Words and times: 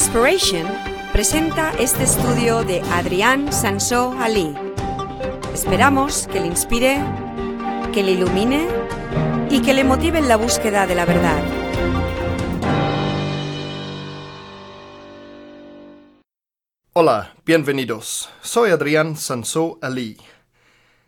Inspiration 0.00 0.64
presenta 1.12 1.72
este 1.76 2.04
estudio 2.04 2.62
de 2.62 2.80
Adrián 2.82 3.52
Sansó 3.52 4.12
Ali. 4.20 4.54
Esperamos 5.52 6.28
que 6.28 6.38
le 6.38 6.46
inspire, 6.46 7.02
que 7.92 8.04
le 8.04 8.12
ilumine 8.12 8.68
y 9.50 9.60
que 9.60 9.74
le 9.74 9.82
motive 9.82 10.20
en 10.20 10.28
la 10.28 10.36
búsqueda 10.36 10.86
de 10.86 10.94
la 10.94 11.04
verdad. 11.04 11.42
Hola, 16.92 17.34
bienvenidos. 17.44 18.30
Soy 18.40 18.70
Adrián 18.70 19.16
Sansó 19.16 19.80
Ali. 19.82 20.16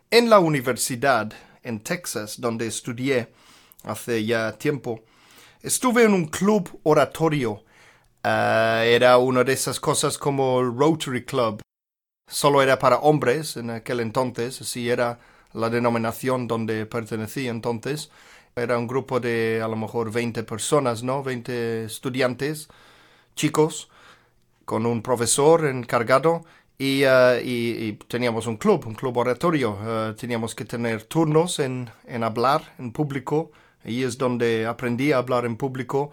En 0.09 0.29
la 0.29 0.39
universidad 0.39 1.31
en 1.63 1.79
Texas, 1.79 2.41
donde 2.41 2.67
estudié 2.67 3.31
hace 3.85 4.25
ya 4.25 4.51
tiempo, 4.51 5.01
estuve 5.61 6.03
en 6.03 6.13
un 6.13 6.25
club 6.25 6.81
oratorio. 6.83 7.63
Ah, 8.23 8.83
era 8.85 9.17
una 9.17 9.43
de 9.43 9.53
esas 9.53 9.79
cosas 9.79 10.17
como 10.17 10.59
el 10.59 10.75
Rotary 10.75 11.25
Club. 11.25 11.61
Solo 12.27 12.61
era 12.61 12.77
para 12.79 12.97
hombres 12.99 13.57
en 13.57 13.71
aquel 13.71 13.99
entonces, 13.99 14.61
así 14.61 14.89
era 14.89 15.19
la 15.53 15.69
denominación 15.69 16.47
donde 16.47 16.85
pertenecía 16.85 17.51
entonces. 17.51 18.11
Era 18.55 18.77
un 18.77 18.87
grupo 18.87 19.19
de 19.19 19.61
a 19.63 19.67
lo 19.67 19.75
mejor 19.75 20.11
20 20.11 20.43
personas, 20.43 21.03
¿no? 21.03 21.23
20 21.23 21.85
estudiantes, 21.85 22.69
chicos, 23.35 23.89
con 24.65 24.85
un 24.85 25.01
profesor 25.01 25.65
encargado 25.65 26.43
y, 26.77 27.05
uh, 27.05 27.39
y, 27.43 27.87
y, 27.89 27.93
teníamos 28.07 28.47
un 28.47 28.57
club, 28.57 28.85
un 28.87 28.95
club 28.95 29.17
oratorio. 29.17 29.71
Uh, 29.73 30.15
teníamos 30.15 30.55
que 30.55 30.65
tener 30.65 31.03
turnos 31.03 31.59
en, 31.59 31.89
en 32.05 32.23
hablar 32.23 32.73
en 32.79 32.91
público. 32.91 33.51
Ahí 33.85 34.03
es 34.03 34.17
donde 34.17 34.67
aprendí 34.67 35.11
a 35.11 35.17
hablar 35.17 35.45
en 35.45 35.57
público. 35.57 36.11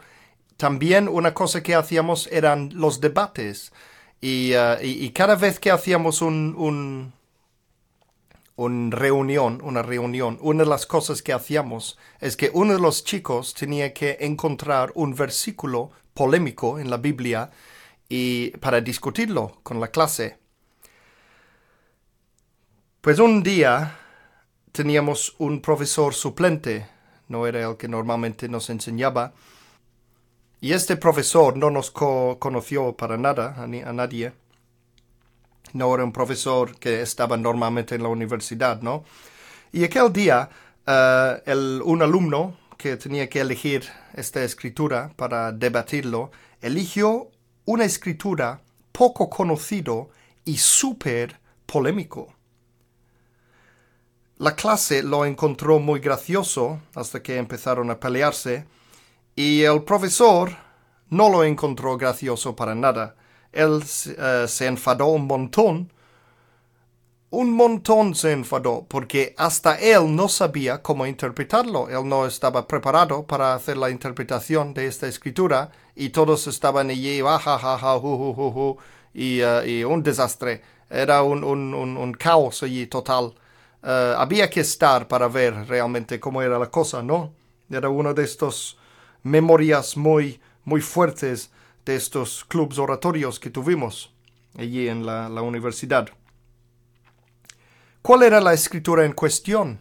También 0.58 1.08
una 1.08 1.34
cosa 1.34 1.62
que 1.62 1.76
hacíamos 1.76 2.26
eran 2.32 2.70
los 2.74 3.00
debates. 3.00 3.72
Y, 4.20 4.54
y, 4.54 5.04
y 5.04 5.10
cada 5.12 5.36
vez 5.36 5.60
que 5.60 5.70
hacíamos 5.70 6.20
un, 6.20 6.56
un, 6.58 7.12
un, 8.56 8.90
reunión, 8.90 9.60
una 9.62 9.82
reunión, 9.82 10.36
una 10.40 10.64
de 10.64 10.68
las 10.68 10.84
cosas 10.84 11.22
que 11.22 11.32
hacíamos 11.32 11.96
es 12.20 12.36
que 12.36 12.50
uno 12.52 12.72
de 12.74 12.80
los 12.80 13.04
chicos 13.04 13.54
tenía 13.54 13.94
que 13.94 14.16
encontrar 14.20 14.90
un 14.96 15.14
versículo 15.14 15.92
polémico 16.12 16.80
en 16.80 16.90
la 16.90 16.96
Biblia 16.96 17.52
y 18.08 18.50
para 18.58 18.80
discutirlo 18.80 19.60
con 19.62 19.78
la 19.78 19.92
clase. 19.92 20.38
Pues 23.00 23.20
un 23.20 23.44
día 23.44 23.96
teníamos 24.72 25.36
un 25.38 25.62
profesor 25.62 26.14
suplente, 26.14 26.88
no 27.28 27.46
era 27.46 27.62
el 27.70 27.76
que 27.76 27.86
normalmente 27.86 28.48
nos 28.48 28.70
enseñaba, 28.70 29.34
y 30.60 30.72
este 30.72 30.96
profesor 30.96 31.56
no 31.56 31.70
nos 31.70 31.90
co 31.90 32.38
conoció 32.38 32.96
para 32.96 33.16
nada, 33.16 33.54
a, 33.58 33.66
nadie. 33.66 34.32
No 35.72 35.94
era 35.94 36.04
un 36.04 36.12
profesor 36.12 36.78
que 36.78 37.02
estaba 37.02 37.36
normalmente 37.36 37.94
en 37.94 38.02
la 38.02 38.08
universidad, 38.08 38.80
¿no? 38.80 39.04
Y 39.70 39.84
aquel 39.84 40.12
día, 40.12 40.48
el, 41.46 41.82
un 41.84 42.02
alumno 42.02 42.56
que 42.76 42.96
tenía 42.96 43.28
que 43.28 43.40
elegir 43.40 43.84
esta 44.14 44.42
escritura 44.42 45.12
para 45.16 45.52
debatirlo, 45.52 46.30
eligió 46.60 47.30
una 47.66 47.84
escritura 47.84 48.62
poco 48.92 49.28
conocido 49.28 50.10
y 50.44 50.56
súper 50.56 51.38
polémico. 51.66 52.34
La 54.38 54.54
clase 54.54 55.02
lo 55.02 55.24
encontró 55.24 55.78
muy 55.78 56.00
gracioso 56.00 56.80
hasta 56.94 57.22
que 57.22 57.36
empezaron 57.36 57.90
a 57.90 58.00
pelearse 58.00 58.66
y 59.38 59.62
el 59.62 59.84
profesor 59.84 60.50
no 61.10 61.30
lo 61.30 61.44
encontró 61.44 61.96
gracioso 61.96 62.56
para 62.56 62.74
nada. 62.74 63.14
Él 63.52 63.70
uh, 63.70 64.48
se 64.48 64.66
enfadó 64.66 65.06
un 65.06 65.28
montón. 65.28 65.92
Un 67.30 67.52
montón 67.52 68.16
se 68.16 68.32
enfadó 68.32 68.84
porque 68.88 69.36
hasta 69.38 69.78
él 69.78 70.16
no 70.16 70.28
sabía 70.28 70.82
cómo 70.82 71.06
interpretarlo. 71.06 71.88
Él 71.88 72.08
no 72.08 72.26
estaba 72.26 72.66
preparado 72.66 73.28
para 73.28 73.54
hacer 73.54 73.76
la 73.76 73.90
interpretación 73.90 74.74
de 74.74 74.86
esta 74.86 75.06
escritura 75.06 75.70
y 75.94 76.08
todos 76.08 76.48
estaban 76.48 76.90
allí, 76.90 77.20
ja, 77.22 78.00
y, 79.14 79.40
uh, 79.40 79.64
y 79.64 79.84
un 79.84 80.02
desastre. 80.02 80.62
Era 80.90 81.22
un, 81.22 81.44
un, 81.44 81.74
un, 81.74 81.96
un 81.96 82.12
caos 82.14 82.64
allí 82.64 82.88
total. 82.88 83.26
Uh, 83.84 84.18
había 84.18 84.50
que 84.50 84.62
estar 84.62 85.06
para 85.06 85.28
ver 85.28 85.68
realmente 85.68 86.18
cómo 86.18 86.42
era 86.42 86.58
la 86.58 86.72
cosa, 86.72 87.04
¿no? 87.04 87.34
Era 87.70 87.88
uno 87.88 88.12
de 88.14 88.24
estos 88.24 88.76
memorias 89.22 89.96
muy, 89.96 90.40
muy 90.64 90.80
fuertes 90.80 91.50
de 91.84 91.96
estos 91.96 92.44
clubes 92.44 92.78
oratorios 92.78 93.40
que 93.40 93.50
tuvimos 93.50 94.12
allí 94.56 94.88
en 94.88 95.06
la, 95.06 95.28
la 95.28 95.42
universidad. 95.42 96.08
¿Cuál 98.02 98.22
era 98.22 98.40
la 98.40 98.54
escritura 98.54 99.04
en 99.04 99.12
cuestión? 99.12 99.80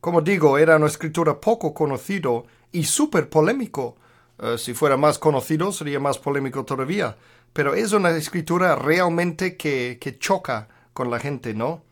Como 0.00 0.20
digo, 0.20 0.58
era 0.58 0.76
una 0.76 0.86
escritura 0.86 1.40
poco 1.40 1.74
conocido 1.74 2.46
y 2.70 2.84
súper 2.84 3.28
polémico. 3.28 3.96
Uh, 4.38 4.58
si 4.58 4.74
fuera 4.74 4.96
más 4.96 5.18
conocido, 5.18 5.72
sería 5.72 5.98
más 5.98 6.18
polémico 6.18 6.64
todavía. 6.64 7.16
Pero 7.52 7.74
es 7.74 7.92
una 7.92 8.10
escritura 8.10 8.76
realmente 8.76 9.56
que, 9.56 9.98
que 10.00 10.18
choca 10.18 10.68
con 10.92 11.10
la 11.10 11.18
gente, 11.18 11.54
¿no? 11.54 11.82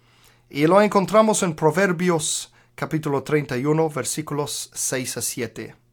Y 0.51 0.67
lo 0.67 0.81
encontramos 0.81 1.43
en 1.43 1.55
Proverbios 1.57 2.53
capítulo 2.75 3.23
31 3.23 3.89
versículos 3.91 4.71
6 4.75 5.17
a 5.17 5.23
7. 5.23 5.84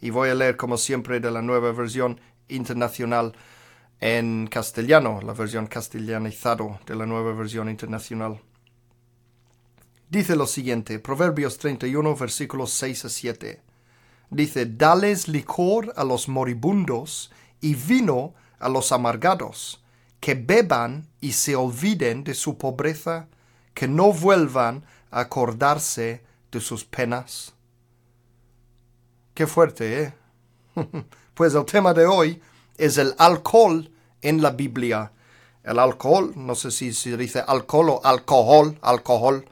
Y 0.00 0.10
voy 0.10 0.28
a 0.28 0.34
leer 0.34 0.56
como 0.56 0.76
siempre 0.76 1.20
de 1.20 1.30
la 1.30 1.42
nueva 1.42 1.72
versión 1.72 2.20
internacional 2.48 3.34
en 4.00 4.46
castellano, 4.46 5.20
la 5.22 5.32
versión 5.32 5.66
castellanizado 5.66 6.78
de 6.86 6.94
la 6.94 7.06
nueva 7.06 7.32
versión 7.32 7.68
internacional. 7.68 8.40
Dice 10.10 10.36
lo 10.36 10.46
siguiente, 10.46 10.98
Proverbios 11.00 11.58
31 11.58 12.16
versículos 12.16 12.70
6 12.72 13.04
a 13.04 13.08
7. 13.08 13.60
Dice, 14.30 14.66
dales 14.66 15.28
licor 15.28 15.92
a 15.96 16.04
los 16.04 16.28
moribundos 16.28 17.30
y 17.60 17.74
vino 17.74 18.34
a 18.58 18.68
los 18.68 18.92
amargados, 18.92 19.82
que 20.20 20.34
beban 20.34 21.08
y 21.20 21.32
se 21.32 21.56
olviden 21.56 22.24
de 22.24 22.34
su 22.34 22.58
pobreza 22.58 23.28
que 23.74 23.88
no 23.88 24.12
vuelvan 24.12 24.84
a 25.10 25.20
acordarse 25.20 26.22
de 26.50 26.60
sus 26.60 26.84
penas. 26.84 27.54
Qué 29.38 29.46
fuerte, 29.46 30.02
¿eh? 30.02 30.14
pues 31.34 31.54
el 31.54 31.64
tema 31.64 31.94
de 31.94 32.04
hoy 32.06 32.42
es 32.76 32.98
el 32.98 33.14
alcohol 33.18 33.88
en 34.20 34.42
la 34.42 34.50
Biblia. 34.50 35.12
El 35.62 35.78
alcohol, 35.78 36.32
no 36.34 36.56
sé 36.56 36.72
si 36.72 36.92
se 36.92 37.16
dice 37.16 37.44
alcohol 37.46 37.90
o 37.90 38.00
alcohol, 38.02 38.76
alcohol, 38.82 39.44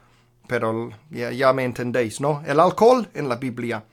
pero 0.45 0.89
ya, 1.09 1.31
ya 1.31 1.53
me 1.53 1.63
entendéis, 1.63 2.19
¿no? 2.19 2.43
El 2.45 2.59
alcohol 2.59 3.09
en 3.13 3.29
la 3.29 3.37
Biblia. 3.37 3.85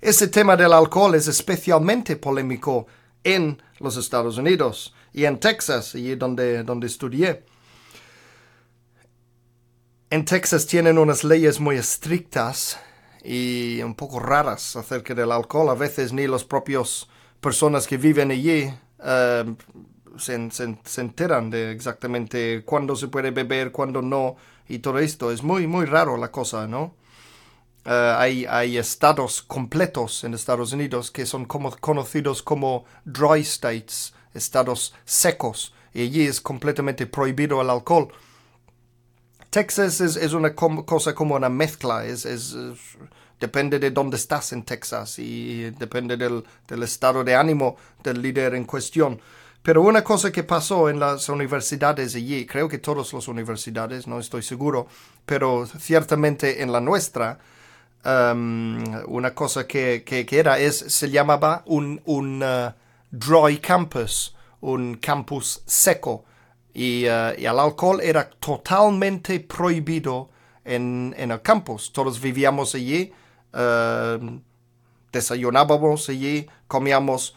Ese 0.00 0.28
tema 0.28 0.56
del 0.56 0.74
alcohol 0.74 1.16
es 1.16 1.26
especialmente 1.26 2.14
polémico 2.14 2.86
en 3.24 3.60
los 3.80 3.96
Estados 3.96 4.38
Unidos 4.38 4.94
y 5.12 5.24
en 5.24 5.40
Texas, 5.40 5.96
allí 5.96 6.14
donde, 6.14 6.62
donde 6.62 6.86
estudié. 6.86 7.42
En 10.08 10.24
Texas 10.24 10.68
tienen 10.68 10.98
unas 10.98 11.24
leyes 11.24 11.58
muy 11.58 11.78
estrictas 11.78 12.78
y 13.22 13.82
un 13.82 13.94
poco 13.94 14.18
raras 14.18 14.76
acerca 14.76 15.14
del 15.14 15.32
alcohol. 15.32 15.70
A 15.70 15.74
veces 15.74 16.12
ni 16.12 16.26
las 16.26 16.44
propias 16.44 17.08
personas 17.40 17.86
que 17.86 17.96
viven 17.96 18.30
allí 18.30 18.72
uh, 18.98 19.56
se, 20.18 21.00
enteran 21.00 21.50
de 21.50 21.72
exactamente 21.72 22.62
cuándo 22.64 22.96
se 22.96 23.08
puede 23.08 23.30
beber, 23.30 23.72
cuándo 23.72 24.02
no, 24.02 24.36
y 24.68 24.78
todo 24.78 24.98
esto. 24.98 25.30
Es 25.30 25.42
muy, 25.42 25.66
muy 25.66 25.86
raro 25.86 26.16
la 26.16 26.30
cosa, 26.30 26.66
¿no? 26.66 26.94
Uh, 27.86 28.14
hay, 28.18 28.44
hay, 28.44 28.76
estados 28.76 29.40
completos 29.40 30.22
en 30.24 30.34
Estados 30.34 30.72
Unidos 30.72 31.10
que 31.10 31.24
son 31.24 31.46
como, 31.46 31.70
conocidos 31.78 32.42
como 32.42 32.84
dry 33.06 33.40
states, 33.40 34.12
estados 34.34 34.94
secos, 35.06 35.72
y 35.94 36.02
allí 36.02 36.26
es 36.26 36.42
completamente 36.42 37.06
prohibido 37.06 37.62
el 37.62 37.70
alcohol. 37.70 38.12
Texas 39.50 40.00
es, 40.00 40.16
es 40.16 40.32
una 40.32 40.54
cosa 40.54 41.14
como 41.14 41.34
una 41.34 41.48
mezcla, 41.48 42.04
es, 42.04 42.24
es, 42.24 42.56
depende 43.40 43.80
de 43.80 43.90
dónde 43.90 44.16
estás 44.16 44.52
en 44.52 44.62
Texas 44.62 45.18
y 45.18 45.70
depende 45.70 46.16
del, 46.16 46.44
del, 46.68 46.82
estado 46.84 47.24
de 47.24 47.34
ánimo 47.34 47.76
del 48.02 48.22
líder 48.22 48.54
en 48.54 48.64
cuestión. 48.64 49.20
Pero 49.62 49.82
una 49.82 50.04
cosa 50.04 50.30
que 50.30 50.44
pasó 50.44 50.88
en 50.88 51.00
las 51.00 51.28
universidades 51.28 52.14
allí, 52.14 52.46
creo 52.46 52.68
que 52.68 52.78
todas 52.78 53.12
las 53.12 53.28
universidades, 53.28 54.06
no 54.06 54.20
estoy 54.20 54.42
seguro, 54.42 54.86
pero 55.26 55.66
ciertamente 55.66 56.62
en 56.62 56.70
la 56.70 56.80
nuestra, 56.80 57.38
um, 58.04 58.82
una 59.06 59.34
cosa 59.34 59.66
que, 59.66 60.02
que, 60.04 60.24
que, 60.24 60.38
era, 60.38 60.58
es, 60.58 60.78
se 60.78 61.10
llamaba 61.10 61.62
un, 61.66 62.00
un 62.04 62.42
uh, 62.42 62.72
dry 63.10 63.58
campus, 63.58 64.34
un 64.60 64.94
campus 64.94 65.62
seco 65.66 66.24
y, 66.74 67.06
uh, 67.06 67.32
y, 67.38 67.44
el 67.46 67.58
alcohol 67.58 68.00
era 68.00 68.28
totalmente 68.30 69.40
prohibido 69.40 70.30
en, 70.64 71.14
en 71.16 71.30
el 71.30 71.42
campus. 71.42 71.92
Todos 71.92 72.20
vivíamos 72.20 72.74
allí, 72.74 73.12
uh, 73.54 74.40
desayunábamos 75.12 76.08
allí, 76.08 76.46
comíamos 76.66 77.34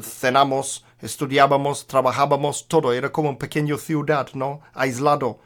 cenamos, 0.00 0.84
estudiábamos, 1.00 1.86
trabajábamos, 1.86 2.66
todo. 2.68 2.92
Era 2.92 3.12
como 3.12 3.28
una 3.28 3.38
pequeña 3.38 3.76
ciudad, 3.76 4.28
¿no? 4.34 4.60
Aislado 4.72 5.40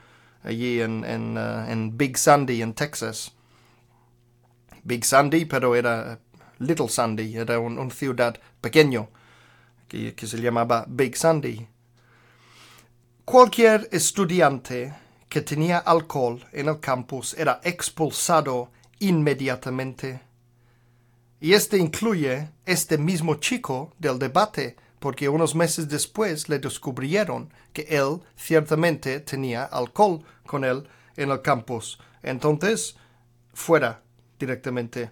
allí 0.44 0.80
en, 0.80 1.04
en, 1.04 1.36
uh, 1.36 1.68
en 1.68 1.96
Big 1.96 2.16
Sandy, 2.16 2.62
en 2.62 2.74
Texas. 2.74 3.32
Big 4.84 5.04
Sandy, 5.04 5.46
pero 5.46 5.74
era 5.74 6.20
Little 6.58 6.88
Sandy, 6.88 7.36
era 7.36 7.58
una 7.58 7.90
ciudad 7.90 8.38
pequeño 8.60 9.08
que, 9.88 10.14
que 10.14 10.26
se 10.26 10.38
llamaba 10.38 10.84
Big 10.88 11.16
Sandy. 11.16 11.66
Cualquier 13.26 13.88
estudiante 13.90 14.94
que 15.28 15.40
tenía 15.40 15.78
alcohol 15.78 16.46
en 16.52 16.68
el 16.68 16.78
campus 16.78 17.34
era 17.34 17.60
expulsado 17.64 18.70
inmediatamente. 19.00 20.20
Y 21.40 21.52
este 21.54 21.76
incluye 21.76 22.50
este 22.64 22.96
mismo 22.98 23.34
chico 23.34 23.92
del 23.98 24.20
debate, 24.20 24.76
porque 25.00 25.28
unos 25.28 25.56
meses 25.56 25.88
después 25.88 26.48
le 26.48 26.60
descubrieron 26.60 27.52
que 27.72 27.82
él 27.88 28.20
ciertamente 28.36 29.18
tenía 29.18 29.64
alcohol 29.64 30.22
con 30.46 30.62
él 30.62 30.88
en 31.16 31.32
el 31.32 31.42
campus. 31.42 31.98
Entonces, 32.22 32.96
fuera 33.52 34.02
directamente. 34.38 35.10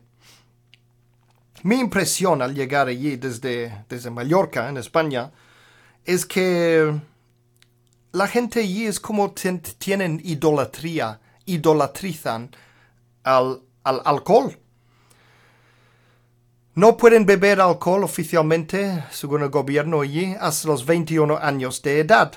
Mi 1.65 1.81
impresión 1.81 2.43
al 2.43 2.55
llegar 2.55 2.87
allí 2.87 3.17
desde, 3.17 3.85
desde 3.89 4.11
Mallorca, 4.13 4.69
en 4.69 4.77
España, 4.77 5.33
es 6.05 6.25
que 6.25 6.95
la 8.15 8.29
gente 8.29 8.61
allí 8.61 8.87
es 8.87 9.01
como 9.01 9.33
tienen 9.33 10.21
idolatría, 10.23 11.21
idolatrizan 11.47 12.55
al, 13.25 13.63
al 13.83 14.03
alcohol. 14.05 14.57
No 16.77 16.97
pueden 16.97 17.27
beber 17.27 17.61
alcohol 17.61 18.05
oficialmente, 18.05 19.05
según 19.11 19.43
el 19.43 19.51
gobierno 19.51 20.03
allí, 20.03 20.37
hasta 20.41 20.69
los 20.69 20.87
21 20.87 21.39
años 21.39 21.83
de 21.83 21.99
edad. 21.99 22.33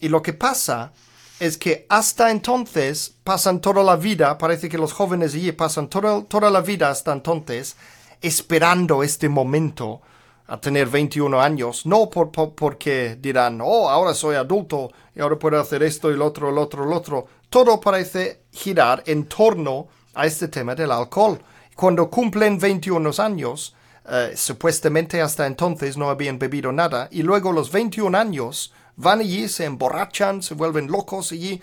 Y 0.00 0.08
lo 0.08 0.20
que 0.20 0.32
pasa 0.32 0.92
es 1.38 1.56
que 1.56 1.86
hasta 1.88 2.32
entonces 2.32 3.14
pasan 3.22 3.60
toda 3.60 3.84
la 3.84 3.94
vida, 3.94 4.36
parece 4.36 4.68
que 4.68 4.78
los 4.78 4.92
jóvenes 4.92 5.34
allí 5.34 5.52
pasan 5.52 5.88
toda 5.88 6.50
la 6.50 6.60
vida 6.60 6.90
hasta 6.90 7.12
entonces 7.12 7.76
esperando 8.20 9.04
este 9.04 9.28
momento 9.28 10.02
a 10.50 10.60
tener 10.60 10.88
21 10.88 11.40
años, 11.40 11.86
no 11.86 12.10
por, 12.10 12.32
porque 12.32 13.16
dirán, 13.20 13.60
oh, 13.62 13.88
ahora 13.88 14.12
soy 14.14 14.34
adulto 14.34 14.90
y 15.14 15.20
ahora 15.20 15.38
puedo 15.38 15.60
hacer 15.60 15.80
esto 15.84 16.10
y 16.10 16.16
lo 16.16 16.26
otro, 16.26 16.50
lo 16.50 16.62
otro, 16.62 16.84
lo 16.84 16.96
otro. 16.96 17.26
Todo 17.48 17.80
parece 17.80 18.42
girar 18.50 19.04
en 19.06 19.26
torno 19.26 19.86
a 20.12 20.26
este 20.26 20.48
tema 20.48 20.74
del 20.74 20.90
alcohol. 20.90 21.40
Cuando 21.76 22.10
cumplen 22.10 22.58
21 22.58 23.12
años, 23.18 23.76
eh, 24.08 24.32
supuestamente 24.34 25.22
hasta 25.22 25.46
entonces 25.46 25.96
no 25.96 26.10
habían 26.10 26.40
bebido 26.40 26.72
nada, 26.72 27.06
y 27.12 27.22
luego 27.22 27.52
los 27.52 27.70
21 27.70 28.18
años 28.18 28.74
van 28.96 29.20
allí, 29.20 29.48
se 29.48 29.66
emborrachan, 29.66 30.42
se 30.42 30.54
vuelven 30.54 30.90
locos 30.90 31.30
allí, 31.30 31.62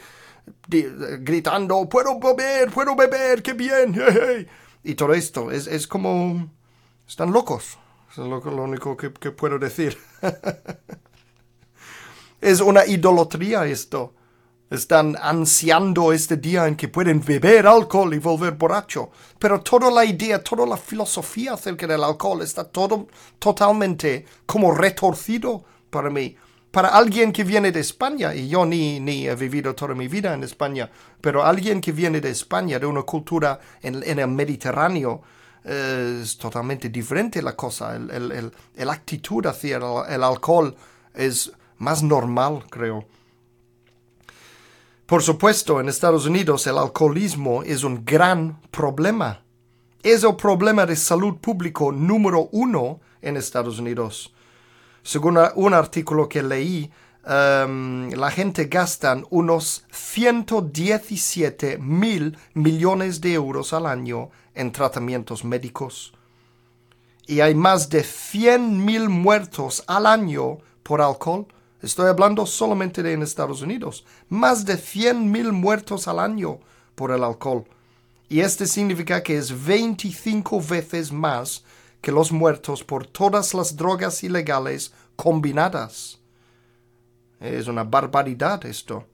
gritando, 0.70 1.90
puedo 1.90 2.18
beber, 2.22 2.72
puedo 2.72 2.96
beber, 2.96 3.44
qué 3.44 3.52
bien. 3.52 4.02
Y 4.82 4.96
todo 4.96 5.14
esto 5.14 5.52
es, 5.52 5.68
es 5.68 5.86
como... 5.86 6.48
Están 7.06 7.34
locos. 7.34 7.78
Es 8.24 8.28
lo, 8.28 8.64
único 8.64 8.96
que, 8.96 9.12
que 9.14 9.32
puedo 9.32 9.60
decir. 9.60 9.98
es 12.42 12.62
una 12.62 12.86
idolatría 12.86 13.66
esto. 13.66 14.14
Están 14.70 15.16
ansiando 15.22 16.12
este 16.12 16.36
día 16.36 16.68
en 16.68 16.76
que 16.76 16.90
pueden 16.90 17.24
beber 17.24 17.68
alcohol 17.68 18.14
y 18.14 18.20
volver 18.20 18.54
borracho. 18.54 19.12
Pero 19.40 19.62
toda 19.62 19.90
la 19.90 20.04
idea, 20.04 20.44
toda 20.44 20.66
la 20.66 20.76
filosofía 20.76 21.54
acerca 21.54 21.88
del 21.88 22.04
alcohol 22.04 22.42
está 22.42 22.66
todo 22.66 23.08
totalmente 23.40 24.26
como 24.46 24.74
retorcido 24.74 25.64
para 25.90 26.10
mí. 26.10 26.36
Para 26.72 26.90
alguien 26.90 27.32
que 27.32 27.44
viene 27.44 27.72
de 27.72 27.80
España, 27.80 28.36
y 28.36 28.50
yo 28.50 28.66
ni, 28.66 29.00
ni 29.00 29.28
he 29.28 29.36
vivido 29.36 29.74
toda 29.74 29.96
mi 29.96 30.08
vida 30.08 30.34
en 30.34 30.44
España, 30.44 30.92
pero 31.22 31.44
alguien 31.44 31.82
que 31.82 31.92
viene 31.92 32.20
de 32.20 32.30
España, 32.30 32.78
de 32.78 32.86
una 32.86 33.04
cultura 33.04 33.60
en, 33.82 34.20
el 34.20 34.28
Mediterráneo, 34.28 35.22
es 35.68 36.38
totalmente 36.38 36.90
diferente 36.90 37.42
la 37.42 37.56
cosa. 37.56 37.96
El, 37.96 38.10
el, 38.12 38.52
el, 38.76 38.90
actitud 38.90 39.46
hacia 39.46 39.78
el 39.78 40.24
alcohol 40.24 40.76
es 41.14 41.52
más 41.78 42.02
normal, 42.02 42.64
creo. 42.70 43.06
Por 45.06 45.24
supuesto, 45.24 45.80
en 45.80 45.90
Estados 45.90 46.26
Unidos 46.26 46.68
el 46.68 46.78
alcoholismo 46.78 47.64
es 47.64 47.84
un 47.84 48.04
gran 48.06 48.62
problema. 48.72 49.44
Es 50.04 50.24
el 50.24 50.36
problema 50.36 50.86
de 50.86 50.96
salud 50.96 51.38
público 51.38 51.92
número 51.92 52.50
uno 52.52 53.00
en 53.22 53.38
Estados 53.38 53.80
Unidos. 53.80 54.34
Según 55.04 55.40
un 55.56 55.74
artículo 55.74 56.28
que 56.28 56.44
leí, 56.44 56.92
em, 57.28 58.10
la 58.12 58.32
gente 58.32 58.66
gasta 58.66 59.22
unos 59.30 59.86
117 59.92 61.78
mil 61.78 62.38
millones 62.54 63.20
de 63.22 63.34
euros 63.34 63.74
al 63.74 63.86
año 63.86 64.30
en 64.56 64.72
tratamientos 64.72 65.44
médicos. 65.44 66.14
Y 67.28 67.42
hay 67.42 67.56
más 67.56 67.90
de 67.90 68.04
100 68.04 68.86
mil 68.86 69.10
muertos 69.10 69.84
al 69.88 70.06
año 70.06 70.60
por 70.84 71.02
alcohol 71.02 71.48
Estoy 71.82 72.08
hablando 72.08 72.48
solamente 72.48 73.04
de 73.04 73.14
en 73.14 73.22
Estados 73.22 73.62
Unidos. 73.62 74.04
Más 74.30 74.66
de 74.66 74.78
100.000 74.78 75.52
muertos 75.52 76.08
al 76.08 76.20
año 76.20 76.60
por 76.96 77.12
el 77.12 77.24
alcohol. 77.24 77.66
Y 78.30 78.40
esto 78.40 78.66
significa 78.66 79.22
que 79.22 79.38
es 79.38 79.66
25 79.66 80.60
veces 80.60 81.12
más 81.12 81.64
que 82.02 82.12
los 82.12 82.32
muertos 82.32 82.84
por 82.84 83.06
todas 83.06 83.54
las 83.54 83.78
drogas 83.78 84.24
ilegales 84.24 84.92
combinadas. 85.16 86.20
Es 87.40 87.68
una 87.68 87.84
barbaridad 87.84 88.66
esto. 88.66 89.06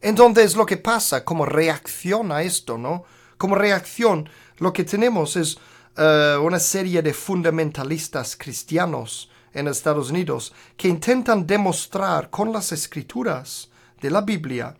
Entonces 0.00 0.54
lo 0.54 0.66
que 0.66 0.76
pasa 0.76 1.24
como 1.24 1.44
reacción 1.46 2.30
a 2.30 2.42
esto, 2.42 2.78
¿no? 2.78 3.04
Como 3.36 3.54
reacción, 3.54 4.28
lo 4.58 4.72
que 4.72 4.84
tenemos 4.84 5.36
es 5.36 5.58
eh, 5.96 6.36
una 6.40 6.58
serie 6.58 7.02
de 7.02 7.12
fundamentalistas 7.12 8.36
cristianos 8.36 9.30
en 9.52 9.68
Estados 9.68 10.10
Unidos 10.10 10.52
que 10.76 10.88
intentan 10.88 11.46
demostrar 11.46 12.30
con 12.30 12.52
las 12.52 12.72
escrituras 12.72 13.70
de 14.00 14.10
la 14.10 14.20
Biblia 14.20 14.76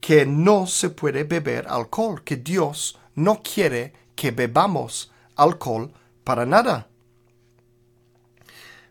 que 0.00 0.26
no 0.26 0.66
se 0.66 0.90
puede 0.90 1.22
beber 1.22 1.66
alcohol, 1.68 2.22
que 2.24 2.36
Dios 2.36 2.98
no 3.14 3.40
quiere 3.42 3.92
que 4.16 4.32
bebamos 4.32 5.12
alcohol 5.36 5.92
para 6.24 6.44
nada. 6.44 6.88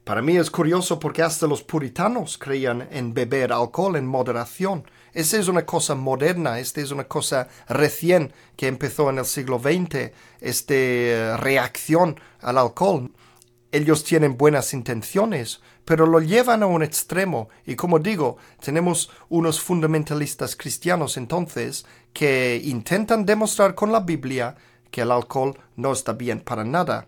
Para 0.04 0.22
mí 0.22 0.36
es 0.36 0.50
curioso 0.50 1.00
porque 1.00 1.22
hasta 1.22 1.48
los 1.48 1.64
puritanos 1.64 2.38
creían 2.38 2.88
en 2.92 3.14
beber 3.14 3.54
alcohol 3.54 3.96
en 3.96 4.06
moderación. 4.06 4.84
Esa 5.14 5.38
es 5.38 5.48
una 5.48 5.66
cosa 5.66 5.94
moderna, 5.96 6.60
esta 6.60 6.82
es 6.82 6.92
una 6.92 7.04
cosa 7.04 7.48
recién 7.68 8.34
que 8.56 8.68
empezó 8.68 9.10
en 9.10 9.20
el 9.20 9.26
siglo 9.26 9.60
XX, 9.60 10.12
esta 10.40 10.74
eh, 10.74 11.38
reacción 11.38 12.20
al 12.42 12.58
alcohol 12.58 13.12
ellos 13.72 14.04
tienen 14.04 14.38
buenas 14.38 14.74
intenciones, 14.74 15.62
pero 15.86 16.06
lo 16.06 16.20
llevan 16.20 16.62
a 16.64 16.68
un 16.68 16.84
extremo. 16.84 17.50
Y 17.66 17.76
como 17.76 18.00
digo, 18.00 18.38
tenemos 18.60 19.10
unos 19.30 19.62
fundamentalistas 19.62 20.56
cristianos 20.56 21.18
entonces 21.18 21.86
que 22.14 22.62
intentan 22.64 23.26
demostrar 23.26 23.74
con 23.74 23.92
la 23.92 24.02
Biblia 24.02 24.56
que 24.92 25.02
el 25.02 25.12
alcohol 25.12 25.58
no 25.78 25.94
está 25.94 26.14
bien 26.14 26.42
para 26.42 26.66
nada. 26.66 27.08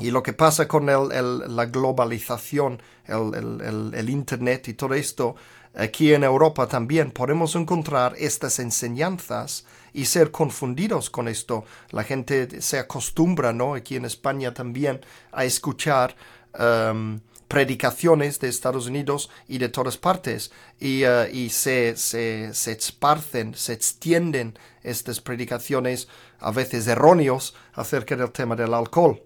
Y 0.00 0.10
lo 0.10 0.22
que 0.22 0.32
pasa 0.32 0.66
con 0.66 0.86
la 0.86 1.66
globalización, 1.66 2.82
el 3.06 4.10
Internet 4.10 4.68
y 4.68 4.74
todo 4.74 4.94
esto, 4.94 5.36
aquí 5.74 6.12
en 6.14 6.24
Europa 6.24 6.66
también 6.66 7.10
podemos 7.10 7.54
encontrar 7.54 8.14
estas 8.18 8.58
enseñanzas 8.58 9.66
y 9.92 10.06
ser 10.06 10.30
confundidos 10.30 11.10
con 11.10 11.28
esto. 11.28 11.64
La 11.90 12.04
gente 12.04 12.60
se 12.60 12.78
acostumbra, 12.78 13.52
¿no? 13.52 13.74
Aquí 13.74 13.96
en 13.96 14.04
España 14.04 14.54
también 14.54 15.00
a 15.32 15.44
escuchar 15.44 16.16
um, 16.58 17.20
predicaciones 17.48 18.38
de 18.38 18.48
Estados 18.48 18.86
Unidos 18.86 19.28
y 19.48 19.58
de 19.58 19.68
todas 19.68 19.98
partes 19.98 20.52
y, 20.78 21.04
uh, 21.04 21.26
y 21.32 21.50
se, 21.50 21.96
se, 21.96 22.54
se, 22.54 22.72
esparcen, 22.72 23.54
se 23.54 23.72
extienden 23.72 24.56
estas 24.84 25.20
predicaciones 25.20 26.08
a 26.38 26.52
veces 26.52 26.86
erróneos 26.86 27.54
acerca 27.72 28.14
del 28.14 28.30
tema 28.30 28.54
del 28.54 28.72
alcohol. 28.72 29.20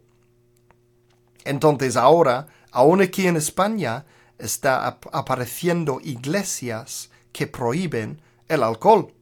Entonces 1.44 1.96
ahora, 1.96 2.46
aún 2.70 3.00
aquí 3.02 3.26
en 3.26 3.36
España, 3.36 4.04
está 4.38 4.98
apareciendo 5.12 6.00
iglesias 6.02 7.10
que 7.32 7.46
prohíben 7.46 8.20
el 8.48 8.62
alcohol. 8.62 9.12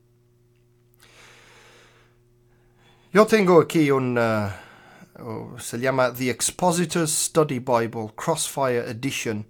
Yo 3.12 3.26
tengo 3.26 3.60
aquí 3.60 3.90
un, 3.90 4.16
uh, 4.16 5.58
se 5.58 5.78
llama 5.78 6.12
The 6.14 6.30
Expositor's 6.30 7.12
Study 7.12 7.58
Bible 7.58 8.12
Crossfire 8.16 8.90
Edition, 8.90 9.44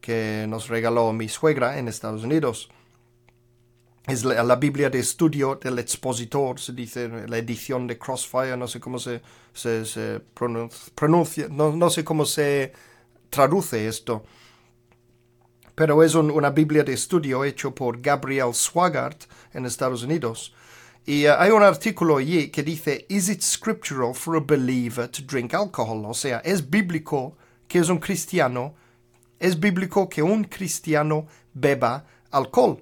que 0.00 0.46
nos 0.48 0.68
regaló 0.68 1.12
mi 1.12 1.28
suegra 1.28 1.78
en 1.78 1.88
Estados 1.88 2.24
Unidos. 2.24 2.70
Es 4.06 4.24
la, 4.24 4.56
Biblia 4.56 4.90
de 4.90 4.98
estudio 4.98 5.60
del 5.62 5.78
expositor, 5.78 6.58
se 6.58 6.72
dice 6.72 7.08
la 7.08 7.38
edición 7.38 7.86
de 7.86 7.98
Crossfire, 7.98 8.56
no 8.56 8.66
sé 8.66 8.80
cómo 8.80 8.98
se, 8.98 9.22
se, 9.52 10.20
pronuncia, 10.94 11.46
no, 11.48 11.90
sé 11.90 12.02
cómo 12.02 12.24
se 12.24 12.72
traduce 13.30 13.86
esto, 13.86 14.24
pero 15.74 16.02
es 16.02 16.14
una 16.16 16.50
Biblia 16.50 16.82
de 16.82 16.94
estudio 16.94 17.44
hecho 17.44 17.74
por 17.74 18.00
Gabriel 18.00 18.52
Swagart 18.52 19.24
en 19.52 19.66
Estados 19.66 20.02
Unidos. 20.02 20.52
Y 21.04 21.26
uh, 21.26 21.34
hay 21.38 21.50
un 21.50 21.62
artículo 21.62 22.18
allí 22.18 22.48
que 22.50 22.62
dice, 22.62 23.06
¿Is 23.08 23.28
it 23.28 23.40
scriptural 23.42 24.14
for 24.14 24.36
a 24.36 24.40
believer 24.40 25.08
to 25.08 25.22
drink 25.22 25.52
alcohol? 25.54 26.04
O 26.06 26.14
sea, 26.14 26.38
¿es 26.44 26.68
bíblico 26.68 27.36
que 27.66 27.78
es 27.78 27.88
un 27.88 27.98
cristiano? 27.98 28.74
¿Es 29.38 29.58
bíblico 29.58 30.08
que 30.08 30.22
un 30.22 30.44
cristiano 30.44 31.26
beba 31.54 32.04
alcohol? 32.30 32.80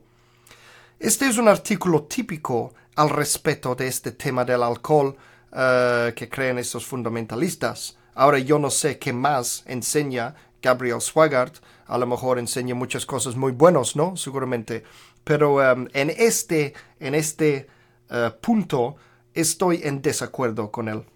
Este 1.01 1.27
es 1.27 1.39
un 1.39 1.49
artículo 1.49 2.03
típico 2.03 2.75
al 2.95 3.09
respecto 3.09 3.75
de 3.75 3.87
este 3.87 4.13
tema 4.13 4.45
del 4.45 4.63
alcohol 4.63 5.17
uh, 5.51 6.13
que 6.15 6.29
creen 6.29 6.59
estos 6.59 6.85
fundamentalistas. 6.85 7.97
Ahora 8.15 8.39
yo 8.39 8.59
no 8.59 8.69
sé 8.69 8.99
qué 8.99 9.15
más 9.15 9.65
enseña 9.67 10.35
Gabriel 10.61 11.01
Swagart, 11.01 11.55
a 11.87 11.97
lo 11.97 12.07
mejor 12.07 12.39
enseña 12.39 12.75
muchas 12.75 13.07
cosas 13.07 13.35
muy 13.35 13.53
buenas, 13.53 13.97
¿no? 13.97 14.15
Seguramente. 14.15 14.85
Pero 15.25 15.55
um, 15.55 15.89
en 15.95 16.11
este, 16.11 16.75
en 16.99 17.15
este 17.15 17.67
uh, 18.11 18.39
punto 18.39 18.97
estoy 19.33 19.81
en 19.83 20.03
desacuerdo 20.03 20.71
con 20.71 20.87
él. 20.91 21.07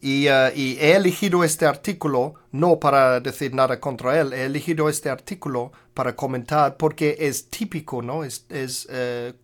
Y, 0.00 0.28
uh, 0.28 0.50
y, 0.54 0.76
he 0.80 0.94
elegido 0.96 1.44
este 1.44 1.66
artículo 1.66 2.34
no 2.52 2.78
para 2.78 3.20
decir 3.20 3.54
nada 3.54 3.80
contra 3.80 4.20
él, 4.20 4.32
he 4.32 4.44
elegido 4.44 4.88
este 4.88 5.10
artículo 5.10 5.72
para 5.94 6.14
comentar 6.14 6.76
porque 6.76 7.16
es 7.18 7.48
típico, 7.48 8.02
¿no? 8.02 8.24
Es, 8.24 8.46
es 8.48 8.86
uh, 8.86 9.34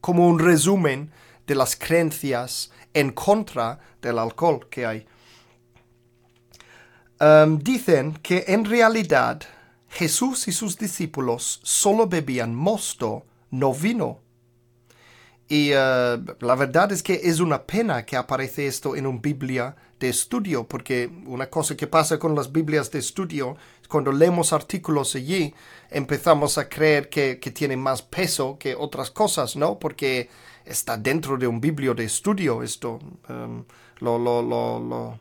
como 0.00 0.26
un 0.28 0.38
resumen 0.38 1.10
de 1.46 1.54
las 1.54 1.76
creencias 1.76 2.70
en 2.94 3.12
contra 3.12 3.78
del 4.02 4.18
alcohol 4.18 4.68
que 4.68 4.86
hay. 4.86 5.06
Um, 7.20 7.58
dicen 7.58 8.14
que 8.22 8.44
en 8.46 8.64
realidad 8.64 9.42
Jesús 9.88 10.46
y 10.46 10.52
sus 10.52 10.78
discípulos 10.78 11.60
solo 11.64 12.06
bebían 12.06 12.54
mosto, 12.54 13.26
no 13.50 13.74
vino. 13.74 14.20
Y 15.48 15.72
uh, 15.72 16.22
la 16.40 16.54
verdad 16.56 16.92
es 16.92 17.02
que 17.02 17.20
es 17.24 17.40
una 17.40 17.62
pena 17.62 18.04
que 18.04 18.16
aparece 18.16 18.66
esto 18.66 18.94
en 18.94 19.06
una 19.06 19.20
Biblia 19.20 19.74
de 19.98 20.10
estudio, 20.10 20.68
porque 20.68 21.10
una 21.26 21.48
cosa 21.48 21.76
que 21.76 21.86
pasa 21.86 22.18
con 22.18 22.34
las 22.34 22.52
Biblias 22.52 22.90
de 22.90 22.98
estudio, 22.98 23.56
cuando 23.88 24.12
leemos 24.12 24.52
artículos 24.52 25.14
allí, 25.14 25.54
empezamos 25.90 26.58
a 26.58 26.68
creer 26.68 27.08
que, 27.08 27.38
que 27.40 27.50
tiene 27.50 27.76
más 27.76 28.02
peso 28.02 28.58
que 28.58 28.74
otras 28.74 29.10
cosas, 29.10 29.56
¿no? 29.56 29.78
Porque 29.78 30.28
está 30.66 30.98
dentro 30.98 31.38
de 31.38 31.46
un 31.46 31.60
biblio 31.60 31.94
de 31.94 32.04
estudio 32.04 32.62
esto. 32.62 32.98
Um, 33.28 33.64
lo, 34.00 34.18
lo, 34.18 34.42
lo, 34.42 34.78
lo, 34.78 35.20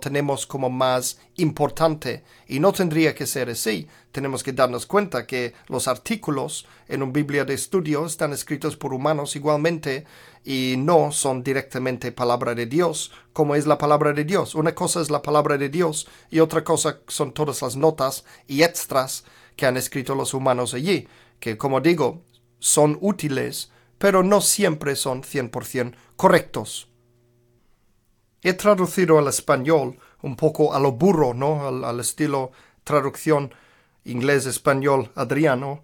tenemos 0.00 0.46
como 0.46 0.70
más 0.70 1.18
importante 1.36 2.22
y 2.46 2.60
no 2.60 2.72
tendría 2.72 3.14
que 3.14 3.26
ser 3.26 3.50
así. 3.50 3.88
Tenemos 4.12 4.42
que 4.42 4.52
darnos 4.52 4.86
cuenta 4.86 5.26
que 5.26 5.54
los 5.66 5.88
artículos 5.88 6.66
en 6.86 7.02
un 7.02 7.12
Biblia 7.12 7.44
de 7.44 7.54
estudio 7.54 8.06
están 8.06 8.32
escritos 8.32 8.76
por 8.76 8.94
humanos 8.94 9.34
igualmente 9.34 10.04
y 10.44 10.76
no 10.78 11.10
son 11.10 11.42
directamente 11.42 12.12
palabra 12.12 12.54
de 12.54 12.66
Dios, 12.66 13.10
como 13.32 13.54
es 13.54 13.66
la 13.66 13.78
palabra 13.78 14.12
de 14.12 14.24
Dios. 14.24 14.54
Una 14.54 14.74
cosa 14.74 15.00
es 15.00 15.10
la 15.10 15.22
palabra 15.22 15.58
de 15.58 15.68
Dios 15.68 16.06
y 16.30 16.38
otra 16.38 16.62
cosa 16.62 17.00
son 17.08 17.32
todas 17.32 17.62
las 17.62 17.76
notas 17.76 18.24
y 18.46 18.62
extras 18.62 19.24
que 19.56 19.66
han 19.66 19.76
escrito 19.76 20.14
los 20.14 20.32
humanos 20.32 20.74
allí, 20.74 21.08
que 21.40 21.58
como 21.58 21.80
digo, 21.80 22.22
son 22.60 22.98
útiles, 23.00 23.72
pero 23.98 24.22
no 24.22 24.40
siempre 24.40 24.94
son 24.94 25.22
100% 25.22 25.94
correctos. 26.16 26.87
He 28.42 28.52
traducido 28.54 29.18
al 29.18 29.28
español 29.28 29.98
un 30.22 30.36
poco 30.36 30.74
a 30.74 30.80
lo 30.80 30.92
burro, 30.92 31.34
¿no? 31.34 31.66
Al, 31.66 32.00
estilo 32.00 32.52
traducción 32.84 33.52
inglés-español 34.04 35.10
Adriano, 35.14 35.82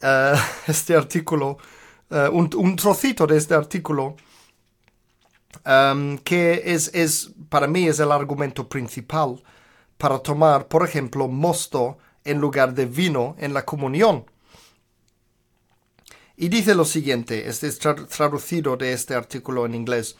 eh, 0.00 0.34
este 0.66 0.96
artículo, 0.96 1.58
eh, 2.10 2.28
un, 2.32 2.76
trocito 2.76 3.26
de 3.26 3.36
este 3.36 3.54
artículo, 3.54 4.16
em, 5.64 6.18
que 6.18 6.62
es, 6.64 6.90
es, 6.94 7.30
para 7.48 7.66
mí 7.66 7.86
es 7.86 8.00
el 8.00 8.12
argumento 8.12 8.68
principal 8.68 9.42
para 9.98 10.18
tomar, 10.18 10.66
por 10.66 10.82
ejemplo, 10.82 11.28
mosto 11.28 11.98
en 12.24 12.38
lugar 12.38 12.74
de 12.74 12.86
vino 12.86 13.36
en 13.38 13.52
la 13.52 13.64
comunión. 13.64 14.24
Y 16.36 16.48
dice 16.48 16.74
lo 16.74 16.86
siguiente, 16.86 17.48
este 17.48 17.66
es 17.66 17.78
traducido 17.78 18.78
de 18.78 18.94
este 18.94 19.14
artículo 19.14 19.66
en 19.66 19.74
inglés. 19.74 20.16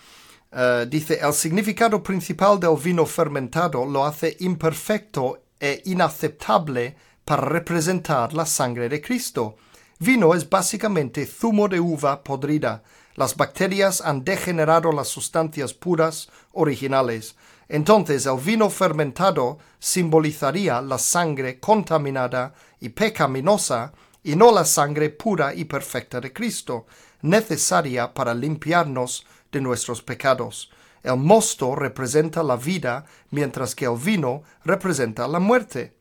Eh, 0.52 0.86
dice, 0.88 1.20
el 1.22 1.32
significado 1.32 2.02
principal 2.02 2.58
del 2.58 2.76
vino 2.76 3.06
fermentado 3.06 3.84
lo 3.84 4.04
hace 4.04 4.36
imperfecto 4.40 5.44
e 5.60 5.82
inaceptable 5.84 6.96
para 7.24 7.42
representar 7.42 8.32
la 8.32 8.44
sangre 8.44 8.88
de 8.88 9.00
Cristo. 9.00 9.56
Vino 10.00 10.34
es 10.34 10.48
básicamente 10.48 11.26
zumo 11.26 11.68
de 11.68 11.78
uva 11.78 12.24
podrida. 12.24 12.82
Las 13.14 13.36
bacterias 13.36 14.00
han 14.00 14.24
degenerado 14.24 14.90
las 14.90 15.08
sustancias 15.08 15.74
puras 15.74 16.28
originales. 16.52 17.36
Entonces 17.68 18.26
el 18.26 18.38
vino 18.38 18.70
fermentado 18.70 19.58
simbolizaría 19.78 20.80
la 20.80 20.98
sangre 20.98 21.60
contaminada 21.60 22.54
y 22.80 22.88
pecaminosa 22.88 23.92
y 24.24 24.34
no 24.34 24.50
la 24.50 24.64
sangre 24.64 25.10
pura 25.10 25.54
y 25.54 25.64
perfecta 25.64 26.20
de 26.20 26.32
Cristo, 26.32 26.86
necesaria 27.22 28.12
para 28.12 28.34
limpiarnos 28.34 29.24
de 29.52 29.60
nuestros 29.60 30.02
pecados. 30.02 30.70
El 31.02 31.16
mosto 31.16 31.74
representa 31.74 32.42
la 32.42 32.56
vida, 32.56 33.04
mientras 33.30 33.74
que 33.74 33.86
el 33.86 33.96
vino 33.96 34.42
representa 34.64 35.26
la 35.26 35.38
muerte. 35.38 35.94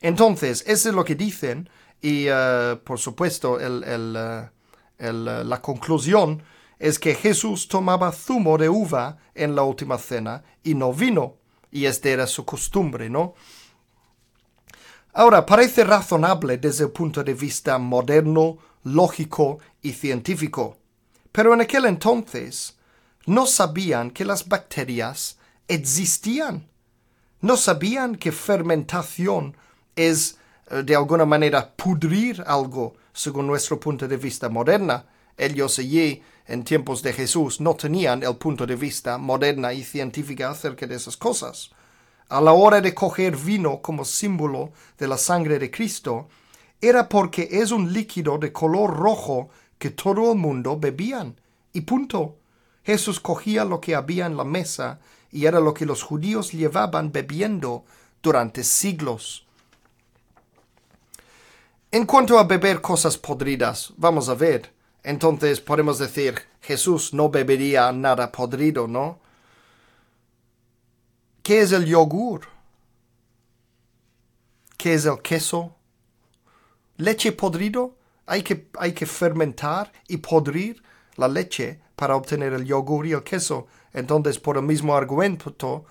Entonces, 0.00 0.64
eso 0.66 0.88
es 0.88 0.94
lo 0.94 1.04
que 1.04 1.14
dicen, 1.14 1.68
y 2.02 2.28
uh, 2.30 2.78
por 2.84 2.98
supuesto, 2.98 3.60
el, 3.60 3.84
el, 3.84 4.16
uh, 4.16 4.48
el, 4.98 5.16
uh, 5.28 5.44
la 5.44 5.60
conclusión 5.60 6.42
es 6.78 6.98
que 6.98 7.14
Jesús 7.14 7.68
tomaba 7.68 8.12
zumo 8.12 8.56
de 8.56 8.68
uva 8.68 9.18
en 9.34 9.54
la 9.54 9.62
última 9.62 9.98
cena 9.98 10.42
y 10.62 10.74
no 10.74 10.92
vino, 10.92 11.36
y 11.70 11.84
esta 11.84 12.08
era 12.08 12.26
su 12.26 12.44
costumbre, 12.44 13.10
¿no? 13.10 13.34
Ahora, 15.12 15.44
parece 15.44 15.84
razonable 15.84 16.56
desde 16.58 16.84
el 16.84 16.90
punto 16.90 17.22
de 17.22 17.34
vista 17.34 17.78
moderno, 17.78 18.58
lógico 18.84 19.58
y 19.82 19.92
científico. 19.92 20.79
Pero 21.32 21.54
en 21.54 21.60
aquel 21.60 21.84
entonces 21.86 22.76
no 23.26 23.46
sabían 23.46 24.10
que 24.10 24.24
las 24.24 24.48
bacterias 24.48 25.38
existían. 25.68 26.68
No 27.40 27.56
sabían 27.56 28.16
que 28.16 28.32
fermentación 28.32 29.56
es 29.96 30.38
eh, 30.70 30.82
de 30.82 30.96
alguna 30.96 31.24
manera 31.24 31.74
pudrir 31.74 32.42
algo 32.46 32.94
según 33.12 33.46
nuestro 33.46 33.78
punto 33.78 34.08
de 34.08 34.16
vista 34.16 34.48
moderna. 34.48 35.06
Ellos 35.36 35.78
allí 35.78 36.22
en 36.46 36.64
tiempos 36.64 37.02
de 37.02 37.12
Jesús 37.12 37.60
no 37.60 37.74
tenían 37.74 38.22
el 38.22 38.36
punto 38.36 38.66
de 38.66 38.76
vista 38.76 39.16
moderna 39.16 39.72
y 39.72 39.84
científica 39.84 40.50
acerca 40.50 40.86
de 40.86 40.96
esas 40.96 41.16
cosas. 41.16 41.70
A 42.28 42.40
la 42.40 42.52
hora 42.52 42.80
de 42.80 42.94
coger 42.94 43.36
vino 43.36 43.80
como 43.80 44.04
símbolo 44.04 44.72
de 44.98 45.08
la 45.08 45.16
sangre 45.16 45.58
de 45.58 45.70
Cristo, 45.70 46.28
era 46.80 47.08
porque 47.08 47.48
es 47.50 47.70
un 47.70 47.92
líquido 47.92 48.38
de 48.38 48.52
color 48.52 48.96
rojo 48.96 49.50
que 49.80 49.90
todo 49.90 50.32
el 50.32 50.38
mundo 50.38 50.78
bebían. 50.78 51.40
Y 51.72 51.80
punto. 51.80 52.36
Jesús 52.84 53.18
cogía 53.18 53.64
lo 53.64 53.80
que 53.80 53.94
había 53.94 54.26
en 54.26 54.36
la 54.36 54.44
mesa 54.44 55.00
y 55.32 55.46
era 55.46 55.58
lo 55.58 55.72
que 55.72 55.86
los 55.86 56.02
judíos 56.02 56.52
llevaban 56.52 57.10
bebiendo 57.10 57.84
durante 58.22 58.62
siglos. 58.62 59.46
En 61.90 62.04
cuanto 62.04 62.38
a 62.38 62.44
beber 62.44 62.82
cosas 62.82 63.16
podridas, 63.16 63.92
vamos 63.96 64.28
a 64.28 64.34
ver. 64.34 64.72
Entonces 65.02 65.60
podemos 65.60 65.98
decir, 65.98 66.34
Jesús 66.60 67.14
no 67.14 67.30
bebería 67.30 67.90
nada 67.90 68.30
podrido, 68.30 68.86
¿no? 68.86 69.18
¿Qué 71.42 71.62
es 71.62 71.72
el 71.72 71.86
yogur? 71.86 72.42
¿Qué 74.76 74.92
es 74.92 75.06
el 75.06 75.22
queso? 75.22 75.74
¿Leche 76.98 77.32
podrido? 77.32 77.96
Hay 78.26 78.42
que, 78.42 78.68
hay 78.78 78.92
que 78.92 79.06
fermentar 79.06 79.92
y 80.08 80.18
podrir 80.18 80.82
la 81.16 81.28
leche 81.28 81.80
para 81.96 82.16
obtener 82.16 82.52
el 82.52 82.64
yogur 82.64 83.06
y 83.06 83.12
el 83.12 83.22
queso. 83.22 83.66
Entonces, 83.92 84.38
por 84.38 84.56
el 84.56 84.62
mismo 84.62 84.96
argumento, 84.96 85.84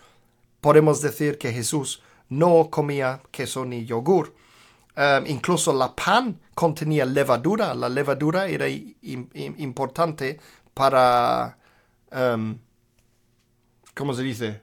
podemos 0.61 1.01
decir 1.01 1.37
que 1.37 1.51
Jesús 1.51 2.01
no 2.29 2.69
comía 2.69 3.21
queso 3.31 3.65
ni 3.65 3.85
yogur. 3.85 4.33
Um, 4.95 5.25
incluso 5.27 5.71
la 5.73 5.95
pan 5.95 6.39
contenía 6.53 7.05
levadura. 7.05 7.73
La 7.73 7.89
levadura 7.89 8.47
era 8.47 8.67
importante 8.67 10.39
para, 10.73 11.57
um, 12.11 12.57
¿cómo 13.95 14.13
se 14.13 14.23
dice? 14.23 14.61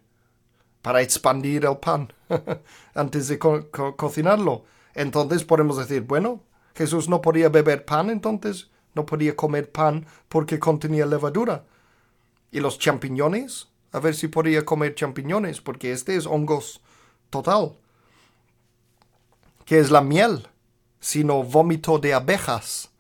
Para 0.83 1.01
expandir 1.01 1.65
el 1.65 1.79
pan 1.79 2.13
antes 2.95 3.29
de 3.29 3.39
cocinarlo. 3.39 4.65
Entonces 4.95 5.45
podemos 5.45 5.77
decir, 5.79 6.03
bueno, 6.03 6.43
Jesús 6.77 7.09
no 7.09 7.23
podía 7.23 7.49
beber 7.49 7.85
pan 7.85 8.11
entonces, 8.11 8.71
no 8.95 9.07
podía 9.07 9.35
comer 9.35 9.73
pan 9.73 10.07
porque 10.29 10.59
contenía 10.59 11.07
levadura. 11.07 11.65
¿Y 12.53 12.61
los 12.61 12.79
champiñones? 12.79 13.69
A 13.93 14.01
ver 14.01 14.15
si 14.15 14.29
podía 14.29 14.65
comer 14.65 14.95
champiñones, 14.95 15.61
porque 15.61 15.93
este 15.93 16.17
es 16.17 16.27
hongos 16.27 16.83
total. 17.31 17.77
¿Qué 19.65 19.79
es 19.79 19.91
la 19.91 20.03
miel? 20.03 20.49
Sino 21.01 21.43
vómito 21.43 21.99
de 21.99 22.13
abejas. 22.13 22.91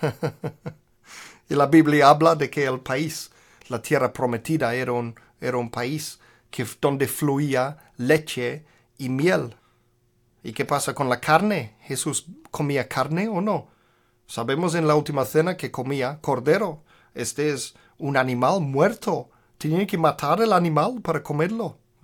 y 1.48 1.54
la 1.54 1.66
Biblia 1.66 2.10
habla 2.10 2.34
de 2.34 2.50
que 2.50 2.64
el 2.66 2.80
país, 2.80 3.30
la 3.68 3.80
tierra 3.80 4.12
prometida, 4.12 4.74
era 4.74 4.92
un, 4.92 5.14
era 5.40 5.56
un 5.56 5.70
país 5.70 6.20
que, 6.50 6.66
donde 6.80 7.08
fluía 7.08 7.78
leche 7.96 8.64
y 8.98 9.08
miel. 9.08 9.56
¿Y 10.42 10.52
qué 10.52 10.64
pasa 10.64 10.94
con 10.94 11.08
la 11.08 11.20
carne? 11.20 11.76
¿Jesús 11.82 12.26
comía 12.50 12.88
carne 12.88 13.28
o 13.28 13.40
no? 13.40 13.68
Sabemos 14.26 14.74
en 14.74 14.88
la 14.88 14.96
última 14.96 15.24
cena 15.24 15.56
que 15.56 15.70
comía 15.70 16.18
cordero. 16.20 16.82
Este 17.14 17.50
es 17.50 17.74
un 17.98 18.16
animal 18.16 18.60
muerto. 18.60 19.30
Tenían 19.58 19.86
que 19.86 19.98
matar 19.98 20.40
el 20.40 20.52
animal 20.52 21.00
para 21.02 21.22
comerlo. 21.22 21.78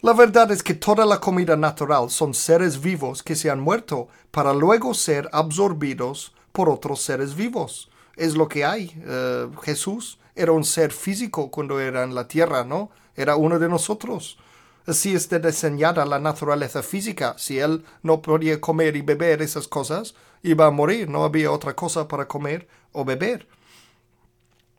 la 0.00 0.12
verdad 0.14 0.50
es 0.50 0.62
que 0.62 0.72
toda 0.72 1.04
la 1.04 1.20
comida 1.20 1.56
natural 1.56 2.08
son 2.08 2.32
seres 2.32 2.80
vivos 2.80 3.22
que 3.22 3.36
se 3.36 3.50
han 3.50 3.60
muerto 3.60 4.08
para 4.30 4.54
luego 4.54 4.94
ser 4.94 5.28
absorbidos 5.32 6.32
por 6.52 6.70
otros 6.70 7.02
seres 7.02 7.34
vivos. 7.34 7.90
Es 8.16 8.34
lo 8.34 8.48
que 8.48 8.64
hay. 8.64 8.98
Eh, 9.04 9.50
Jesús 9.62 10.18
era 10.34 10.52
un 10.52 10.64
ser 10.64 10.92
físico 10.92 11.50
cuando 11.50 11.78
era 11.80 12.02
en 12.02 12.14
la 12.14 12.26
tierra, 12.26 12.64
¿no? 12.64 12.90
Era 13.14 13.36
uno 13.36 13.58
de 13.58 13.68
nosotros. 13.68 14.38
Así 14.90 15.14
está 15.14 15.38
diseñada 15.38 16.04
la 16.04 16.18
naturaleza 16.18 16.82
física. 16.82 17.36
Si 17.38 17.60
él 17.60 17.84
no 18.02 18.20
podía 18.20 18.60
comer 18.60 18.96
y 18.96 19.02
beber 19.02 19.40
esas 19.40 19.68
cosas, 19.68 20.16
iba 20.42 20.66
a 20.66 20.72
morir. 20.72 21.08
No 21.08 21.22
había 21.22 21.52
otra 21.52 21.76
cosa 21.76 22.08
para 22.08 22.26
comer 22.26 22.66
o 22.90 23.04
beber. 23.04 23.46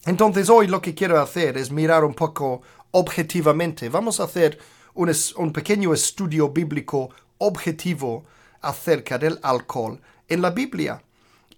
Entonces 0.06 0.50
hoy 0.50 0.68
lo 0.68 0.82
que 0.82 0.94
quiero 0.94 1.18
hacer 1.22 1.58
es 1.58 1.72
mirar 1.72 2.04
un 2.04 2.14
poco 2.14 2.62
objetivamente. 2.92 3.88
Vamos 3.88 4.20
a 4.20 4.26
hacer 4.26 4.60
un, 4.96 5.54
pequeño 5.54 5.94
estudio 5.94 6.50
bíblico 6.50 7.10
objetivo 7.38 8.26
acerca 8.60 9.18
del 9.18 9.40
alcohol 9.44 10.02
en 10.28 10.42
la 10.42 10.50
Biblia. 10.50 11.02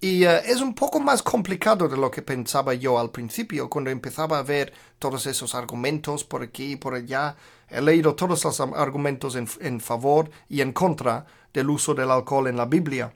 Y 0.00 0.22
eh, 0.22 0.42
es 0.46 0.60
un 0.60 0.76
poco 0.76 1.00
más 1.00 1.24
complicado 1.24 1.88
de 1.88 1.96
lo 1.96 2.08
que 2.08 2.22
pensaba 2.22 2.72
yo 2.74 3.00
al 3.00 3.10
principio, 3.10 3.68
cuando 3.68 3.90
empezaba 3.90 4.38
a 4.38 4.44
ver 4.44 4.72
todos 5.00 5.26
esos 5.26 5.56
argumentos 5.56 6.22
por 6.22 6.44
aquí 6.44 6.72
y 6.72 6.76
por 6.76 6.94
allá. 6.94 7.36
He 7.68 7.80
leído 7.80 8.14
todos 8.14 8.44
los 8.44 8.60
argumentos 8.60 9.36
en, 9.36 9.80
favor 9.80 10.30
y 10.48 10.60
en 10.60 10.72
contra 10.72 11.26
del 11.52 11.70
uso 11.70 11.94
del 11.94 12.10
alcohol 12.10 12.48
en 12.48 12.56
la 12.56 12.66
Biblia. 12.66 13.12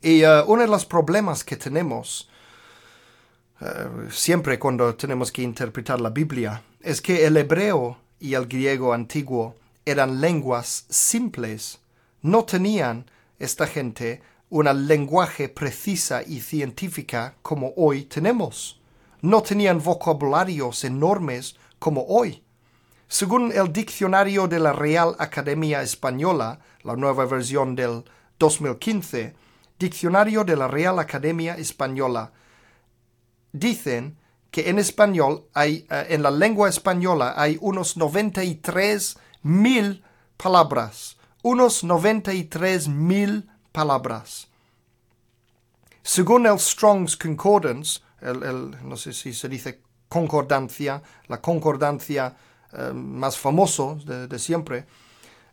Y 0.00 0.24
uh, 0.24 0.44
uno 0.46 0.62
de 0.62 0.68
los 0.68 0.86
problemas 0.86 1.44
que 1.44 1.56
tenemos 1.56 2.30
eh, 3.60 4.08
siempre 4.10 4.58
cuando 4.58 4.94
tenemos 4.94 5.30
que 5.30 5.42
interpretar 5.42 6.00
la 6.00 6.10
Biblia 6.10 6.62
es 6.80 7.02
que 7.02 7.26
el 7.26 7.36
hebreo 7.36 7.98
y 8.18 8.34
el 8.34 8.46
griego 8.46 8.94
antiguo 8.94 9.56
eran 9.84 10.20
lenguas 10.20 10.86
simples. 10.88 11.80
No 12.22 12.44
tenían 12.44 13.10
esta 13.38 13.66
gente 13.66 14.22
una 14.48 14.72
lenguaje 14.72 15.48
precisa 15.48 16.22
y 16.22 16.40
científica 16.40 17.34
como 17.42 17.72
hoy 17.76 18.04
tenemos. 18.04 18.80
No 19.20 19.42
tenían 19.42 19.82
vocabularios 19.82 20.84
enormes 20.84 21.56
como 21.78 22.04
hoy. 22.08 22.42
Según 23.10 23.50
el 23.50 23.72
diccionario 23.72 24.46
de 24.46 24.60
la 24.60 24.72
Real 24.72 25.16
Academia 25.18 25.82
Española, 25.82 26.60
la 26.84 26.94
nueva 26.94 27.26
versión 27.26 27.74
del 27.74 28.04
2015, 28.38 29.34
Diccionario 29.80 30.44
de 30.44 30.54
la 30.54 30.68
Real 30.68 30.96
Academia 31.00 31.56
Española, 31.56 32.30
dicen 33.50 34.16
que 34.52 34.70
en 34.70 34.78
español 34.78 35.46
hay, 35.54 35.88
eh, 35.90 36.06
en 36.10 36.22
la 36.22 36.30
lengua 36.30 36.68
española 36.68 37.34
hay 37.36 37.58
unos 37.60 37.96
93 37.96 39.18
mil 39.42 40.04
palabras, 40.36 41.16
unos 41.42 41.82
93 41.82 42.86
mil 42.86 43.50
palabras. 43.72 44.46
Según 46.04 46.46
el 46.46 46.60
Strong's 46.60 47.16
Concordance, 47.16 48.02
el, 48.20 48.76
no 48.84 48.96
sé 48.96 49.12
si 49.12 49.34
se 49.34 49.48
dice 49.48 49.80
concordancia, 50.08 51.02
la 51.26 51.40
concordancia 51.40 52.36
eh, 52.72 52.92
más 52.94 53.38
famoso 53.38 53.98
de, 54.04 54.38
siempre, 54.38 54.86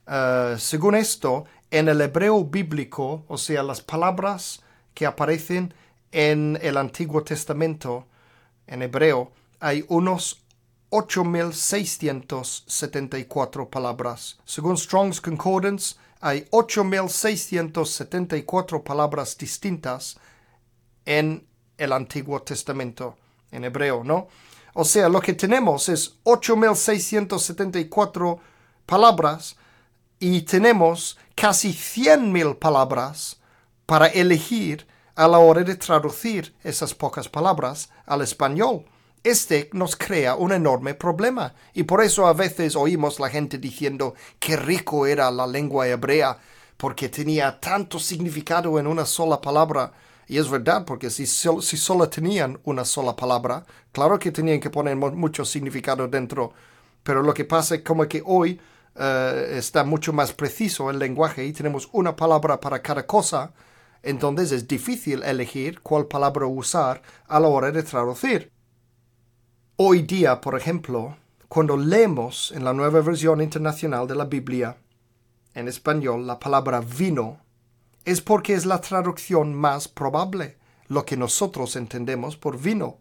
eh, 0.08 0.56
según 0.58 0.96
esto, 0.96 1.46
en 1.72 1.90
el 1.90 2.00
hebreo 2.02 2.46
bíblico, 2.46 3.26
o 3.28 3.38
sea, 3.38 3.64
las 3.64 3.82
palabras 3.82 4.62
que 4.94 5.06
aparecen 5.06 5.74
en 6.12 6.58
el 6.62 6.78
Antiguo 6.78 7.24
Testamento, 7.24 8.08
en 8.68 8.82
hebreo, 8.82 9.34
hay 9.60 9.84
unos 9.90 10.42
8.674 10.90 13.70
palabras. 13.70 14.40
Según 14.46 14.78
Strong's 14.78 15.20
Concordance, 15.20 15.98
hay 16.22 16.46
8.674 16.52 18.84
palabras 18.84 19.38
distintas 19.38 20.18
en 21.06 21.46
el 21.78 21.92
Antiguo 21.94 22.42
Testamento, 22.42 23.18
en 23.52 23.66
hebreo, 23.66 24.04
¿no? 24.04 24.28
O 24.80 24.86
sea, 24.86 25.10
lo 25.10 25.22
que 25.22 25.34
tenemos 25.34 25.90
es 25.90 26.20
8.674 26.24 28.38
palabras 28.86 29.56
y 30.20 30.44
tenemos 30.44 31.18
casi 31.34 31.70
100.000 31.70 32.60
palabras 32.60 33.40
para 33.88 34.06
elegir 34.06 34.86
a 35.16 35.28
la 35.28 35.40
hora 35.40 35.64
de 35.64 35.78
traducir 35.78 36.54
esas 36.64 36.94
pocas 36.94 37.28
palabras 37.28 37.90
al 38.06 38.22
español. 38.22 38.86
Este 39.24 39.72
nos 39.74 39.96
crea 39.96 40.36
un 40.36 40.52
enorme 40.52 40.94
problema 40.94 41.56
y 41.74 41.82
por 41.82 42.04
eso 42.04 42.28
a 42.28 42.34
veces 42.34 42.76
oímos 42.76 43.20
la 43.20 43.32
gente 43.32 43.58
diciendo 43.58 44.14
que 44.38 44.58
rico 44.58 45.08
era 45.08 45.32
la 45.32 45.48
lengua 45.48 45.88
hebrea 45.88 46.38
porque 46.78 47.10
tenía 47.10 47.60
tanto 47.60 47.98
significado 47.98 48.78
en 48.78 48.86
una 48.86 49.08
sola 49.08 49.42
palabra. 49.42 49.92
Y 50.28 50.38
es 50.38 50.50
verdad, 50.50 50.84
porque 50.86 51.10
si, 51.10 51.26
solo 51.26 52.10
tenían 52.10 52.60
una 52.66 52.84
sola 52.84 53.16
palabra, 53.16 53.66
claro 53.94 54.20
que 54.20 54.32
tenían 54.32 54.60
que 54.60 54.70
poner 54.70 54.96
mucho 54.96 55.46
significado 55.46 56.08
dentro. 56.08 56.52
Pero 57.04 57.24
lo 57.24 57.34
que 57.34 57.46
pasa 57.46 57.76
es 57.76 57.82
como 57.82 58.06
que 58.08 58.22
hoy 58.26 58.60
eh, 58.96 59.54
está 59.58 59.86
mucho 59.86 60.12
más 60.12 60.34
preciso 60.34 60.90
el 60.90 61.00
lenguaje 61.00 61.46
y 61.46 61.54
tenemos 61.54 61.88
una 61.94 62.16
palabra 62.16 62.60
para 62.60 62.82
cada 62.82 63.06
cosa, 63.06 63.54
entonces 64.04 64.52
es 64.52 64.68
difícil 64.68 65.24
elegir 65.24 65.82
cuál 65.82 66.08
palabra 66.08 66.46
usar 66.46 67.02
a 67.28 67.40
la 67.40 67.48
hora 67.48 67.72
de 67.72 67.84
traducir. 67.84 68.52
Hoy 69.78 70.02
día, 70.02 70.42
por 70.42 70.58
ejemplo, 70.58 71.16
cuando 71.48 71.78
leemos 71.78 72.52
en 72.52 72.66
la 72.66 72.74
nueva 72.74 73.00
versión 73.00 73.42
internacional 73.42 74.08
de 74.08 74.16
la 74.16 74.26
Biblia, 74.26 74.76
en 75.54 75.68
español, 75.68 76.28
la 76.28 76.38
palabra 76.38 76.82
vino, 76.82 77.40
es 78.08 78.22
porque 78.22 78.54
es 78.54 78.66
la 78.66 78.80
traducción 78.80 79.54
más 79.54 79.90
probable, 79.90 80.56
lo 80.88 81.06
que 81.06 81.18
nosotros 81.18 81.76
entendemos 81.76 82.38
por 82.38 82.58
vino. 82.58 83.00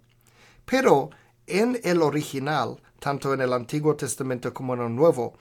Pero 0.64 1.10
en 1.46 1.80
el 1.84 2.02
original, 2.02 2.82
tanto 2.98 3.32
en 3.32 3.40
el 3.40 3.52
Antiguo 3.52 3.94
Testamento 3.94 4.52
como 4.52 4.74
en 4.74 4.80
el 4.80 4.96
Nuevo, 4.96 5.34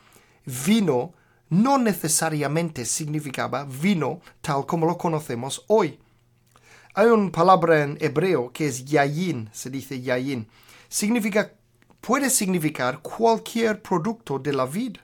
vino 0.67 1.15
no 1.49 1.79
necesariamente 1.79 2.85
significaba 2.85 3.63
vino 3.65 4.21
tal 4.41 4.67
como 4.67 4.85
lo 4.85 4.99
conocemos 4.99 5.63
hoy. 5.65 5.99
Hay 6.93 7.07
una 7.07 7.31
palabra 7.31 7.81
en 7.81 7.97
hebreo 7.99 8.51
que 8.53 8.67
es 8.67 8.85
yayin, 8.85 9.49
se 9.51 9.71
dice 9.71 9.99
yayin, 9.99 10.47
significa, 10.89 11.53
puede 12.01 12.29
significar 12.29 12.99
cualquier 13.01 13.81
producto 13.81 14.37
de 14.37 14.53
la 14.53 14.67
vid 14.67 14.97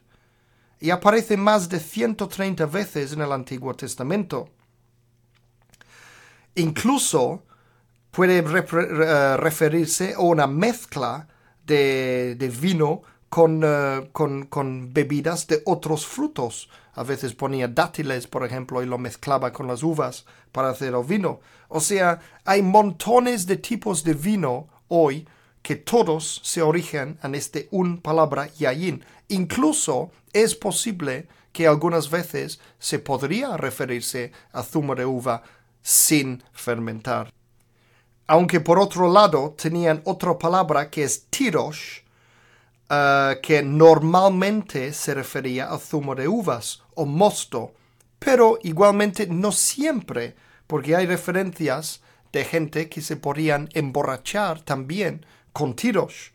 y 0.81 0.89
aparece 0.89 1.37
más 1.37 1.69
de 1.69 1.79
130 1.79 2.65
veces 2.65 3.13
en 3.13 3.21
el 3.21 3.31
Antiguo 3.31 3.73
Testamento. 3.75 4.49
Incluso 6.55 7.43
puede 8.09 8.39
eh, 8.39 9.37
referirse 9.37 10.15
a 10.15 10.19
una 10.19 10.47
mezcla 10.47 11.27
de, 11.65 12.35
vino 12.59 13.03
eh, 13.03 14.09
con, 14.11 14.47
con, 14.47 14.93
bebidas 14.93 15.45
de 15.45 15.61
otros 15.65 16.05
frutos. 16.05 16.67
A 16.95 17.03
veces 17.03 17.35
ponía 17.35 17.67
dátiles, 17.67 18.27
por 18.27 18.43
ejemplo, 18.43 18.81
y 18.81 18.87
lo 18.87 18.97
mezclaba 18.97 19.53
con 19.53 19.67
las 19.67 19.83
uvas 19.83 20.25
para 20.51 20.69
hacer 20.69 20.95
el 20.95 21.05
vino. 21.05 21.39
O 21.69 21.79
sea, 21.79 22.19
hay 22.43 22.63
montones 22.63 23.45
de 23.45 23.57
tipos 23.57 24.03
de 24.03 24.15
vino 24.15 24.67
hoy 24.87 25.27
que 25.61 25.75
todos 25.75 26.41
se 26.43 26.61
origen 26.61 27.19
en 27.23 27.35
este 27.35 27.67
un 27.71 27.99
palabra 27.99 28.47
yayin. 28.57 29.05
Incluso 29.31 30.11
es 30.33 30.55
posible 30.55 31.27
que 31.53 31.65
algunas 31.65 32.09
veces 32.09 32.59
se 32.79 32.99
podría 32.99 33.55
referirse 33.55 34.33
a 34.51 34.61
zumo 34.61 34.93
de 34.93 35.05
uva 35.05 35.43
sin 35.81 36.43
fermentar. 36.51 37.31
Aunque 38.27 38.59
por 38.59 38.77
otro 38.77 39.09
lado 39.09 39.55
tenían 39.57 40.01
otra 40.03 40.37
palabra 40.37 40.89
que 40.89 41.03
es 41.03 41.27
tirosh, 41.29 41.99
eh, 42.89 43.39
que 43.41 43.63
normalmente 43.63 44.91
se 44.91 45.13
refería 45.13 45.71
a 45.71 45.79
zumo 45.79 46.13
de 46.13 46.27
uvas 46.27 46.83
o 46.95 47.05
mosto, 47.05 47.73
pero 48.19 48.59
igualmente 48.63 49.27
no 49.27 49.53
siempre, 49.53 50.35
porque 50.67 50.93
hay 50.97 51.05
referencias 51.05 52.01
de 52.33 52.43
gente 52.43 52.89
que 52.89 53.01
se 53.01 53.15
podrían 53.15 53.69
emborrachar 53.73 54.59
también 54.59 55.25
con 55.53 55.73
tiros. 55.73 56.33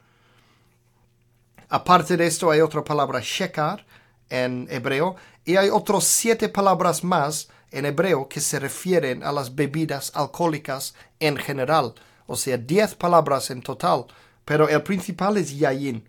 Aparte 1.68 2.16
de 2.16 2.26
esto 2.26 2.50
hay 2.50 2.60
otra 2.60 2.84
palabra 2.84 3.20
shekar 3.20 3.84
en 4.30 4.68
hebreo 4.70 5.16
y 5.44 5.56
hay 5.56 5.68
otros 5.68 6.04
siete 6.04 6.48
palabras 6.48 7.02
más 7.02 7.48
en 7.70 7.86
hebreo 7.86 8.28
que 8.28 8.40
se 8.40 8.58
refieren 8.58 9.22
a 9.22 9.32
las 9.32 9.54
bebidas 9.54 10.12
alcohólicas 10.14 10.94
en 11.18 11.36
general, 11.36 11.94
o 12.26 12.36
sea, 12.36 12.56
diez 12.56 12.94
palabras 12.94 13.50
en 13.50 13.62
total, 13.62 14.06
pero 14.44 14.68
el 14.68 14.82
principal 14.82 15.36
es 15.36 15.58
yayin. 15.58 16.08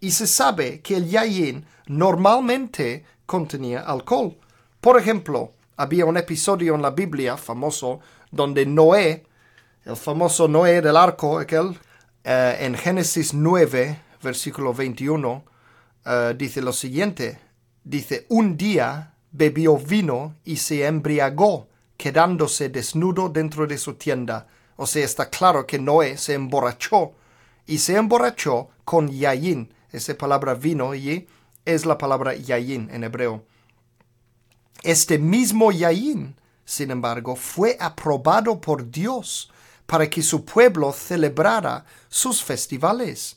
Y 0.00 0.10
se 0.10 0.26
sabe 0.26 0.80
que 0.80 0.96
el 0.96 1.08
yayin 1.08 1.66
normalmente 1.86 3.04
contenía 3.24 3.80
alcohol. 3.80 4.36
Por 4.80 4.98
ejemplo, 4.98 5.52
había 5.76 6.04
un 6.04 6.16
episodio 6.16 6.74
en 6.74 6.82
la 6.82 6.90
Biblia 6.90 7.36
famoso 7.36 8.00
donde 8.30 8.66
Noé, 8.66 9.24
el 9.84 9.96
famoso 9.96 10.48
Noé 10.48 10.82
del 10.82 10.96
arco, 10.96 11.38
aquel, 11.38 11.78
eh, 12.24 12.56
en 12.60 12.74
Génesis 12.74 13.32
9, 13.32 14.00
versículo 14.26 14.74
21, 14.74 15.44
eh, 16.04 16.34
dice 16.36 16.60
lo 16.60 16.72
siguiente, 16.72 17.38
dice, 17.84 18.26
un 18.28 18.56
día 18.56 19.14
bebió 19.30 19.78
vino 19.78 20.34
y 20.44 20.56
se 20.56 20.84
embriagó, 20.84 21.68
quedándose 21.96 22.68
desnudo 22.68 23.28
dentro 23.28 23.66
de 23.66 23.78
su 23.78 23.94
tienda. 23.94 24.48
O 24.76 24.86
sea, 24.86 25.04
está 25.04 25.30
claro 25.30 25.66
que 25.66 25.78
Noé 25.78 26.18
se 26.18 26.34
emborrachó 26.34 27.12
y 27.66 27.78
se 27.78 27.96
emborrachó 27.96 28.68
con 28.84 29.08
yayin. 29.08 29.72
Esa 29.92 30.14
palabra 30.14 30.54
vino 30.54 30.94
y 30.94 31.26
es 31.64 31.86
la 31.86 31.96
palabra 31.96 32.34
yayin 32.34 32.90
en 32.90 33.04
hebreo. 33.04 33.44
Este 34.82 35.18
mismo 35.18 35.72
yayin, 35.72 36.34
sin 36.64 36.90
embargo, 36.90 37.36
fue 37.36 37.76
aprobado 37.80 38.60
por 38.60 38.90
Dios 38.90 39.50
para 39.86 40.10
que 40.10 40.22
su 40.22 40.44
pueblo 40.44 40.92
celebrara 40.92 41.86
sus 42.08 42.42
festivales 42.42 43.35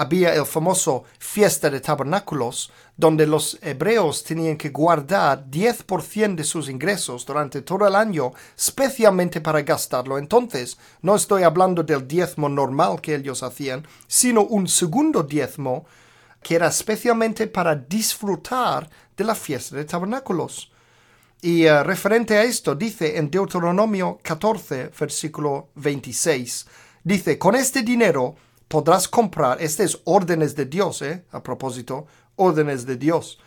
había 0.00 0.34
el 0.34 0.46
famoso 0.46 1.04
fiesta 1.18 1.68
de 1.68 1.78
tabernáculos, 1.78 2.72
donde 2.96 3.26
los 3.26 3.58
hebreos 3.60 4.24
tenían 4.24 4.56
que 4.56 4.70
guardar 4.70 5.44
10% 5.50 6.36
de 6.36 6.44
sus 6.44 6.70
ingresos 6.70 7.26
durante 7.26 7.60
todo 7.60 7.86
el 7.86 7.94
año, 7.94 8.32
especialmente 8.56 9.42
para 9.42 9.60
gastarlo. 9.60 10.16
Entonces, 10.16 10.78
no 11.02 11.16
estoy 11.16 11.42
hablando 11.42 11.82
del 11.82 12.08
diezmo 12.08 12.48
normal 12.48 13.02
que 13.02 13.14
ellos 13.14 13.42
hacían, 13.42 13.86
sino 14.06 14.40
un 14.40 14.68
segundo 14.68 15.22
diezmo 15.22 15.84
que 16.42 16.54
era 16.54 16.68
especialmente 16.68 17.46
para 17.46 17.76
disfrutar 17.76 18.88
de 19.14 19.24
la 19.24 19.34
fiesta 19.34 19.76
de 19.76 19.84
tabernáculos. 19.84 20.72
Y 21.42 21.64
eh, 21.64 21.82
referente 21.82 22.38
a 22.38 22.44
esto, 22.44 22.74
dice 22.74 23.18
en 23.18 23.30
Deuteronomio 23.30 24.18
14, 24.22 24.92
versículo 24.98 25.68
26, 25.74 26.66
dice, 27.04 27.38
con 27.38 27.54
este 27.54 27.82
dinero 27.82 28.36
podrás 28.70 29.08
comprar, 29.08 29.60
este 29.60 29.82
es 29.82 29.98
órdenes 30.04 30.54
de 30.54 30.64
Dios, 30.64 31.02
¿eh? 31.02 31.24
A 31.32 31.42
propósito, 31.42 32.06
órdenes 32.36 32.86
de 32.86 32.96
Dios. 32.96 33.40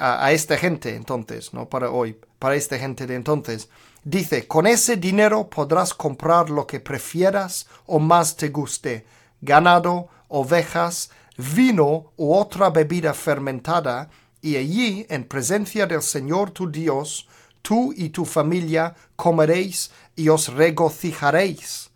a, 0.00 0.32
esta 0.32 0.56
gente 0.56 0.96
entonces, 0.96 1.52
no 1.52 1.68
para 1.68 1.90
hoy, 1.90 2.16
para 2.38 2.54
esta 2.54 2.78
gente 2.78 3.06
de 3.06 3.14
entonces. 3.14 3.68
Dice, 4.04 4.48
con 4.48 4.66
ese 4.66 4.96
dinero 4.96 5.50
podrás 5.50 5.92
comprar 5.92 6.48
lo 6.48 6.66
que 6.66 6.80
prefieras 6.80 7.66
o 7.84 7.98
más 7.98 8.36
te 8.36 8.48
guste, 8.48 9.04
ganado, 9.42 10.08
ovejas, 10.28 11.10
vino 11.36 12.12
u 12.16 12.32
otra 12.32 12.70
bebida 12.70 13.12
fermentada, 13.12 14.08
y 14.40 14.56
allí, 14.56 15.04
en 15.10 15.24
presencia 15.24 15.86
del 15.86 16.00
Señor 16.00 16.52
tu 16.52 16.70
Dios, 16.70 17.28
tú 17.60 17.92
y 17.94 18.08
tu 18.08 18.24
familia 18.24 18.94
comeréis 19.14 19.90
y 20.16 20.30
os 20.30 20.48
regocijaréis 20.48 21.87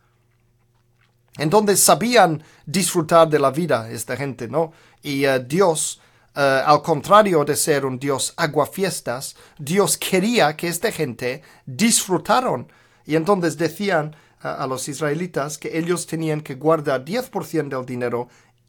en 1.38 1.50
donde 1.50 1.76
sabían 1.76 2.42
disfrutar 2.66 3.28
de 3.28 3.38
la 3.38 3.50
vida 3.50 3.90
esta 3.90 4.16
gente, 4.16 4.48
¿no? 4.48 4.72
Y 5.02 5.24
eh, 5.24 5.40
Dios, 5.40 6.00
eh, 6.34 6.62
al 6.64 6.82
contrario 6.82 7.44
de 7.44 7.56
ser 7.56 7.86
un 7.86 7.98
Dios 7.98 8.34
aguafiestas, 8.36 9.36
Dios 9.58 9.96
quería 9.96 10.56
que 10.56 10.68
esta 10.68 10.92
gente 10.92 11.42
disfrutaron. 11.66 12.70
Y 13.06 13.16
entonces 13.16 13.56
decían 13.56 14.14
a 14.40 14.66
los 14.66 14.88
israelitas 14.88 15.56
que 15.56 15.78
ellos 15.78 16.06
tenían 16.06 16.40
que 16.40 16.56
guardar 16.56 17.04
10% 17.04 17.68
del 17.68 17.86
dinero 17.86 18.28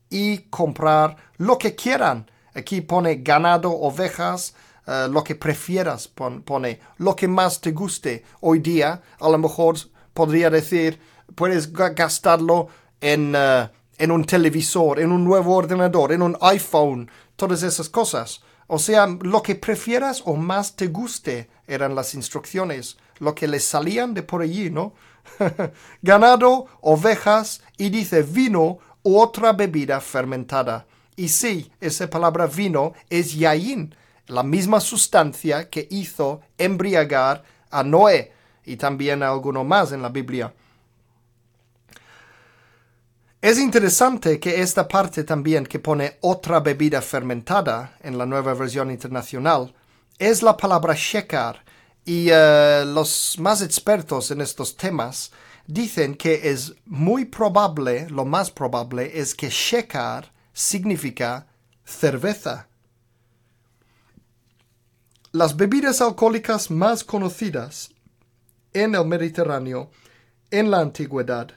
y 0.10 0.38
comprar 0.50 1.18
lo 1.38 1.58
que 1.58 1.76
quieran. 1.76 2.30
Aquí 2.54 2.82
pone 2.82 3.16
ganado, 3.16 3.72
ovejas, 3.72 4.54
eh, 4.86 5.08
lo 5.10 5.24
que 5.24 5.36
prefieras, 5.36 6.08
pone 6.08 6.80
lo 6.98 7.16
que 7.16 7.28
más 7.28 7.60
te 7.60 7.72
guste. 7.72 8.24
Hoy 8.42 8.60
día, 8.60 9.02
a 9.20 9.30
lo 9.30 9.38
mejor 9.38 9.78
podría 10.14 10.50
decir, 10.50 11.00
puedes 11.36 11.72
gastarlo 11.74 12.68
en, 13.02 13.34
eh, 13.36 13.70
en 13.98 14.12
un 14.12 14.26
televisor, 14.26 15.00
en 15.00 15.12
un 15.12 15.24
nuevo 15.24 15.56
ordenador, 15.56 16.12
en 16.12 16.22
un 16.22 16.38
iPhone, 16.42 17.10
todas 17.36 17.64
esas 17.64 17.90
cosas. 17.90 18.42
O 18.68 18.80
sea, 18.80 19.08
lo 19.08 19.44
que 19.44 19.56
prefieras 19.56 20.24
o 20.26 20.36
más 20.36 20.76
te 20.76 20.88
guste 20.88 21.50
eran 21.68 21.96
las 21.96 22.16
instrucciones, 22.16 22.98
lo 23.20 23.36
que 23.36 23.48
le 23.48 23.60
salían 23.60 24.14
de 24.14 24.24
por 24.24 24.42
allí, 24.42 24.70
¿no? 24.70 24.94
Ganado, 26.02 26.68
ovejas 26.82 27.62
y 27.78 27.90
dice 27.90 28.24
vino 28.24 28.80
u 29.04 29.20
otra 29.20 29.54
bebida 29.54 30.02
fermentada. 30.02 30.86
Y 31.16 31.30
sí, 31.30 31.72
esa 31.80 32.10
palabra 32.10 32.48
vino 32.48 32.94
es 33.10 33.36
yain, 33.36 33.96
la 34.28 34.44
misma 34.44 34.80
sustancia 34.80 35.70
que 35.70 35.88
hizo 35.92 36.42
embriagar 36.58 37.44
a 37.70 37.84
Noé 37.84 38.32
y 38.66 38.78
también 38.78 39.22
a 39.22 39.30
alguno 39.30 39.64
más 39.64 39.92
en 39.92 40.02
la 40.02 40.10
Biblia. 40.10 40.54
Es 43.44 43.60
interesante 43.60 44.40
que 44.40 44.62
esta 44.62 44.88
parte 44.88 45.26
también 45.26 45.66
que 45.66 45.78
pone 45.78 46.18
otra 46.22 46.62
bebida 46.62 47.02
fermentada 47.02 47.98
en 48.00 48.18
la 48.18 48.26
nueva 48.26 48.54
versión 48.54 48.90
internacional 48.90 49.76
es 50.18 50.42
la 50.42 50.56
palabra 50.56 50.94
shekar 50.96 51.62
y 52.06 52.30
eh, 52.32 52.86
los 52.88 53.38
más 53.40 53.62
expertos 53.62 54.32
en 54.32 54.40
estos 54.40 54.78
temas 54.78 55.34
dicen 55.68 56.16
que 56.16 56.52
es 56.52 56.74
muy 56.86 57.26
probable, 57.26 58.10
lo 58.10 58.24
más 58.24 58.50
probable 58.50 59.20
es 59.20 59.36
que 59.36 59.50
shekar 59.50 60.32
significa 60.54 61.46
cerveza. 61.84 62.70
Las 65.34 65.58
bebidas 65.58 66.00
alcohólicas 66.00 66.72
más 66.72 67.04
conocidas 67.04 67.92
en 68.72 68.96
el 68.96 69.06
Mediterráneo 69.06 69.92
en 70.50 70.72
la 70.72 70.80
antigüedad 70.80 71.52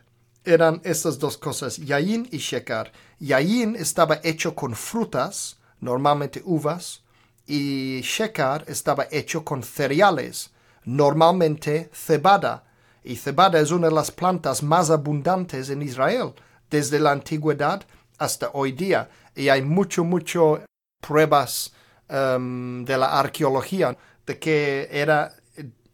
eran 0.46 0.80
estas 0.84 1.18
dos 1.18 1.36
cosas, 1.36 1.76
yayin 1.76 2.28
y 2.30 2.38
shekar. 2.38 2.92
Yayin 3.18 3.74
estaba 3.76 4.20
hecho 4.22 4.54
con 4.54 4.74
frutas, 4.74 5.58
normalmente 5.80 6.40
uvas, 6.44 7.02
y 7.46 8.00
shekar 8.02 8.64
estaba 8.68 9.06
hecho 9.10 9.44
con 9.44 9.62
cereales, 9.62 10.50
normalmente 10.84 11.90
cebada. 11.92 12.64
Y 13.02 13.16
cebada 13.16 13.60
es 13.60 13.70
una 13.72 13.88
de 13.88 13.94
las 13.94 14.10
plantas 14.10 14.62
más 14.62 14.90
abundantes 14.90 15.68
en 15.68 15.82
Israel, 15.82 16.32
desde 16.70 17.00
la 17.00 17.10
antigüedad 17.12 17.84
hasta 18.18 18.50
hoy 18.52 18.72
día. 18.72 19.10
Y 19.34 19.48
hay 19.48 19.62
mucho, 19.62 20.04
mucho 20.04 20.62
pruebas 21.00 21.72
um, 22.08 22.84
de 22.84 22.96
la 22.96 23.18
arqueología 23.18 23.96
de 24.26 24.38
que 24.38 24.88
era, 24.90 25.34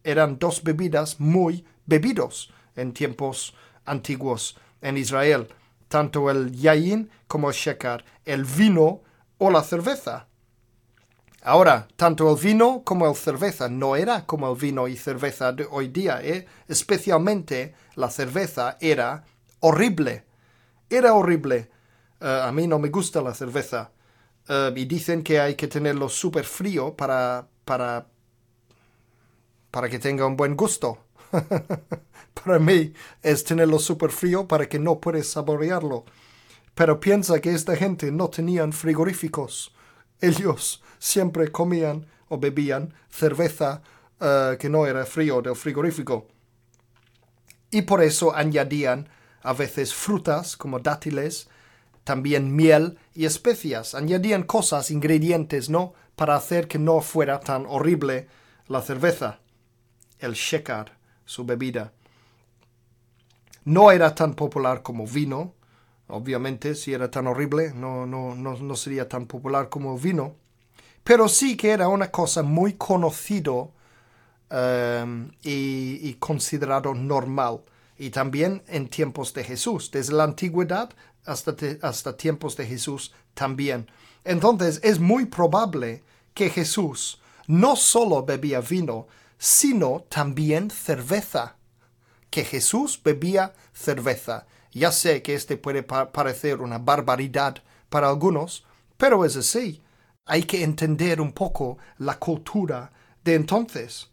eran 0.05 0.39
dos 0.39 0.63
bebidas 0.63 1.21
muy 1.21 1.65
bebidos 1.87 2.53
en 2.77 2.93
tiempos 2.93 3.55
antiguos 3.85 4.57
en 4.81 4.97
Israel, 4.97 5.49
tanto 5.89 6.31
el 6.31 6.53
yayin 6.53 7.11
como 7.27 7.49
el 7.49 7.55
shekar, 7.55 8.05
el 8.25 8.45
vino 8.45 9.03
o 9.39 9.51
la 9.51 9.63
cerveza. 9.63 10.27
Ahora, 11.45 11.89
tanto 11.97 12.31
el 12.31 12.41
vino 12.41 12.83
como 12.85 13.09
el 13.09 13.17
cerveza 13.17 13.69
no 13.69 13.97
era 13.97 14.27
como 14.27 14.51
el 14.51 14.57
vino 14.57 14.87
y 14.87 14.97
cerveza 14.97 15.53
de 15.53 15.67
hoy 15.69 15.89
día, 15.89 16.21
¿eh? 16.23 16.47
especialmente 16.69 17.75
la 17.97 18.11
cerveza 18.11 18.77
era 18.81 19.25
horrible. 19.59 20.25
Era 20.89 21.15
horrible. 21.15 21.69
Eh, 22.21 22.41
a 22.45 22.53
mí 22.53 22.69
no 22.69 22.79
me 22.79 22.91
gusta 22.91 23.21
la 23.23 23.35
cerveza. 23.35 23.91
Eh, 24.49 24.73
y 24.77 24.85
dicen 24.85 25.25
que 25.25 25.41
hay 25.41 25.57
que 25.57 25.67
tenerlo 25.67 26.09
súper 26.09 26.45
frío 26.45 26.95
para, 26.95 27.49
para, 27.65 28.07
para 29.73 29.89
que 29.89 29.99
tenga 29.99 30.27
un 30.27 30.37
buen 30.37 30.57
gusto. 30.57 30.99
para 32.45 32.59
mí 32.59 32.93
es 33.23 33.45
tenerlo 33.45 33.79
súper 33.79 34.11
frío 34.11 34.47
para 34.47 34.69
que 34.69 34.79
no 34.79 35.01
puedes 35.01 35.29
saborearlo. 35.31 36.05
Pero 36.75 37.01
piensa 37.01 37.41
que 37.41 37.53
esta 37.53 37.77
gente 37.77 38.11
no 38.11 38.29
tenían 38.29 38.73
frigoríficos. 38.73 39.75
Ellos 40.21 40.83
siempre 40.99 41.51
comían 41.51 42.07
o 42.29 42.39
bebían 42.39 42.95
cerveza 43.11 43.83
eh, 44.21 44.57
que 44.59 44.69
no 44.69 44.87
era 44.87 45.05
frío 45.05 45.43
del 45.43 45.57
frigorífico. 45.57 46.29
Y 47.71 47.83
por 47.83 48.03
eso 48.03 48.35
añadían 48.35 49.09
a 49.43 49.53
veces 49.53 49.93
frutas 49.93 50.57
como 50.57 50.79
dátiles, 50.79 51.49
también 52.05 52.55
miel 52.55 52.99
y 53.15 53.25
especias. 53.25 53.95
Añadían 53.95 54.45
cosas, 54.45 54.91
ingredientes, 54.91 55.69
¿no? 55.69 55.95
Para 56.17 56.37
hacer 56.37 56.69
que 56.69 56.79
no 56.79 57.01
fuera 57.01 57.41
tan 57.41 57.67
horrible 57.67 58.29
la 58.69 58.83
cerveza, 58.83 59.41
el 60.19 60.35
shekar, 60.35 60.97
su 61.33 61.45
bebida. 61.45 61.93
No 63.65 63.91
era 63.91 64.15
tan 64.15 64.35
popular 64.35 64.83
como 64.83 65.07
vino, 65.07 65.55
obviamente, 66.09 66.75
si 66.75 66.93
era 66.93 67.11
tan 67.11 67.27
horrible, 67.27 67.73
no, 67.75 68.07
no, 68.07 68.35
no, 68.35 68.77
sería 68.77 69.09
tan 69.09 69.27
popular 69.27 69.69
como 69.71 69.99
vino, 69.99 70.37
pero 71.03 71.29
sí 71.29 71.57
que 71.57 71.71
era 71.71 71.89
una 71.89 72.11
cosa 72.11 72.43
muy 72.43 72.75
conocido 72.75 73.73
um, 74.51 75.31
y, 75.43 76.15
considerado 76.15 76.95
normal. 76.95 77.63
Y 77.99 78.11
también 78.11 78.63
en 78.67 78.89
tiempos 78.89 79.33
de 79.33 79.45
Jesús, 79.45 79.91
desde 79.91 80.13
la 80.13 80.25
antigüedad 80.25 80.91
hasta, 81.25 81.55
hasta 81.83 82.17
tiempos 82.17 82.57
de 82.57 82.67
Jesús 82.67 83.13
también. 83.35 83.89
Entonces 84.25 84.81
es 84.83 84.99
muy 84.99 85.27
probable 85.27 86.03
que 86.35 86.51
Jesús 86.51 87.21
no 87.47 87.77
solo 87.77 88.25
bebía 88.25 88.61
vino, 88.61 89.07
sino 89.43 90.05
también 90.09 90.71
cerveza. 90.71 91.57
Que 92.31 92.45
Jesús 92.45 93.01
bebía 93.03 93.55
cerveza. 93.73 94.47
Ya 94.71 94.93
sé 94.93 95.21
que 95.21 95.35
este 95.35 95.57
puede 95.57 95.83
parecer 95.83 96.61
una 96.61 96.79
barbaridad 96.79 97.57
para 97.89 98.09
algunos, 98.09 98.65
pero 98.97 99.25
es 99.25 99.37
así. 99.37 99.83
Hay 100.27 100.45
que 100.45 100.63
entender 100.63 101.21
un 101.21 101.33
poco 101.33 101.79
la 101.99 102.21
cultura 102.21 102.93
de 103.25 103.35
entonces. 103.35 104.11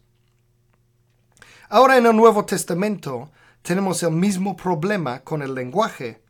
Ahora 1.68 1.96
en 1.96 2.06
el 2.06 2.16
Nuevo 2.16 2.44
Testamento 2.44 3.30
tenemos 3.62 4.02
el 4.02 4.10
mismo 4.10 4.56
problema 4.56 5.20
con 5.20 5.42
el 5.42 5.54
lenguaje. 5.54 6.20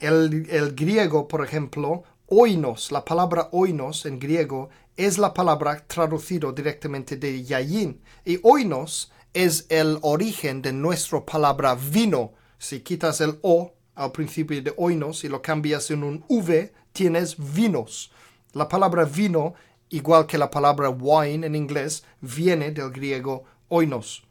El, 0.00 0.50
el 0.50 0.74
griego, 0.74 1.28
por 1.28 1.44
ejemplo, 1.44 2.02
oinos, 2.26 2.90
la 2.90 3.04
palabra 3.04 3.50
oinos 3.52 4.04
en 4.04 4.18
griego 4.18 4.68
es 4.96 5.18
la 5.18 5.34
palabra 5.34 5.84
traducido 5.86 6.52
directamente 6.52 7.16
de 7.16 7.42
yayin. 7.42 8.00
Y 8.24 8.38
oinos 8.42 9.10
es 9.32 9.66
el 9.68 9.98
origen 10.02 10.62
de 10.62 10.72
nuestra 10.72 11.24
palabra 11.24 11.74
vino. 11.74 12.32
Si 12.58 12.80
quitas 12.80 13.20
el 13.20 13.38
o 13.42 13.74
al 13.94 14.12
principio 14.12 14.60
de 14.62 14.72
oinos 14.76 15.24
y 15.24 15.28
lo 15.28 15.42
cambias 15.42 15.90
en 15.90 16.02
un 16.04 16.24
v, 16.28 16.72
tienes 16.92 17.36
vinos. 17.36 18.10
La 18.52 18.68
palabra 18.68 19.04
vino, 19.04 19.54
igual 19.90 20.26
que 20.26 20.38
la 20.38 20.50
palabra 20.50 20.88
wine 20.90 21.46
en 21.46 21.54
inglés, 21.54 22.04
viene 22.20 22.70
del 22.70 22.90
griego 22.90 23.44
oinos. 23.68 24.24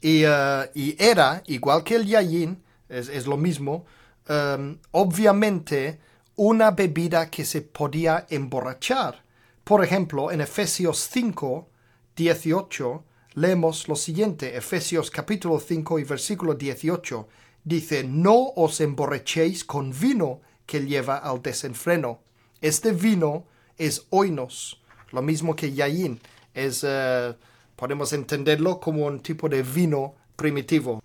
Y, 0.00 0.24
uh, 0.26 0.68
era, 0.98 1.42
igual 1.46 1.82
que 1.82 1.94
el 1.96 2.06
yayin, 2.06 2.62
es, 2.88 3.26
lo 3.26 3.36
mismo, 3.36 3.86
um, 4.28 4.78
obviamente 4.92 5.98
una 6.36 6.72
bebida 6.72 7.30
que 7.30 7.44
se 7.44 7.62
podía 7.62 8.26
emborrachar. 8.28 9.22
Por 9.62 9.84
ejemplo, 9.84 10.32
en 10.32 10.40
Efesios 10.40 11.08
5, 11.12 11.68
18, 12.16 13.04
leemos 13.34 13.88
lo 13.88 13.96
siguiente, 13.96 14.56
Efesios 14.56 15.10
capítulo 15.10 15.60
5 15.60 15.98
y 16.00 16.04
versículo 16.04 16.54
18, 16.54 17.28
dice, 17.62 18.04
no 18.04 18.52
os 18.56 18.80
emborrachéis 18.80 19.64
con 19.64 19.92
vino 19.98 20.40
que 20.66 20.84
lleva 20.84 21.18
al 21.18 21.40
desenfreno. 21.40 22.20
Este 22.60 22.92
vino 22.92 23.44
es 23.78 24.06
oinos, 24.10 24.82
lo 25.12 25.22
mismo 25.22 25.54
que 25.54 25.72
yain, 25.72 26.20
es, 26.52 26.84
eh, 26.86 27.34
podemos 27.76 28.12
entenderlo 28.12 28.80
como 28.80 29.06
un 29.06 29.20
tipo 29.20 29.48
de 29.48 29.62
vino 29.62 30.14
primitivo. 30.36 31.03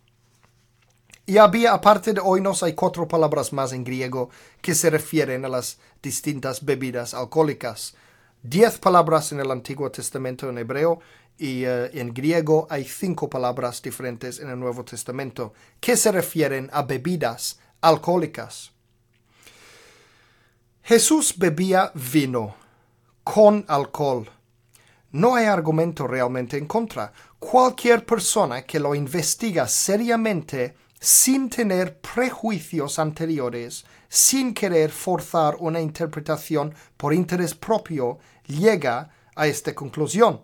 Y 1.30 1.38
había, 1.38 1.74
aparte 1.74 2.14
de 2.14 2.22
oinos, 2.22 2.64
hay 2.64 2.74
cuatro 2.74 3.08
palabras 3.08 3.54
más 3.54 3.72
en 3.72 3.84
griego 3.84 4.32
que 4.64 4.74
se 4.74 4.90
refieren 4.90 5.46
a 5.46 5.48
las 5.48 5.78
distintas 6.02 6.66
bebidas 6.66 7.14
alcohólicas. 7.14 7.94
Diez 8.42 8.80
palabras 8.80 9.32
en 9.32 9.40
el 9.40 9.52
Antiguo 9.52 9.92
Testamento 9.92 10.50
en 10.50 10.58
hebreo 10.58 11.02
y 11.38 11.66
eh, 11.66 11.92
en 11.94 12.16
griego 12.16 12.66
hay 12.72 12.84
cinco 12.84 13.30
palabras 13.30 13.80
diferentes 13.80 14.40
en 14.40 14.50
el 14.50 14.60
Nuevo 14.60 14.84
Testamento 14.84 15.54
que 15.80 15.96
se 15.98 16.12
refieren 16.12 16.68
a 16.74 16.82
bebidas 16.82 17.60
alcohólicas. 17.80 18.72
Jesús 20.82 21.36
bebía 21.38 21.92
vino 21.94 22.56
con 23.24 23.66
alcohol. 23.68 24.28
No 25.12 25.36
hay 25.36 25.46
argumento 25.46 26.08
realmente 26.08 26.58
en 26.58 26.66
contra. 26.66 27.14
Cualquier 27.38 28.04
persona 28.04 28.64
que 28.64 28.80
lo 28.80 28.96
investiga 28.96 29.68
seriamente 29.68 30.89
sin 31.00 31.50
tener 31.50 32.00
prejuicios 32.02 33.00
anteriores, 33.00 33.86
sin 34.10 34.54
querer 34.54 34.92
forzar 34.92 35.56
una 35.60 35.80
interpretación 35.80 36.74
por 36.98 37.14
interés 37.14 37.56
propio, 37.56 38.20
llega 38.48 39.10
a 39.36 39.48
esta 39.48 39.74
conclusión. 39.74 40.42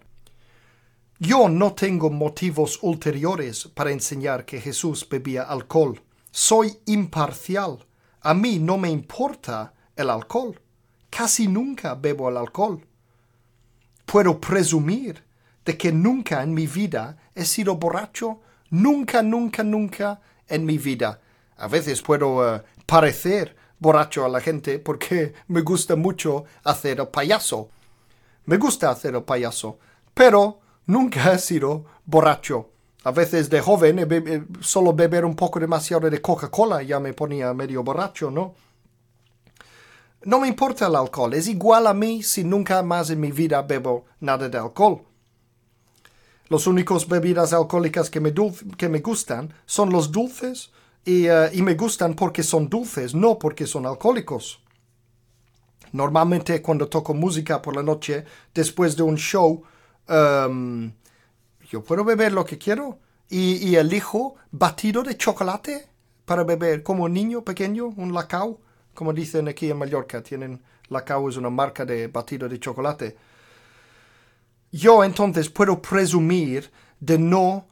Yo 1.20 1.50
no 1.50 1.74
tengo 1.74 2.10
motivos 2.10 2.80
ulteriores 2.82 3.68
para 3.74 3.92
enseñar 3.92 4.46
que 4.46 4.62
Jesús 4.62 5.08
bebía 5.10 5.44
alcohol. 5.44 6.02
Soy 6.32 6.78
imparcial. 6.86 7.86
A 8.22 8.34
mí 8.34 8.60
no 8.60 8.78
me 8.78 8.90
importa 8.90 9.74
el 9.96 10.10
alcohol. 10.10 10.60
Casi 11.10 11.48
nunca 11.48 11.96
bebo 11.96 12.30
el 12.30 12.38
alcohol. 12.38 12.86
Puedo 14.06 14.40
presumir 14.40 15.24
de 15.64 15.78
que 15.78 15.92
nunca 15.92 16.44
en 16.44 16.54
mi 16.54 16.68
vida 16.68 17.18
he 17.34 17.46
sido 17.46 17.76
borracho. 17.78 18.42
Nunca, 18.70 19.22
nunca, 19.22 19.64
nunca 19.64 20.20
en 20.48 20.66
mi 20.66 20.78
vida. 20.78 21.20
A 21.58 21.68
veces 21.68 22.02
puedo 22.02 22.56
eh, 22.56 22.62
parecer 22.86 23.56
borracho 23.80 24.26
a 24.26 24.30
la 24.30 24.42
gente 24.42 24.80
porque 24.80 25.34
me 25.48 25.62
gusta 25.62 25.96
mucho 25.96 26.46
hacer 26.64 27.00
el 27.00 27.08
payaso. 27.08 27.70
Me 28.46 28.58
gusta 28.58 28.90
hacer 28.90 29.16
el 29.16 29.24
payaso, 29.24 29.80
pero 30.14 30.60
nunca 30.86 31.34
he 31.34 31.40
sido 31.40 31.86
borracho. 32.06 32.70
A 33.04 33.12
veces 33.12 33.50
de 33.50 33.62
joven 33.62 34.48
solo 34.62 34.94
beber 34.94 35.26
un 35.26 35.36
poco 35.36 35.60
demasiado 35.60 36.10
de 36.10 36.22
Coca-Cola 36.22 36.82
ya 36.82 37.00
me 37.00 37.14
ponía 37.14 37.54
medio 37.54 37.84
borracho, 37.84 38.32
¿no? 38.32 38.56
No 40.24 40.40
me 40.40 40.48
importa 40.48 40.88
el 40.88 40.96
alcohol, 40.96 41.36
es 41.36 41.48
igual 41.48 41.86
a 41.86 41.94
mí 41.94 42.24
si 42.24 42.44
nunca 42.44 42.82
más 42.82 43.12
en 43.12 43.20
mi 43.20 43.32
vida 43.32 43.62
bebo 43.62 44.06
nada 44.20 44.50
de 44.50 44.58
alcohol. 44.58 45.04
Los 46.48 46.68
únicos 46.68 47.08
bebidas 47.08 47.54
alcohólicas 47.54 48.10
que 48.10 48.20
me, 48.20 48.34
que 48.78 48.90
me 48.90 49.00
gustan 49.00 49.54
son 49.66 49.90
los 49.92 50.12
dulces 50.12 50.72
eh, 51.06 51.50
y, 51.54 51.62
me 51.62 51.76
gustan 51.76 52.16
porque 52.16 52.44
son 52.44 52.70
dulces, 52.70 53.16
no 53.16 53.40
porque 53.40 53.66
son 53.66 53.86
alcohólicos. 53.86 54.60
Normalmente 55.92 56.62
cuando 56.62 56.88
toco 56.88 57.14
música 57.14 57.62
por 57.62 57.76
la 57.76 57.84
noche, 57.84 58.26
después 58.54 58.96
de 58.96 59.04
un 59.04 59.16
show, 59.16 59.64
em, 60.08 60.92
yo 61.70 61.84
puedo 61.84 62.04
beber 62.04 62.32
lo 62.32 62.46
que 62.46 62.58
quiero 62.58 63.00
y, 63.30 63.68
y, 63.68 63.76
elijo 63.76 64.36
batido 64.52 65.04
de 65.04 65.18
chocolate 65.18 65.88
para 66.26 66.44
beber 66.44 66.84
como 66.84 67.06
un 67.06 67.14
niño 67.14 67.44
pequeño, 67.44 67.88
un 67.98 68.14
lacao, 68.14 68.60
como 68.94 69.14
dicen 69.14 69.48
aquí 69.48 69.70
en 69.70 69.78
Mallorca, 69.78 70.22
tienen 70.22 70.62
lacao 70.90 71.30
es 71.30 71.38
una 71.38 71.50
marca 71.50 71.86
de 71.86 72.08
batido 72.08 72.48
de 72.48 72.60
chocolate 72.60 73.16
yo 74.76 75.06
entonces 75.06 75.50
puedo 75.50 75.82
presumir 75.82 76.70
de 77.00 77.18
no 77.18 77.66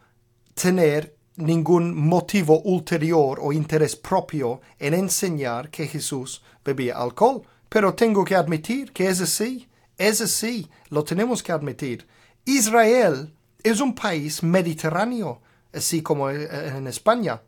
tener 0.54 1.18
ningún 1.36 1.94
motivo 1.96 2.62
ulterior 2.62 3.40
o 3.42 3.52
interés 3.52 3.96
propio 3.98 4.62
en 4.80 4.94
enseñar 4.94 5.70
que 5.70 5.88
Jesús 5.88 6.42
bebía 6.64 6.96
alcohol. 6.96 7.42
Pero 7.68 7.94
tengo 7.94 8.24
que 8.24 8.36
admitir 8.36 8.94
que 8.94 9.10
es 9.10 9.20
así, 9.20 9.68
es 9.98 10.22
así, 10.22 10.70
lo 10.90 11.04
tenemos 11.04 11.44
que 11.44 11.52
admitir. 11.52 12.08
Israel 12.46 13.34
es 13.64 13.82
un 13.82 13.94
país 13.96 14.42
mediterráneo, 14.42 15.42
así 15.74 16.02
como 16.02 16.30
en 16.30 16.88
España. 16.88 17.42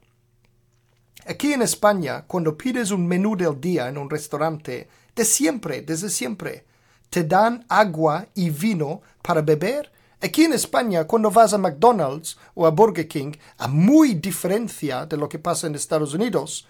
Aquí 1.28 1.54
en 1.54 1.62
España, 1.62 2.26
cuando 2.28 2.58
pides 2.58 2.91
un 2.91 3.08
menú 3.08 3.38
del 3.38 3.62
día 3.62 3.88
en 3.88 3.98
un 3.98 4.10
restaurante, 4.10 4.89
de 5.15 5.24
siempre, 5.24 5.82
desde 5.82 6.10
siempre, 6.10 6.65
te 7.10 7.24
dan 7.24 7.65
agua 7.70 8.28
y 8.34 8.50
vino 8.50 9.02
para 9.22 9.41
beber. 9.41 9.91
Aquí 10.22 10.44
en 10.44 10.54
España, 10.54 11.06
cuando 11.06 11.30
vas 11.30 11.54
a 11.54 11.58
McDonald's 11.58 12.38
o 12.56 12.65
a 12.65 12.72
Burger 12.72 13.08
King, 13.08 13.34
a 13.58 13.68
muy 13.68 14.15
diferencia 14.15 15.06
de 15.06 15.18
lo 15.18 15.30
que 15.30 15.39
pasa 15.39 15.68
en 15.68 15.76
Estados 15.76 16.13
Unidos, 16.13 16.68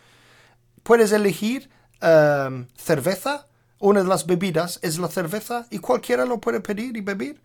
puedes 0.84 1.12
elegir 1.12 1.70
um, 2.02 2.66
cerveza. 2.76 3.48
Una 3.80 4.02
de 4.02 4.08
las 4.08 4.26
bebidas 4.26 4.80
es 4.82 4.98
la 4.98 5.10
cerveza 5.10 5.68
y 5.70 5.80
cualquiera 5.80 6.26
lo 6.26 6.40
puede 6.40 6.60
pedir 6.60 6.96
y 6.96 7.02
beber. 7.02 7.40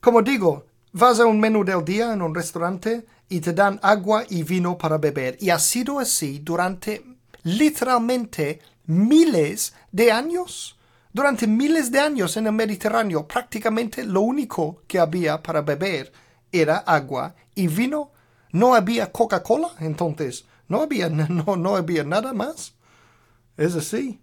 Como 0.00 0.22
digo, 0.22 0.66
vas 0.92 1.18
a 1.18 1.26
un 1.26 1.40
menú 1.40 1.64
del 1.64 1.84
día 1.84 2.12
en 2.12 2.22
un 2.22 2.34
restaurante 2.34 3.06
y 3.28 3.40
te 3.40 3.52
dan 3.52 3.80
agua 3.82 4.24
y 4.28 4.42
vino 4.42 4.76
para 4.76 4.98
beber. 4.98 5.36
Y 5.40 5.50
ha 5.50 5.58
sido 5.58 5.98
así 5.98 6.40
durante 6.40 7.02
literalmente 7.42 8.60
miles 8.86 9.74
de 9.92 10.12
años. 10.12 10.78
Durante 11.12 11.46
miles 11.46 11.90
de 11.92 12.00
años 12.00 12.36
en 12.36 12.46
el 12.46 12.52
Mediterráneo 12.52 13.26
prácticamente 13.26 14.04
lo 14.04 14.20
único 14.22 14.82
que 14.86 14.98
había 14.98 15.42
para 15.42 15.62
beber 15.62 16.12
era 16.50 16.78
agua 16.78 17.34
y 17.54 17.66
vino. 17.68 18.10
No 18.52 18.74
había 18.74 19.12
Coca-Cola 19.12 19.70
entonces. 19.80 20.44
No 20.68 20.82
había, 20.82 21.08
no, 21.10 21.56
no 21.56 21.76
había 21.76 22.04
nada 22.04 22.32
más. 22.32 22.74
Es 23.56 23.74
así. 23.74 24.20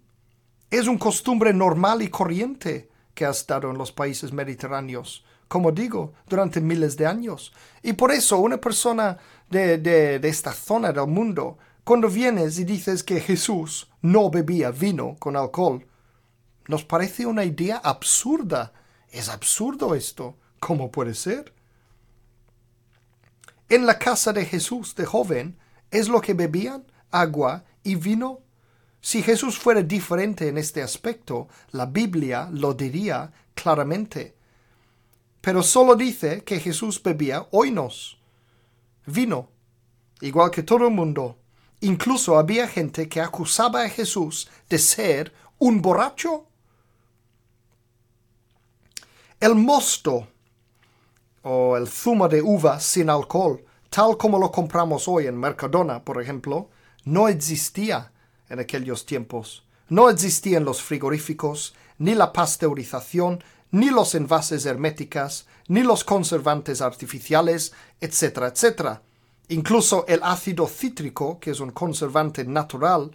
Es 0.70 0.86
un 0.86 0.98
costumbre 0.98 1.52
normal 1.52 2.02
y 2.02 2.08
corriente 2.08 2.90
que 3.14 3.26
ha 3.26 3.30
estado 3.30 3.70
en 3.70 3.78
los 3.78 3.92
países 3.92 4.32
mediterráneos, 4.32 5.24
como 5.48 5.70
digo, 5.70 6.14
durante 6.28 6.60
miles 6.60 6.96
de 6.96 7.06
años. 7.06 7.52
Y 7.82 7.92
por 7.92 8.10
eso 8.10 8.38
una 8.38 8.56
persona 8.58 9.18
de, 9.50 9.78
de, 9.78 10.18
de 10.18 10.28
esta 10.28 10.52
zona 10.52 10.92
del 10.92 11.06
mundo, 11.06 11.58
cuando 11.84 12.08
vienes 12.08 12.58
y 12.58 12.64
dices 12.64 13.02
que 13.02 13.20
Jesús 13.20 13.90
no 14.02 14.30
bebía 14.30 14.70
vino 14.70 15.16
con 15.18 15.36
alcohol, 15.36 15.86
nos 16.68 16.84
parece 16.84 17.26
una 17.26 17.44
idea 17.44 17.76
absurda. 17.78 18.72
Es 19.10 19.28
absurdo 19.28 19.94
esto. 19.94 20.36
¿Cómo 20.60 20.92
puede 20.92 21.14
ser? 21.14 21.52
En 23.68 23.84
la 23.84 23.98
casa 23.98 24.32
de 24.32 24.44
Jesús 24.44 24.94
de 24.94 25.06
joven, 25.06 25.58
¿es 25.90 26.08
lo 26.08 26.20
que 26.20 26.34
bebían? 26.34 26.84
Agua 27.10 27.64
y 27.82 27.96
vino. 27.96 28.40
Si 29.00 29.22
Jesús 29.22 29.58
fuera 29.58 29.82
diferente 29.82 30.46
en 30.46 30.58
este 30.58 30.82
aspecto, 30.82 31.48
la 31.72 31.86
Biblia 31.86 32.48
lo 32.52 32.74
diría 32.74 33.32
claramente. 33.54 34.36
Pero 35.40 35.64
solo 35.64 35.96
dice 35.96 36.44
que 36.44 36.60
Jesús 36.60 37.02
bebía 37.02 37.48
oinos, 37.50 38.20
vino, 39.06 39.48
igual 40.20 40.52
que 40.52 40.62
todo 40.62 40.86
el 40.86 40.94
mundo. 40.94 41.41
Incluso 41.82 42.38
había 42.38 42.68
gente 42.68 43.08
que 43.08 43.20
acusaba 43.20 43.82
a 43.82 43.88
Jesús 43.88 44.48
de 44.70 44.78
ser 44.78 45.32
un 45.58 45.82
borracho. 45.82 46.46
El 49.40 49.56
mosto 49.56 50.28
o 51.42 51.76
el 51.76 51.88
zumo 51.88 52.28
de 52.28 52.40
uva 52.40 52.78
sin 52.78 53.10
alcohol, 53.10 53.64
tal 53.90 54.16
como 54.16 54.38
lo 54.38 54.52
compramos 54.52 55.08
hoy 55.08 55.26
en 55.26 55.36
Mercadona, 55.36 56.04
por 56.04 56.22
ejemplo, 56.22 56.70
no 57.04 57.26
existía 57.26 58.12
en 58.48 58.60
aquellos 58.60 59.04
tiempos. 59.04 59.64
No 59.88 60.08
existían 60.08 60.64
los 60.64 60.80
frigoríficos, 60.80 61.74
ni 61.98 62.14
la 62.14 62.32
pasteurización, 62.32 63.42
ni 63.72 63.90
los 63.90 64.14
envases 64.14 64.66
herméticas, 64.66 65.46
ni 65.66 65.82
los 65.82 66.04
conservantes 66.04 66.80
artificiales, 66.80 67.72
etcétera, 68.00 68.46
etcétera. 68.46 69.02
Incluso 69.52 70.06
el 70.08 70.20
ácido 70.22 70.66
cítrico, 70.66 71.38
que 71.38 71.50
es 71.50 71.60
un 71.60 71.72
conservante 71.72 72.42
natural, 72.42 73.10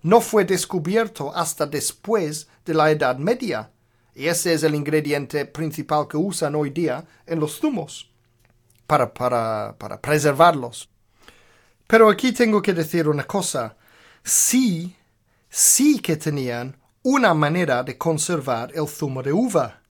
no 0.00 0.22
fue 0.22 0.46
descubierto 0.46 1.34
hasta 1.36 1.66
después 1.66 2.48
de 2.64 2.72
la 2.72 2.90
Edad 2.90 3.18
Media 3.18 3.70
y 4.14 4.28
ese 4.28 4.54
es 4.54 4.62
el 4.62 4.74
ingrediente 4.74 5.44
principal 5.44 6.08
que 6.08 6.16
usan 6.16 6.54
hoy 6.54 6.70
día 6.70 7.04
en 7.26 7.38
los 7.38 7.60
zumos 7.60 8.10
para, 8.86 9.12
para, 9.12 9.76
para 9.76 10.00
preservarlos. 10.00 10.88
Pero 11.86 12.08
aquí 12.08 12.32
tengo 12.32 12.62
que 12.62 12.72
decir 12.72 13.06
una 13.06 13.24
cosa. 13.24 13.76
Sí, 14.24 14.96
sí 15.50 15.98
que 15.98 16.16
tenían 16.16 16.74
una 17.02 17.34
manera 17.34 17.82
de 17.82 17.98
conservar 17.98 18.72
el 18.74 18.88
zumo 18.88 19.22
de 19.22 19.34
uva. 19.34 19.82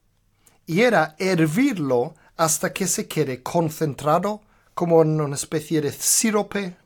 Y 0.66 0.81
era 0.81 1.14
hervirlo 1.16 2.16
hasta 2.37 2.72
que 2.72 2.88
se 2.88 3.07
quede 3.07 3.40
concentrado 3.44 4.40
como 4.76 5.00
en 5.00 5.18
una 5.22 5.36
especie 5.36 5.80
de 5.80 5.90
sirope. 5.90 6.76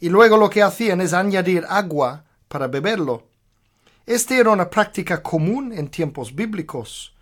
Y 0.00 0.08
luego 0.08 0.38
lo 0.38 0.48
que 0.48 0.62
hacían 0.62 1.02
es 1.02 1.12
añadir 1.12 1.66
agua 1.68 2.24
para 2.48 2.66
beberlo. 2.66 3.24
Esta 4.06 4.36
era 4.36 4.48
una 4.48 4.70
práctica 4.70 5.22
común 5.22 5.70
en 5.74 5.88
tiempos 5.88 6.34
bíblicos. 6.34 7.14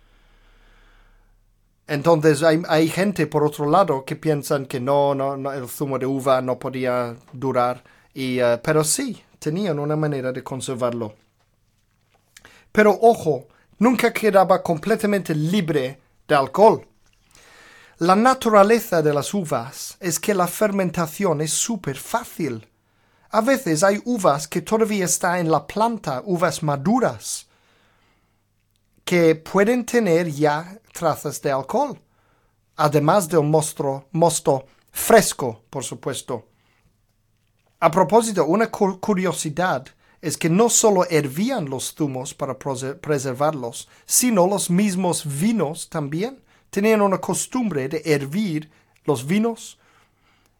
Entonces 1.85 2.41
hay, 2.43 2.87
gente, 2.87 3.27
por 3.27 3.43
otro 3.43 3.69
lado, 3.69 4.05
que 4.05 4.15
piensan 4.15 4.67
que 4.67 4.79
no, 4.79 5.11
el 5.51 5.67
zumo 5.67 5.99
de 5.99 6.05
uva 6.05 6.41
no 6.41 6.57
podía 6.57 7.17
durar, 7.33 7.83
y, 8.13 8.39
eh, 8.39 8.57
pero 8.63 8.85
sí, 8.85 9.21
tenían 9.37 9.79
una 9.79 9.97
manera 9.97 10.31
de 10.31 10.43
conservarlo. 10.43 11.15
Pero 12.71 12.97
ojo, 13.01 13.49
nunca 13.79 14.13
quedaba 14.13 14.63
completamente 14.63 15.35
libre 15.35 15.99
de 16.25 16.35
alcohol. 16.35 16.88
La 17.99 18.15
naturaleza 18.15 19.01
de 19.01 19.13
las 19.13 19.33
uvas 19.33 19.97
es 19.99 20.21
que 20.21 20.33
la 20.33 20.47
fermentación 20.47 21.41
es 21.41 21.51
súper 21.51 21.97
fácil. 21.97 22.65
A 23.29 23.41
veces 23.41 23.83
hay 23.83 24.01
uvas 24.05 24.47
que 24.47 24.61
todavía 24.61 25.03
están 25.03 25.39
en 25.39 25.51
la 25.51 25.67
planta, 25.67 26.21
uvas 26.23 26.63
maduras, 26.63 27.49
que 29.03 29.35
pueden 29.35 29.85
tener 29.85 30.31
ya 30.31 30.79
trazas 30.93 31.41
de 31.41 31.51
alcohol, 31.51 31.99
además 32.77 33.27
del 33.27 33.43
mosto, 33.43 34.07
mosto 34.13 34.65
fresco, 34.93 35.65
por 35.69 35.83
supuesto. 35.83 36.47
A 37.81 37.91
propósito, 37.91 38.45
una 38.45 38.71
curiosidad 38.71 39.85
es 40.21 40.37
que 40.37 40.49
no 40.49 40.69
solo 40.69 41.03
hervían 41.09 41.69
los 41.69 41.93
zumos 41.93 42.33
para 42.33 42.57
preservarlos, 42.57 43.89
sino 44.05 44.47
los 44.47 44.69
mismos 44.69 45.23
vinos 45.25 45.89
también. 45.89 46.41
Tenían 46.69 47.01
una 47.01 47.19
costumbre 47.19 47.89
de 47.89 48.01
hervir 48.05 48.69
los 49.05 49.25
vinos 49.25 49.79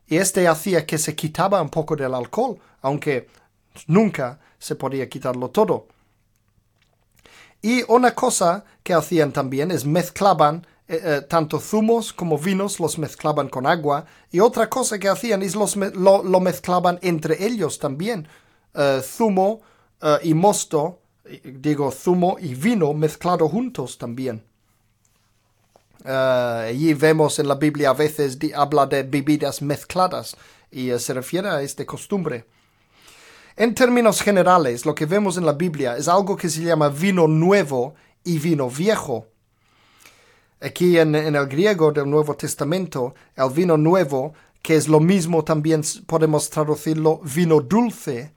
y 0.07 0.17
este 0.17 0.47
hacía 0.47 0.85
que 0.85 0.97
se 0.97 1.15
quitaba 1.15 1.61
un 1.61 1.69
poco 1.69 1.95
del 1.95 2.15
alcohol, 2.15 2.57
aunque 2.81 3.27
nunca 3.87 4.39
se 4.57 4.75
podía 4.75 5.07
quitarlo 5.07 5.49
todo. 5.49 5.87
Y 7.61 7.83
una 7.87 8.15
cosa 8.15 8.63
que 8.83 8.93
hacían 8.93 9.31
también 9.31 9.69
es 9.71 9.85
mezclaban 9.85 10.65
eh, 10.89 11.01
eh, 11.03 11.21
tanto 11.21 11.59
zumos 11.59 12.11
como 12.11 12.39
vinos, 12.39 12.79
los 12.79 12.97
mezclaban 12.97 13.47
con 13.47 13.67
agua. 13.67 14.05
Y 14.31 14.39
otra 14.39 14.67
cosa 14.69 14.97
que 14.97 15.07
hacían 15.07 15.43
es 15.43 15.55
los 15.55 15.75
lo, 15.75 16.39
mezclaban 16.39 16.97
entre 17.03 17.45
ellos 17.45 17.77
también. 17.77 18.27
Eh, 18.73 19.01
zumo 19.03 19.61
y 20.23 20.33
mosto, 20.33 21.01
digo 21.43 21.91
zumo 21.91 22.37
y 22.39 22.55
vino 22.55 22.93
mezclado 22.93 23.49
juntos 23.49 23.97
también. 23.97 24.48
Uh, 26.05 26.69
allí 26.69 26.93
vemos 26.93 27.39
en 27.39 27.47
la 27.47 27.55
Biblia 27.55 27.89
a 27.89 27.93
veces 27.93 28.37
habla 28.55 28.85
de 28.85 29.03
bebidas 29.03 29.61
mezcladas 29.61 30.37
y 30.71 30.91
eh, 30.91 30.99
se 30.99 31.13
refiere 31.13 31.49
a 31.49 31.61
esta 31.61 31.85
costumbre. 31.85 32.45
En 33.57 33.75
términos 33.75 34.21
generales, 34.21 34.85
lo 34.85 34.95
que 34.95 35.05
vemos 35.05 35.35
en 35.35 35.45
la 35.45 35.51
Biblia 35.51 35.97
es 35.97 36.07
algo 36.07 36.37
que 36.37 36.49
se 36.49 36.61
llama 36.61 36.87
vino 36.87 37.27
nuevo 37.27 37.95
y 38.23 38.39
vino 38.39 38.69
viejo. 38.69 39.27
Aquí 40.61 40.97
en, 40.97 41.15
el 41.15 41.47
griego 41.47 41.91
del 41.91 42.09
Nuevo 42.09 42.35
Testamento, 42.35 43.15
el 43.35 43.49
vino 43.49 43.75
nuevo, 43.75 44.33
que 44.61 44.75
es 44.75 44.87
lo 44.87 45.01
mismo 45.01 45.43
también 45.43 45.81
podemos 46.05 46.49
traducirlo 46.49 47.19
vino 47.23 47.59
dulce, 47.59 48.31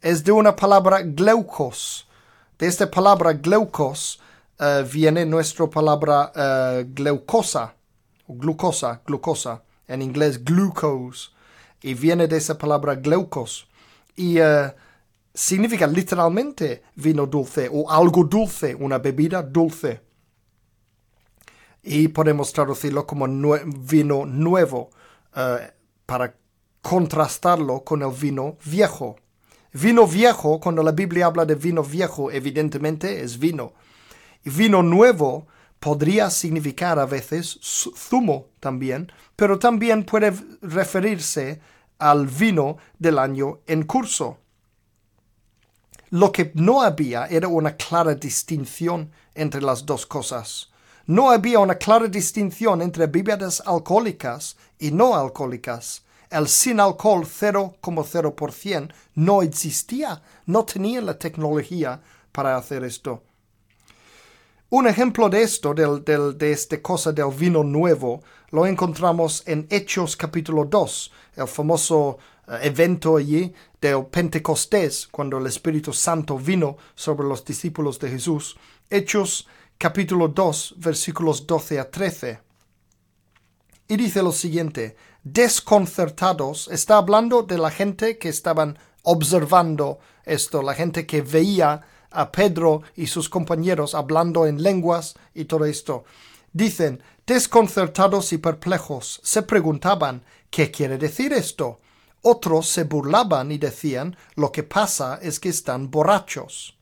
es 0.00 0.22
de 0.22 0.32
una 0.32 0.54
palabra 0.54 1.02
gleukos. 1.02 2.08
De 2.58 2.66
esta 2.66 2.88
palabra 2.88 3.32
gleukos 3.32 4.20
eh, 4.62 4.84
viene 4.84 5.24
nuestra 5.24 5.70
palabra 5.70 6.30
uh, 6.36 6.84
glucosa, 6.92 7.74
glucosa, 8.28 9.00
glucosa, 9.06 9.62
en 9.88 10.02
inglés 10.02 10.44
glucose, 10.44 11.30
y 11.80 11.94
viene 11.94 12.28
de 12.28 12.36
esa 12.36 12.58
palabra 12.58 12.94
glucos. 12.94 13.66
Y 14.16 14.36
eh, 14.38 14.74
significa 15.32 15.86
literalmente 15.86 16.82
vino 16.94 17.24
dulce 17.24 17.70
o 17.72 17.90
algo 17.90 18.24
dulce, 18.24 18.74
una 18.74 18.98
bebida 18.98 19.42
dulce. 19.42 20.02
Y 21.82 22.08
podemos 22.08 22.52
traducirlo 22.52 23.06
como 23.06 23.26
vino 23.64 24.26
nuevo 24.26 24.90
para 26.04 26.34
contrastarlo 26.82 27.82
con 27.82 28.02
el 28.02 28.10
vino 28.10 28.58
viejo. 28.66 29.16
Vino 29.72 30.06
viejo, 30.06 30.60
cuando 30.60 30.82
la 30.82 30.92
Biblia 30.92 31.24
habla 31.24 31.46
de 31.46 31.54
vino 31.54 31.82
viejo, 31.82 32.30
evidentemente 32.30 33.22
es 33.22 33.38
vino 33.38 33.72
vino 34.44 34.82
nuevo 34.82 35.46
podría 35.78 36.30
significar 36.30 36.98
a 36.98 37.06
veces 37.06 37.58
zumo 37.62 38.46
también, 38.60 39.10
pero 39.36 39.58
también 39.58 40.04
puede 40.04 40.32
referirse 40.60 41.60
al 41.98 42.26
vino 42.26 42.76
del 42.98 43.18
año 43.18 43.60
en 43.66 43.84
curso. 43.84 44.38
Lo 46.10 46.32
que 46.32 46.50
no 46.54 46.82
había 46.82 47.26
era 47.26 47.48
una 47.48 47.76
clara 47.76 48.14
distinción 48.14 49.10
entre 49.34 49.62
las 49.62 49.86
dos 49.86 50.06
cosas. 50.06 50.70
No 51.06 51.30
había 51.30 51.60
una 51.60 51.76
clara 51.76 52.08
distinción 52.08 52.82
entre 52.82 53.06
bebidas 53.06 53.62
alcohólicas 53.64 54.56
y 54.78 54.90
no 54.90 55.14
alcohólicas. 55.14 56.02
El 56.28 56.46
sin 56.46 56.78
alcohol 56.78 57.24
0,0% 57.24 58.92
no 59.14 59.42
existía, 59.42 60.22
no 60.46 60.64
tenía 60.64 61.00
la 61.00 61.18
tecnología 61.18 62.00
para 62.32 62.56
hacer 62.56 62.84
esto. 62.84 63.22
Un 64.72 64.86
ejemplo 64.86 65.28
de 65.28 65.42
esto, 65.42 65.74
de 65.74 66.52
esta 66.52 66.80
cosa 66.80 67.10
del 67.10 67.32
vino 67.32 67.64
nuevo, 67.64 68.22
lo 68.52 68.66
encontramos 68.66 69.42
en 69.44 69.66
Hechos 69.68 70.16
capítulo 70.16 70.64
2, 70.64 71.12
el 71.38 71.48
famoso 71.48 72.18
eh, 72.46 72.60
evento 72.62 73.16
allí 73.16 73.52
del 73.80 74.06
Pentecostés, 74.06 75.08
cuando 75.08 75.38
el 75.38 75.48
Espíritu 75.48 75.92
Santo 75.92 76.38
vino 76.38 76.76
sobre 76.94 77.26
los 77.26 77.44
discípulos 77.44 77.98
de 77.98 78.10
Jesús. 78.10 78.56
Hechos 78.88 79.48
capítulo 79.76 80.28
2, 80.28 80.76
versículos 80.78 81.48
12 81.48 81.80
a 81.80 81.90
13. 81.90 82.40
Y 83.88 83.96
dice 83.96 84.22
lo 84.22 84.30
siguiente, 84.30 84.94
desconcertados, 85.24 86.68
está 86.68 86.98
hablando 86.98 87.42
de 87.42 87.58
la 87.58 87.72
gente 87.72 88.18
que 88.18 88.28
estaban 88.28 88.78
observando 89.02 89.98
esto, 90.24 90.62
la 90.62 90.74
gente 90.74 91.06
que 91.06 91.22
veía 91.22 91.80
a 92.10 92.32
Pedro 92.32 92.82
y 92.96 93.06
sus 93.06 93.28
compañeros 93.28 93.94
hablando 93.94 94.46
en 94.46 94.62
lenguas 94.62 95.14
y 95.34 95.44
todo 95.44 95.64
esto. 95.64 96.04
Dicen, 96.52 97.02
desconcertados 97.26 98.32
y 98.32 98.38
perplejos, 98.38 99.20
se 99.22 99.42
preguntaban, 99.42 100.22
¿qué 100.50 100.70
quiere 100.70 100.98
decir 100.98 101.32
esto? 101.32 101.80
Otros 102.22 102.68
se 102.68 102.84
burlaban 102.84 103.50
y 103.52 103.58
decían, 103.58 104.16
lo 104.34 104.52
que 104.52 104.62
pasa 104.62 105.18
es 105.22 105.40
que 105.40 105.48
están 105.48 105.90
borrachos. 105.90 106.76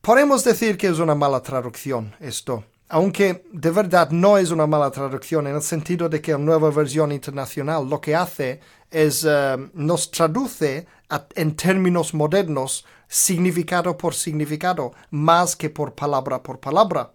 Podemos 0.00 0.44
decir 0.44 0.78
que 0.78 0.86
es 0.86 1.00
una 1.00 1.16
mala 1.16 1.42
traducción 1.42 2.14
esto, 2.20 2.64
aunque 2.88 3.44
de 3.52 3.70
verdad 3.72 4.10
no 4.10 4.38
es 4.38 4.52
una 4.52 4.66
mala 4.68 4.92
traducción 4.92 5.48
en 5.48 5.56
el 5.56 5.62
sentido 5.62 6.08
de 6.08 6.20
que 6.20 6.30
la 6.30 6.38
nueva 6.38 6.70
versión 6.70 7.10
internacional 7.10 7.88
lo 7.88 8.00
que 8.00 8.14
hace 8.14 8.60
es 8.88 9.26
eh, 9.28 9.56
nos 9.74 10.12
traduce 10.12 10.86
en 11.34 11.56
términos 11.56 12.14
modernos 12.14 12.84
significado 13.08 13.96
por 13.96 14.14
significado 14.14 14.92
más 15.10 15.56
que 15.56 15.70
por 15.70 15.94
palabra 15.94 16.42
por 16.42 16.60
palabra. 16.60 17.12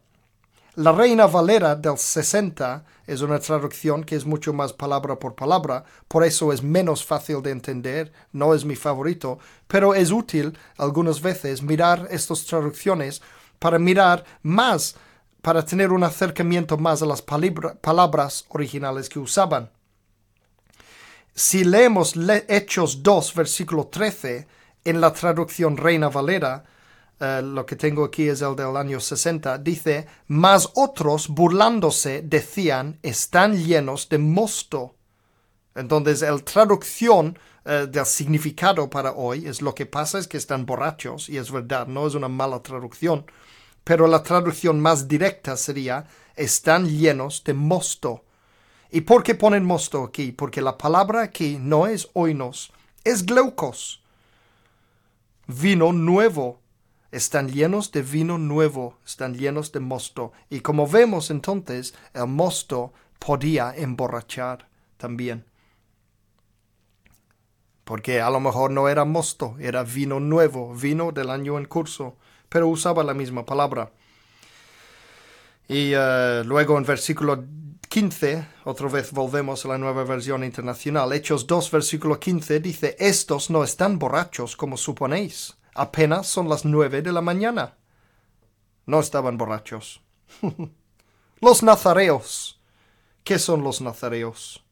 La 0.76 0.94
Reina 0.94 1.28
Valera 1.28 1.76
del 1.76 1.98
60 1.98 2.86
es 3.06 3.20
una 3.20 3.39
traducción 3.39 4.06
que 4.06 4.16
es 4.16 4.26
mucho 4.26 4.54
más 4.54 4.72
palabra 4.72 5.20
por 5.20 5.36
palabra, 5.36 5.84
por 6.08 6.24
eso 6.24 6.54
es 6.54 6.64
menos 6.64 7.06
fácil 7.06 7.42
de 7.42 7.52
entender, 7.52 8.14
no 8.32 8.54
es 8.54 8.64
mi 8.64 8.78
favorito, 8.78 9.38
pero 9.68 9.94
es 9.94 10.12
útil 10.12 10.58
algunas 10.78 11.22
veces 11.22 11.62
mirar 11.62 12.08
estas 12.10 12.46
traducciones 12.46 13.22
para 13.60 13.80
mirar 13.80 14.24
más, 14.44 14.96
para 15.42 15.66
tener 15.66 15.92
un 15.92 16.06
acercamiento 16.06 16.78
más 16.78 17.02
a 17.02 17.06
las 17.06 17.22
palabras 17.22 18.46
originales 18.48 19.10
que 19.10 19.20
usaban. 19.20 19.70
Si 21.34 21.64
leemos 21.64 22.16
Hechos 22.48 23.04
2, 23.04 23.34
versículo 23.36 23.88
13, 23.88 24.48
en 24.84 25.00
la 25.00 25.14
traducción 25.14 25.78
Reina 25.78 26.10
Valera, 26.10 26.64
eh, 27.20 27.42
lo 27.42 27.66
que 27.66 27.76
tengo 27.76 28.04
aquí 28.04 28.28
es 28.28 28.42
el 28.42 28.56
del 28.56 28.76
año 28.76 29.00
60, 29.00 29.58
dice, 29.60 30.08
mas 30.28 30.70
otros 30.76 31.30
burlándose 31.30 32.22
decían, 32.22 33.00
están 33.02 33.56
llenos 33.56 34.10
de 34.10 34.18
mosto. 34.18 34.96
Entonces, 35.74 36.22
la 36.22 36.38
traducción 36.40 37.40
eh, 37.64 37.88
del 37.90 38.06
significado 38.06 38.90
para 38.90 39.14
hoy 39.14 39.48
es 39.48 39.62
lo 39.62 39.74
que 39.74 39.86
pasa 39.86 40.20
es 40.20 40.28
que 40.28 40.38
están 40.38 40.66
borrachos, 40.66 41.30
y 41.30 41.38
es 41.38 41.50
verdad, 41.50 41.88
no 41.88 42.08
es 42.08 42.16
una 42.16 42.28
mala 42.28 42.62
traducción, 42.62 43.26
pero 43.84 44.06
la 44.08 44.22
traducción 44.22 44.82
más 44.82 45.08
directa 45.08 45.56
sería, 45.56 46.08
están 46.36 46.90
llenos 46.90 47.44
de 47.46 47.54
mosto. 47.54 48.26
¿Y 48.92 49.02
por 49.02 49.24
qué 49.24 49.36
ponen 49.36 49.66
mosto 49.66 50.04
aquí? 50.04 50.32
Porque 50.32 50.62
la 50.62 50.78
palabra 50.78 51.22
aquí 51.22 51.58
no 51.60 51.88
es 51.88 52.10
oinos, 52.14 52.72
es 53.04 53.26
glaucos. 53.26 54.02
Vino 55.48 55.94
nuevo 55.94 56.62
están 57.12 57.50
llenos 57.50 57.92
de 57.92 58.02
vino 58.02 58.38
nuevo, 58.38 58.98
están 59.06 59.36
llenos 59.36 59.72
de 59.72 59.82
mosto. 59.82 60.32
Y 60.50 60.62
como 60.62 60.88
vemos 60.88 61.30
entonces, 61.30 61.94
el 62.14 62.28
mosto 62.28 62.94
podía 63.20 63.74
emborrachar 63.76 64.68
también. 64.98 65.46
Porque 67.84 68.22
a 68.22 68.30
lo 68.30 68.39
mejor 68.39 68.72
no 68.72 68.88
era 68.88 69.04
mosto, 69.04 69.58
era 69.60 69.84
vino 69.84 70.20
nuevo, 70.20 70.74
vino 70.74 71.12
del 71.12 71.30
año 71.30 71.58
en 71.58 71.66
curso, 71.66 72.16
pero 72.48 72.68
usaba 72.70 73.04
la 73.04 73.14
misma 73.14 73.46
palabra. 73.46 73.92
Y 75.68 75.92
eh, 75.94 76.44
luego 76.46 76.78
en 76.78 76.86
versículo 76.86 77.44
15, 77.92 78.48
otra 78.64 78.88
vez 78.88 79.12
volvemos 79.12 79.66
a 79.66 79.68
la 79.68 79.78
nueva 79.78 80.06
versión 80.06 80.46
internacional, 80.46 81.12
Hechos 81.12 81.46
2, 81.46 81.72
versículo 81.72 82.22
15, 82.22 82.62
dice, 82.62 82.96
estos 82.98 83.50
no 83.50 83.66
están 83.66 84.00
borrachos 84.00 84.56
como 84.56 84.78
suponéis 84.78 85.58
Apenas 85.76 86.28
son 86.28 86.48
las 86.48 86.64
nueve 86.64 87.02
de 87.02 87.12
la 87.12 87.20
mañana. 87.20 87.76
No 88.86 89.02
estaban 89.02 89.38
borrachos. 89.38 90.02
los 91.42 91.64
nazareos. 91.64 92.62
¿Qué 93.26 93.38
son 93.38 93.62
los 93.62 93.82
nazareos? 93.82 94.64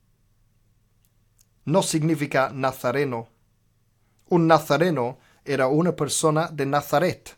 No 1.66 1.84
significa 1.84 2.52
nazareno. 2.54 3.28
Un 4.30 4.48
nazareno 4.48 5.18
era 5.44 5.68
una 5.68 5.94
persona 5.94 6.48
de 6.54 6.66
Nazaret. 6.66 7.38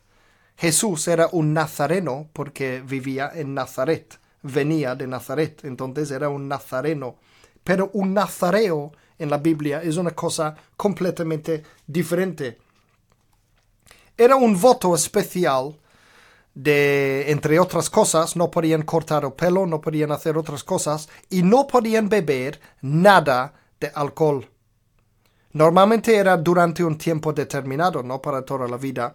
Jesús 0.56 1.08
era 1.08 1.28
un 1.32 1.52
nazareno 1.52 2.30
porque 2.32 2.80
vivía 2.86 3.32
en 3.34 3.54
Nazaret, 3.54 4.20
venía 4.42 4.94
de 4.94 5.06
Nazaret, 5.06 5.64
entonces 5.64 6.10
era 6.10 6.28
un 6.28 6.48
nazareno. 6.48 7.16
Pero 7.64 7.90
un 7.94 8.14
nazareo 8.14 8.92
en 9.18 9.30
la 9.30 9.38
Biblia 9.38 9.82
es 9.82 9.96
una 9.96 10.10
cosa 10.12 10.54
completamente 10.76 11.62
diferente 11.86 12.58
era 14.16 14.36
un 14.36 14.58
voto 14.60 14.94
especial 14.94 15.78
de, 16.54 17.30
entre 17.30 17.58
otras 17.58 17.88
cosas, 17.88 18.36
no 18.36 18.50
podían 18.50 18.82
cortar 18.82 19.24
el 19.24 19.32
pelo, 19.32 19.66
no 19.66 19.80
podían 19.80 20.12
hacer 20.12 20.36
otras 20.36 20.62
cosas 20.62 21.08
y 21.30 21.42
no 21.42 21.66
podían 21.66 22.08
beber 22.08 22.60
nada 22.82 23.54
de 23.80 23.90
alcohol. 23.94 24.48
Normalmente 25.52 26.16
era 26.16 26.36
durante 26.36 26.84
un 26.84 26.96
tiempo 26.96 27.32
determinado, 27.32 28.02
no 28.02 28.20
para 28.20 28.42
toda 28.42 28.68
la 28.68 28.76
vida, 28.76 29.14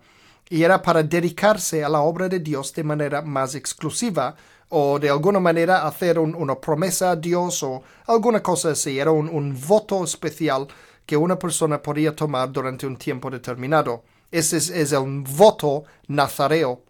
y 0.50 0.64
era 0.64 0.82
para 0.82 1.04
dedicarse 1.04 1.84
a 1.84 1.90
la 1.90 2.02
obra 2.02 2.28
de 2.30 2.40
Dios 2.40 2.74
de 2.74 2.84
manera 2.84 3.22
más 3.22 3.56
exclusiva 3.56 4.36
o 4.70 5.00
de 5.00 5.10
alguna 5.10 5.40
manera 5.40 5.88
hacer 5.88 6.20
una 6.20 6.56
promesa 6.56 7.12
a 7.12 7.16
Dios 7.16 7.64
o 7.64 7.84
alguna 8.06 8.42
cosa 8.42 8.72
así. 8.72 9.00
Era 9.00 9.12
un 9.12 9.58
voto 9.68 10.04
especial 10.04 10.68
que 11.08 11.18
una 11.18 11.40
persona 11.40 11.82
podía 11.82 12.16
tomar 12.16 12.52
durante 12.52 12.86
un 12.86 12.98
tiempo 12.98 13.32
determinado. 13.32 14.04
Ese 14.30 14.58
es, 14.58 14.92
el 14.92 15.24
voto 15.24 15.86
nazareo 16.08 16.82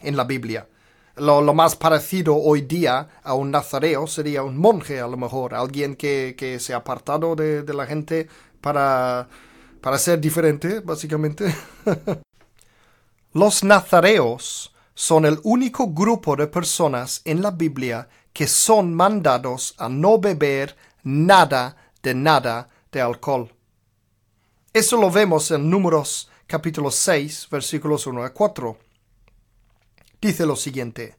en 0.00 0.16
la 0.16 0.24
Biblia. 0.24 0.66
Lo, 1.16 1.42
más 1.54 1.76
parecido 1.76 2.34
hoy 2.34 2.62
día 2.62 3.08
a 3.22 3.34
un 3.34 3.50
nazareo 3.50 4.06
sería 4.06 4.42
un 4.42 4.56
monje, 4.56 5.00
a 5.00 5.06
lo 5.06 5.18
mejor, 5.18 5.54
alguien 5.54 5.94
que, 5.94 6.56
se 6.58 6.72
ha 6.72 6.78
apartado 6.78 7.36
de, 7.36 7.62
de 7.62 7.74
la 7.74 7.86
gente 7.86 8.26
para, 8.62 9.28
para 9.82 9.98
ser 9.98 10.18
diferente, 10.18 10.80
básicamente. 10.80 11.54
Los 13.34 13.62
nazareos 13.62 14.73
son 14.94 15.24
el 15.24 15.40
único 15.42 15.88
grupo 15.88 16.36
de 16.36 16.46
personas 16.46 17.20
en 17.24 17.42
la 17.42 17.50
Biblia 17.50 18.08
que 18.32 18.46
son 18.46 18.94
mandados 18.94 19.74
a 19.78 19.88
no 19.88 20.18
beber 20.18 20.76
nada 21.02 21.76
de 22.02 22.14
nada 22.14 22.68
de 22.90 23.00
alcohol. 23.00 23.52
Eso 24.72 24.96
lo 24.96 25.10
vemos 25.10 25.50
en 25.50 25.70
Números 25.70 26.30
capítulo 26.46 26.90
6, 26.90 27.48
versículos 27.50 28.06
1 28.06 28.24
a 28.24 28.32
4. 28.32 28.76
Dice 30.20 30.46
lo 30.46 30.56
siguiente. 30.56 31.16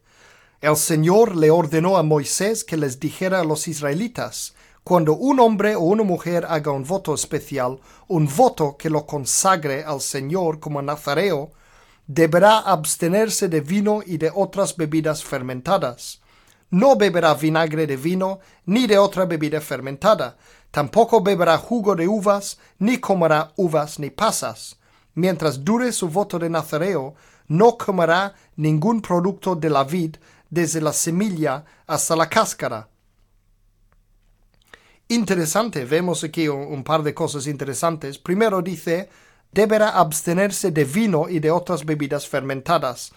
El 0.62 0.78
Señor 0.78 1.36
le 1.36 1.52
ordenó 1.52 1.98
a 1.98 2.04
Moisés 2.04 2.64
que 2.64 2.78
les 2.78 3.00
dijera 3.00 3.42
a 3.42 3.44
los 3.44 3.68
israelitas, 3.68 4.56
cuando 4.84 5.14
un 5.14 5.40
hombre 5.40 5.76
o 5.76 5.82
una 5.82 6.04
mujer 6.04 6.46
haga 6.48 6.72
un 6.72 6.84
voto 6.84 7.14
especial, 7.14 7.80
un 8.08 8.28
voto 8.36 8.78
que 8.78 8.90
lo 8.90 9.06
consagre 9.06 9.84
al 9.84 10.02
Señor 10.02 10.60
como 10.60 10.82
nazareo, 10.82 11.52
deberá 12.08 12.60
abstenerse 12.60 13.48
de 13.48 13.62
vino 13.62 14.02
y 14.06 14.18
de 14.18 14.32
otras 14.34 14.76
bebidas 14.76 15.24
fermentadas. 15.24 16.22
No 16.70 16.96
beberá 16.96 17.34
vinagre 17.34 17.88
de 17.88 17.98
vino 17.98 18.40
ni 18.66 18.88
de 18.88 18.98
otra 18.98 19.26
bebida 19.26 19.62
fermentada, 19.62 20.38
Tampoco 20.76 21.22
beberá 21.22 21.58
jugo 21.58 21.96
de 21.96 22.06
uvas, 22.06 22.58
ni 22.80 22.98
comerá 22.98 23.54
uvas 23.56 23.98
ni 23.98 24.10
pasas. 24.10 24.78
Mientras 25.14 25.64
dure 25.64 25.94
su 25.94 26.10
voto 26.10 26.38
de 26.38 26.50
nazareo, 26.50 27.16
no 27.48 27.78
comerá 27.78 28.36
ningún 28.58 29.02
producto 29.02 29.56
de 29.56 29.70
la 29.70 29.86
vid, 29.86 30.18
desde 30.50 30.82
la 30.82 30.92
semilla 30.92 31.64
hasta 31.88 32.18
la 32.18 32.28
cáscara. 32.28 32.90
Interesante, 35.08 35.86
vemos 35.86 36.26
aquí 36.26 36.50
un, 36.50 36.84
par 36.84 37.04
de 37.04 37.14
cosas 37.14 37.48
interesantes. 37.48 38.18
Primero 38.18 38.62
dice, 38.62 39.08
deberá 39.56 39.90
abstenerse 39.90 40.70
de 40.72 40.84
vino 40.84 41.30
y 41.30 41.40
de 41.40 41.50
otras 41.50 41.86
bebidas 41.86 42.28
fermentadas. 42.28 43.12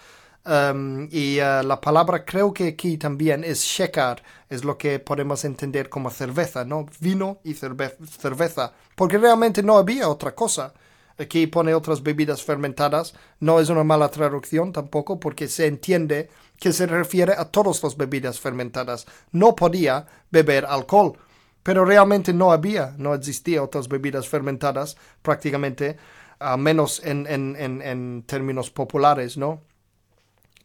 Um, 0.46 1.08
y 1.10 1.40
uh, 1.40 1.62
la 1.62 1.78
palabra 1.80 2.24
creo 2.24 2.54
que 2.54 2.68
aquí 2.68 2.96
también 2.96 3.44
es 3.44 3.60
shekar, 3.64 4.22
es 4.48 4.64
lo 4.64 4.78
que 4.78 4.98
podemos 5.00 5.44
entender 5.44 5.90
como 5.90 6.10
cerveza, 6.10 6.64
¿no? 6.64 6.86
Vino 7.00 7.40
y 7.44 7.54
cerveza, 7.54 8.72
porque 8.94 9.18
realmente 9.18 9.62
no 9.62 9.76
había 9.76 10.08
otra 10.08 10.34
cosa. 10.34 10.72
Aquí 11.18 11.48
pone 11.48 11.74
otras 11.74 12.00
bebidas 12.02 12.44
fermentadas, 12.44 13.14
no 13.40 13.58
es 13.58 13.68
una 13.68 13.82
mala 13.82 14.08
traducción 14.08 14.72
tampoco, 14.72 15.18
porque 15.18 15.48
se 15.48 15.66
entiende 15.66 16.30
que 16.56 16.72
se 16.72 16.86
refiere 16.86 17.34
a 17.36 17.46
todas 17.46 17.82
las 17.82 17.96
bebidas 17.96 18.38
fermentadas. 18.38 19.06
No 19.32 19.56
podía 19.56 20.06
beber 20.30 20.64
alcohol, 20.64 21.18
pero 21.64 21.84
realmente 21.84 22.32
no 22.32 22.52
había, 22.52 22.94
no 22.96 23.12
existía 23.14 23.62
otras 23.62 23.88
bebidas 23.88 24.28
fermentadas 24.28 24.96
prácticamente, 25.20 25.98
al 26.38 26.58
menos 26.58 27.02
en, 27.04 27.26
en, 27.26 27.56
en, 27.56 27.82
en 27.82 28.22
términos 28.24 28.70
populares, 28.70 29.36
¿no? 29.36 29.62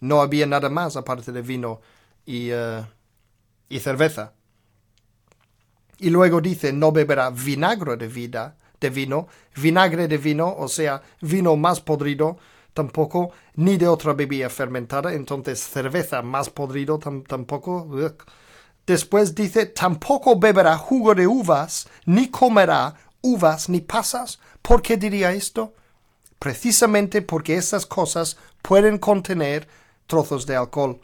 no 0.03 0.21
había 0.21 0.45
nada 0.45 0.69
más 0.69 0.97
aparte 0.97 1.31
de 1.31 1.41
vino 1.41 1.81
y, 2.25 2.49
eh, 2.51 2.83
y 3.69 3.79
cerveza. 3.79 4.33
Y 5.99 6.09
luego 6.09 6.41
dice, 6.41 6.73
no 6.73 6.91
beberá 6.91 7.29
vinagre 7.29 7.95
de 7.95 8.07
vida, 8.07 8.57
de 8.81 8.89
vino, 8.89 9.27
vinagre 9.55 10.07
de 10.07 10.17
vino, 10.17 10.53
o 10.57 10.67
sea, 10.67 11.01
vino 11.21 11.55
más 11.55 11.79
podrido, 11.79 12.37
tampoco, 12.73 13.31
ni 13.55 13.77
de 13.77 13.87
otra 13.87 14.13
bebida 14.13 14.49
fermentada, 14.49 15.13
entonces 15.13 15.59
cerveza 15.61 16.21
más 16.21 16.49
podrido 16.49 16.99
tampoco. 16.99 17.87
Después 18.85 19.33
dice, 19.33 19.67
tampoco 19.67 20.37
beberá 20.37 20.77
jugo 20.77 21.15
de 21.15 21.25
uvas, 21.25 21.87
ni 22.05 22.29
comerá 22.29 22.93
uvas 23.23 23.69
ni 23.69 23.81
pasas. 23.81 24.39
¿Por 24.61 24.83
qué 24.83 24.97
diría 24.97 25.31
esto? 25.31 25.73
Precisamente 26.37 27.23
porque 27.23 27.55
esas 27.55 27.87
cosas 27.87 28.37
pueden 28.61 28.99
contener 28.99 29.67
trozos 30.05 30.45
de 30.45 30.55
alcohol. 30.55 30.99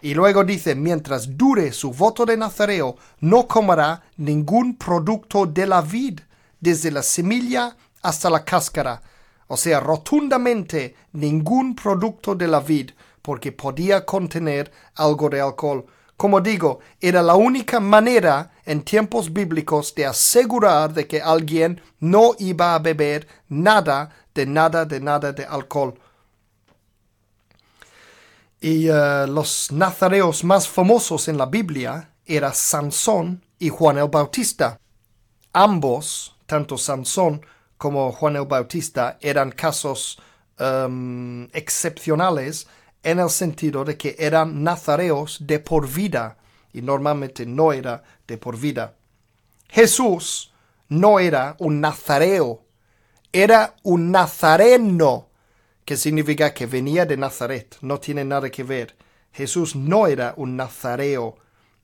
Y 0.00 0.14
luego 0.14 0.42
dice, 0.42 0.74
mientras 0.74 1.36
dure 1.36 1.72
su 1.72 1.92
voto 1.92 2.24
de 2.24 2.36
Nazareo, 2.36 2.96
no 3.20 3.46
comerá 3.46 4.02
ningún 4.16 4.76
producto 4.76 5.46
de 5.46 5.66
la 5.66 5.82
vid, 5.82 6.20
desde 6.60 6.90
la 6.90 7.02
semilla 7.02 7.76
hasta 8.02 8.30
la 8.30 8.44
cáscara, 8.44 9.02
o 9.48 9.56
sea, 9.56 9.80
rotundamente 9.80 10.94
ningún 11.12 11.74
producto 11.74 12.34
de 12.34 12.48
la 12.48 12.60
vid, 12.60 12.90
porque 13.20 13.52
podía 13.52 14.04
contener 14.04 14.72
algo 14.94 15.28
de 15.28 15.40
alcohol. 15.40 15.86
Como 16.16 16.40
digo, 16.40 16.80
era 17.00 17.22
la 17.22 17.34
única 17.34 17.80
manera 17.80 18.52
en 18.64 18.82
tiempos 18.82 19.32
bíblicos 19.32 19.94
de 19.94 20.06
asegurar 20.06 20.94
de 20.94 21.06
que 21.06 21.20
alguien 21.20 21.80
no 21.98 22.34
iba 22.38 22.74
a 22.74 22.78
beber 22.78 23.26
nada 23.48 24.10
de 24.34 24.46
nada 24.46 24.84
de 24.84 25.00
nada 25.00 25.32
de 25.32 25.44
alcohol. 25.44 25.94
Y 28.60 28.88
eh, 28.88 29.26
los 29.26 29.72
nazareos 29.72 30.44
más 30.44 30.68
famosos 30.68 31.26
en 31.26 31.36
la 31.36 31.46
Biblia 31.46 32.10
eran 32.24 32.54
Sansón 32.54 33.44
y 33.58 33.68
Juan 33.68 33.98
el 33.98 34.08
Bautista. 34.08 34.78
Ambos, 35.52 36.36
tanto 36.46 36.78
Sansón 36.78 37.44
como 37.76 38.12
Juan 38.12 38.36
el 38.36 38.46
Bautista, 38.46 39.18
eran 39.20 39.50
casos 39.50 40.18
em, 40.58 41.48
excepcionales 41.52 42.68
en 43.02 43.18
el 43.18 43.30
sentido 43.30 43.84
de 43.84 43.96
que 43.96 44.16
eran 44.18 44.62
nazareos 44.62 45.38
de 45.46 45.58
por 45.58 45.88
vida 45.88 46.38
y 46.72 46.82
normalmente 46.82 47.46
no 47.46 47.72
era 47.72 48.02
de 48.26 48.38
por 48.38 48.58
vida. 48.58 48.94
Jesús 49.68 50.52
no 50.88 51.18
era 51.18 51.56
un 51.58 51.80
nazareo, 51.80 52.62
era 53.32 53.74
un 53.82 54.10
nazareno 54.10 55.28
que 55.84 55.96
significa 55.96 56.54
que 56.54 56.66
venía 56.66 57.06
de 57.06 57.16
Nazaret, 57.16 57.76
no 57.80 57.98
tiene 57.98 58.24
nada 58.24 58.50
que 58.50 58.62
ver. 58.62 58.96
Jesús 59.32 59.74
no 59.74 60.06
era 60.06 60.34
un 60.36 60.56
nazareo. 60.56 61.36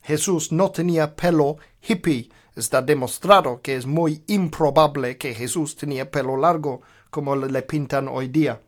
Jesús 0.02 0.52
no 0.52 0.70
tenía 0.70 1.16
pelo 1.16 1.56
hippie. 1.82 2.30
Está 2.54 2.82
demostrado 2.82 3.60
que 3.62 3.76
es 3.76 3.86
muy 3.86 4.22
improbable 4.26 5.16
que 5.16 5.34
Jesús 5.34 5.76
tenía 5.76 6.10
pelo 6.10 6.36
largo 6.36 6.82
como 7.10 7.34
le 7.36 7.62
pintan 7.62 8.08
hoy 8.08 8.28
día. 8.28 8.60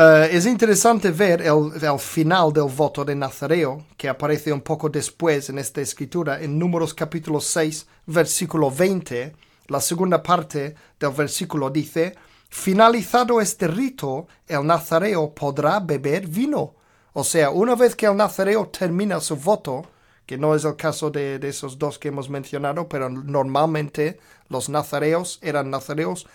Eh, 0.00 0.28
es 0.30 0.46
interesante 0.46 1.10
ver 1.10 1.42
el, 1.42 1.98
final 1.98 2.52
del 2.52 2.72
voto 2.72 3.04
de 3.04 3.16
Nazareo, 3.16 3.84
que 3.96 4.08
aparece 4.08 4.52
un 4.52 4.60
poco 4.60 4.88
después 4.88 5.50
en 5.50 5.58
esta 5.58 5.80
escritura, 5.80 6.40
en 6.40 6.56
Números 6.56 6.94
capítulo 6.94 7.40
6, 7.40 7.84
versículo 8.06 8.70
20. 8.70 9.34
La 9.66 9.80
segunda 9.80 10.22
parte 10.22 10.76
del 11.00 11.10
versículo 11.10 11.68
dice, 11.70 12.14
Finalizado 12.48 13.40
este 13.40 13.66
rito, 13.66 14.28
el 14.46 14.64
nazareo 14.64 15.34
podrá 15.34 15.80
beber 15.80 16.28
vino. 16.28 16.76
O 17.12 17.24
sea, 17.24 17.50
una 17.50 17.74
vez 17.74 17.96
que 17.96 18.06
el 18.06 18.16
nazareo 18.16 18.68
termina 18.68 19.18
su 19.18 19.34
voto, 19.34 19.82
que 20.26 20.38
no 20.38 20.54
es 20.54 20.64
el 20.64 20.76
caso 20.76 21.10
de, 21.10 21.40
esos 21.42 21.76
dos 21.76 21.98
que 21.98 22.06
hemos 22.06 22.30
mencionado, 22.30 22.88
pero 22.88 23.10
normalmente 23.10 24.20
los 24.48 24.68
nazareos 24.68 25.40
eran 25.42 25.70
nazareos 25.70 26.28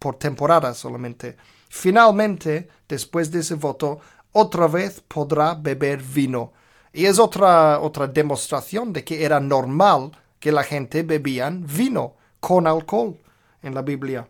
por 0.00 0.16
temporada 0.16 0.74
solamente. 0.74 1.36
Finalmente, 1.68 2.68
después 2.88 3.30
de 3.30 3.40
ese 3.40 3.54
voto, 3.54 4.00
otra 4.32 4.66
vez 4.66 5.02
podrá 5.06 5.54
beber 5.54 6.02
vino. 6.02 6.52
Y 6.92 7.06
es 7.06 7.18
otra, 7.18 7.80
otra 7.80 8.06
demostración 8.06 8.92
de 8.92 9.04
que 9.04 9.24
era 9.24 9.40
normal 9.40 10.12
que 10.40 10.52
la 10.52 10.62
gente 10.62 11.02
bebían 11.02 11.66
vino 11.66 12.14
con 12.40 12.66
alcohol 12.66 13.18
en 13.62 13.74
la 13.74 13.82
Biblia. 13.82 14.28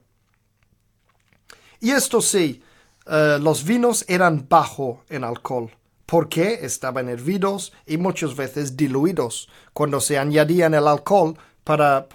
Y 1.81 1.91
esto 1.91 2.21
sí, 2.21 2.63
eh, 3.07 3.39
los 3.41 3.65
vinos 3.65 4.05
eran 4.09 4.47
bajo 4.49 5.05
en 5.09 5.25
alcohol, 5.25 5.71
porque 6.07 6.61
estaban 6.63 7.09
hervidos 7.09 7.73
y 7.87 7.97
muchas 7.97 8.35
veces 8.35 8.77
diluidos. 8.77 9.49
Cuando 9.73 10.01
se 10.01 10.19
añadían 10.19 10.75
el 10.75 10.89
alcohol, 10.89 11.39
para, 11.69 12.09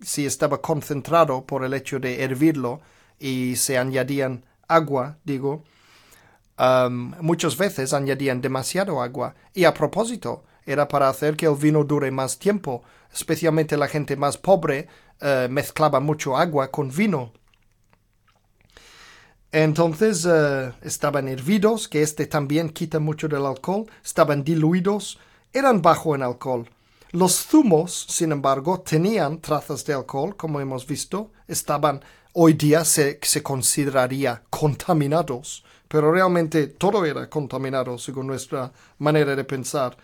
si 0.00 0.26
estaba 0.26 0.60
concentrado 0.60 1.46
por 1.46 1.64
el 1.64 1.74
hecho 1.74 2.00
de 2.00 2.24
hervirlo 2.24 2.80
y 3.18 3.56
se 3.56 3.78
añadían 3.78 4.44
agua, 4.68 5.18
digo, 5.24 5.64
muchas 6.88 7.56
veces 7.56 7.92
añadían 7.92 8.40
demasiado 8.40 9.02
agua. 9.02 9.34
Y 9.52 9.64
a 9.64 9.74
propósito, 9.74 10.44
era 10.66 10.88
para 10.88 11.08
hacer 11.08 11.36
que 11.36 11.46
el 11.46 11.56
vino 11.56 11.84
dure 11.84 12.10
más 12.10 12.38
tiempo. 12.38 12.82
Especialmente 13.12 13.76
la 13.76 13.88
gente 13.88 14.16
más 14.16 14.38
pobre 14.38 14.88
eh, 15.20 15.48
mezclaba 15.50 16.00
mucho 16.00 16.36
agua 16.36 16.70
con 16.70 16.90
vino 16.90 17.32
entonces 19.54 20.26
eh, 20.28 20.72
estaban 20.82 21.28
hervidos, 21.28 21.86
que 21.86 22.02
este 22.02 22.26
también 22.26 22.70
quita 22.70 22.98
mucho 22.98 23.28
del 23.28 23.46
alcohol, 23.46 23.86
estaban 24.04 24.42
diluidos, 24.42 25.20
eran 25.52 25.80
bajo 25.80 26.16
en 26.16 26.24
alcohol. 26.24 26.68
Los 27.12 27.46
zumos, 27.46 28.06
sin 28.08 28.32
embargo, 28.32 28.80
tenían 28.80 29.40
trazas 29.40 29.84
de 29.84 29.94
alcohol, 29.94 30.36
como 30.36 30.58
hemos 30.58 30.88
visto, 30.88 31.30
estaban 31.46 32.02
hoy 32.34 32.52
día 32.52 32.84
se, 32.84 33.18
se 33.22 33.42
consideraría 33.42 34.42
contaminados, 34.50 35.64
pero 35.88 36.12
realmente 36.12 36.68
todo 36.68 37.04
era 37.04 37.28
contaminado 37.28 37.98
según 37.98 38.28
nuestra 38.28 38.72
manera 38.98 39.34
de 39.34 39.44
pensar. 39.44 39.96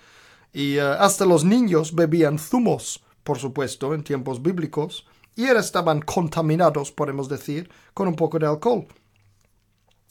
Y 0.52 0.76
eh, 0.76 0.80
hasta 0.80 1.24
los 1.26 1.44
niños 1.44 1.94
bebían 1.94 2.38
zumos, 2.38 3.04
por 3.22 3.38
supuesto, 3.38 3.94
en 3.94 4.02
tiempos 4.02 4.42
bíblicos, 4.42 5.06
y 5.36 5.44
estaban 5.44 6.00
contaminados, 6.00 6.90
podemos 6.90 7.28
decir, 7.28 7.70
con 7.94 8.08
un 8.08 8.16
poco 8.16 8.38
de 8.38 8.46
alcohol 8.46 8.88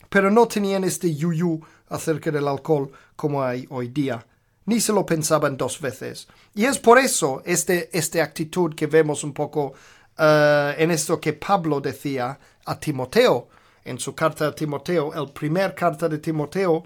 pero 0.10 0.32
no 0.32 0.48
tenían 0.48 0.84
este 0.84 1.16
yuyu 1.16 1.62
acerca 1.88 2.32
del 2.32 2.48
alcohol 2.48 2.92
como 3.16 3.44
hay 3.44 3.66
hoy 3.70 3.90
día. 3.90 4.26
Ni 4.66 4.80
se 4.82 4.94
lo 4.94 5.06
pensaban 5.06 5.58
dos 5.58 5.80
veces. 5.80 6.28
Y 6.54 6.66
es 6.66 6.78
por 6.78 7.00
eso 7.00 7.42
este, 7.46 7.96
esta 7.98 8.24
actitud 8.24 8.76
que 8.76 8.88
vemos 8.88 9.24
un 9.24 9.34
poco 9.34 9.74
eh, 10.20 10.76
en 10.78 10.92
esto 10.92 11.20
que 11.20 11.34
Pablo 11.34 11.80
decía 11.80 12.38
a 12.66 12.80
Timoteo, 12.80 13.48
en 13.86 13.98
su 13.98 14.14
carta 14.14 14.48
a 14.48 14.56
Timoteo, 14.56 15.14
el 15.14 15.32
primer 15.32 15.74
carta 15.74 16.10
de 16.10 16.20
Timoteo, 16.20 16.84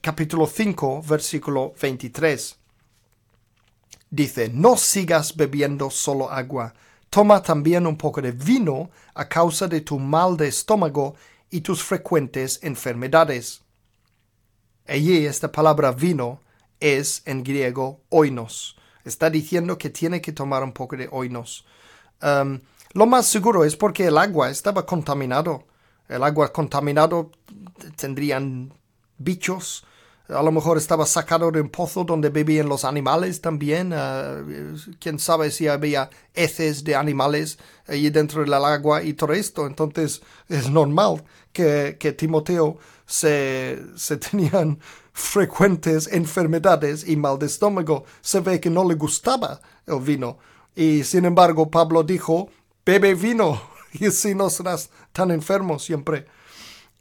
capítulo 0.00 0.46
5, 0.46 1.02
versículo 1.02 1.72
23. 1.80 2.56
Dice, 4.10 4.50
no 4.52 4.76
sigas 4.76 5.34
bebiendo 5.34 5.88
solo 5.88 6.30
agua, 6.30 6.74
toma 7.08 7.42
también 7.42 7.86
un 7.86 7.96
poco 7.96 8.20
de 8.20 8.32
vino 8.32 8.90
a 9.14 9.26
causa 9.26 9.66
de 9.66 9.80
tu 9.80 9.98
mal 9.98 10.36
de 10.36 10.48
estómago 10.48 11.14
y 11.50 11.62
tus 11.62 11.82
frecuentes 11.82 12.60
enfermedades. 12.62 13.62
Allí 14.86 15.24
esta 15.24 15.50
palabra 15.50 15.92
vino 15.92 16.40
es 16.78 17.22
en 17.24 17.42
griego 17.42 18.00
oinos. 18.10 18.76
Está 19.04 19.30
diciendo 19.30 19.78
que 19.78 19.90
tiene 19.90 20.20
que 20.20 20.32
tomar 20.32 20.62
un 20.62 20.72
poco 20.72 20.96
de 20.96 21.08
oinos. 21.10 21.64
Um, 22.22 22.60
lo 22.94 23.06
más 23.06 23.26
seguro 23.26 23.64
es 23.64 23.76
porque 23.76 24.06
el 24.06 24.18
agua 24.18 24.50
estaba 24.50 24.86
contaminado. 24.86 25.64
El 26.08 26.22
agua 26.22 26.52
contaminado 26.52 27.30
tendrían 27.96 28.72
bichos, 29.18 29.84
a 30.28 30.42
lo 30.42 30.52
mejor 30.52 30.78
estaba 30.78 31.04
sacado 31.04 31.50
de 31.50 31.60
un 31.60 31.68
pozo 31.68 32.04
donde 32.04 32.30
bebían 32.30 32.68
los 32.68 32.84
animales 32.84 33.40
también. 33.40 33.92
Uh, 33.92 34.76
quién 34.98 35.18
sabe 35.18 35.50
si 35.50 35.68
había 35.68 36.10
heces 36.34 36.84
de 36.84 36.94
animales 36.94 37.58
allí 37.86 38.10
dentro 38.10 38.42
del 38.42 38.54
agua 38.54 39.02
y 39.02 39.14
todo 39.14 39.32
esto. 39.32 39.66
Entonces 39.66 40.22
es 40.48 40.70
normal 40.70 41.24
que, 41.52 41.96
que 41.98 42.12
Timoteo 42.12 42.78
se, 43.06 43.82
se 43.96 44.16
tenían 44.16 44.78
frecuentes 45.12 46.08
enfermedades 46.10 47.06
y 47.06 47.16
mal 47.16 47.38
de 47.38 47.46
estómago. 47.46 48.04
Se 48.20 48.40
ve 48.40 48.60
que 48.60 48.70
no 48.70 48.84
le 48.88 48.94
gustaba 48.94 49.60
el 49.86 50.00
vino. 50.00 50.38
Y 50.74 51.04
sin 51.04 51.24
embargo, 51.24 51.70
Pablo 51.70 52.02
dijo, 52.02 52.50
bebe 52.84 53.14
vino 53.14 53.60
y 53.92 54.06
así 54.06 54.34
no 54.34 54.50
serás 54.50 54.90
tan 55.12 55.30
enfermo 55.30 55.78
siempre. 55.78 56.26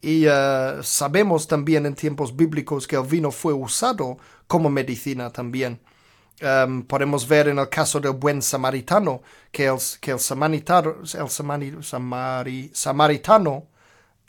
Y 0.01 0.25
eh, 0.27 0.79
sabemos 0.81 1.47
también 1.47 1.85
en 1.85 1.95
tiempos 1.95 2.35
bíblicos 2.35 2.87
que 2.87 2.95
el 2.95 3.05
vino 3.05 3.31
fue 3.31 3.53
usado 3.53 4.17
como 4.47 4.69
medicina 4.69 5.29
también. 5.29 5.79
Em, 6.39 6.81
podemos 6.83 7.27
ver 7.27 7.49
en 7.49 7.59
el 7.59 7.69
caso 7.69 7.99
del 7.99 8.13
buen 8.13 8.41
samaritano 8.41 9.21
que 9.51 9.67
el, 9.67 9.77
que 9.99 10.11
el, 10.11 10.19
samaritano, 10.19 10.95
el 11.03 12.69
samaritano 12.73 13.67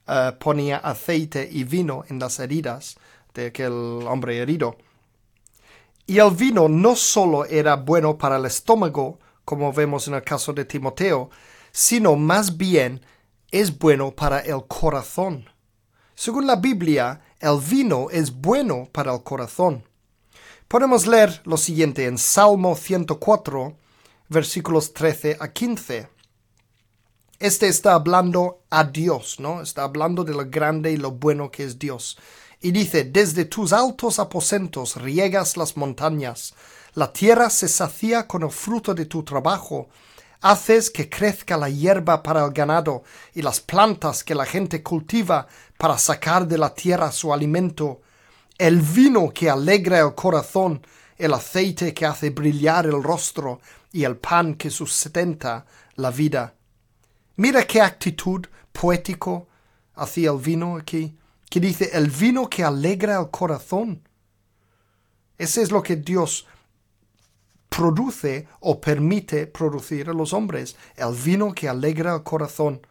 eh, 0.06 0.32
ponía 0.38 0.76
aceite 0.76 1.48
y 1.50 1.64
vino 1.64 2.04
en 2.08 2.18
las 2.18 2.38
heridas 2.38 2.96
de 3.32 3.46
aquel 3.46 3.72
hombre 3.72 4.38
herido. 4.38 4.76
Y 6.06 6.18
el 6.18 6.32
vino 6.32 6.68
no 6.68 6.96
solo 6.96 7.46
era 7.46 7.76
bueno 7.76 8.18
para 8.18 8.36
el 8.36 8.44
estómago, 8.44 9.18
como 9.44 9.72
vemos 9.72 10.08
en 10.08 10.14
el 10.14 10.22
caso 10.22 10.52
de 10.52 10.64
Timoteo, 10.64 11.30
sino 11.72 12.16
más 12.16 12.56
bien 12.56 13.04
es 13.50 13.78
bueno 13.78 14.10
para 14.12 14.40
el 14.40 14.66
corazón. 14.66 15.48
Según 16.14 16.46
la 16.46 16.56
Biblia, 16.56 17.20
el 17.40 17.58
vino 17.58 18.08
es 18.10 18.32
bueno 18.32 18.88
para 18.92 19.12
el 19.12 19.22
corazón. 19.22 19.84
Podemos 20.68 21.06
leer 21.06 21.42
lo 21.44 21.56
siguiente 21.56 22.06
en 22.06 22.16
Salmo 22.16 22.76
104, 22.76 23.76
versículos 24.28 24.94
13 24.94 25.36
a 25.40 25.52
15. 25.52 26.08
Este 27.38 27.68
está 27.68 27.94
hablando 27.94 28.62
a 28.70 28.84
Dios, 28.84 29.40
¿no? 29.40 29.60
Está 29.60 29.82
hablando 29.82 30.24
de 30.24 30.32
lo 30.32 30.48
grande 30.48 30.92
y 30.92 30.96
lo 30.96 31.10
bueno 31.10 31.50
que 31.50 31.64
es 31.64 31.78
Dios. 31.78 32.16
Y 32.60 32.70
dice, 32.70 33.04
desde 33.04 33.44
tus 33.44 33.72
altos 33.72 34.20
aposentos 34.20 34.96
riegas 34.96 35.56
las 35.56 35.76
montañas, 35.76 36.54
la 36.94 37.12
tierra 37.12 37.48
se 37.48 37.68
sacía 37.68 38.26
con 38.26 38.42
el 38.42 38.50
fruto 38.50 38.94
de 38.94 39.06
tu 39.06 39.22
trabajo, 39.22 39.88
haces 40.42 40.90
que 40.90 41.08
crezca 41.08 41.56
la 41.56 41.70
hierba 41.70 42.22
para 42.22 42.44
el 42.44 42.52
ganado 42.52 43.04
y 43.32 43.42
las 43.42 43.60
plantas 43.60 44.22
que 44.22 44.34
la 44.34 44.44
gente 44.44 44.82
cultiva 44.82 45.46
para 45.78 45.96
sacar 45.96 46.46
de 46.46 46.58
la 46.58 46.74
tierra 46.74 47.10
su 47.12 47.32
alimento, 47.32 48.02
el 48.58 48.80
vino 48.80 49.30
que 49.30 49.48
alegra 49.48 50.00
el 50.00 50.14
corazón, 50.14 50.84
el 51.16 51.32
aceite 51.32 51.94
que 51.94 52.04
hace 52.04 52.30
brillar 52.30 52.86
el 52.86 53.02
rostro 53.02 53.60
y 53.92 54.04
el 54.04 54.16
pan 54.16 54.54
que 54.54 54.70
sustenta 54.70 55.64
la 55.94 56.10
vida. 56.10 56.54
Mira 57.36 57.66
qué 57.66 57.80
actitud 57.80 58.46
poético 58.72 59.48
hacía 59.94 60.30
el 60.30 60.38
vino 60.38 60.76
aquí, 60.76 61.16
que 61.48 61.60
dice 61.60 61.90
el 61.92 62.10
vino 62.10 62.48
que 62.48 62.64
alegra 62.64 63.18
el 63.18 63.30
corazón. 63.30 64.06
Ese 65.38 65.62
es 65.62 65.70
lo 65.70 65.82
que 65.82 65.96
Dios 65.96 66.46
produce 67.76 68.46
o 68.60 68.80
permite 68.80 69.46
producir 69.46 70.10
a 70.10 70.12
los 70.12 70.34
hombres, 70.34 70.76
el 70.94 71.14
vino 71.14 71.54
que 71.54 71.68
alegra 71.68 72.14
el 72.14 72.22
corazón. 72.22 72.86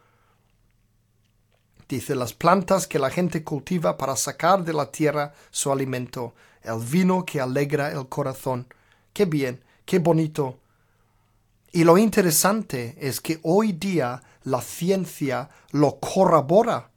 Dice 1.88 2.16
las 2.16 2.32
plantas 2.32 2.88
que 2.88 2.98
la 2.98 3.10
gente 3.10 3.44
cultiva 3.44 3.96
para 3.96 4.16
sacar 4.16 4.64
de 4.64 4.72
la 4.72 4.90
tierra 4.90 5.34
su 5.50 5.70
alimento, 5.70 6.34
el 6.62 6.80
vino 6.80 7.24
que 7.24 7.40
alegra 7.40 7.92
el 7.92 8.08
corazón. 8.08 8.66
Qué 9.12 9.24
bien, 9.24 9.62
qué 9.84 10.00
bonito. 10.00 10.58
Y 11.70 11.84
lo 11.84 11.96
interesante 11.96 12.96
es 12.98 13.20
que 13.20 13.38
hoy 13.42 13.72
día 13.72 14.22
la 14.42 14.60
ciencia 14.60 15.48
lo 15.70 16.00
corrobora. 16.00 16.90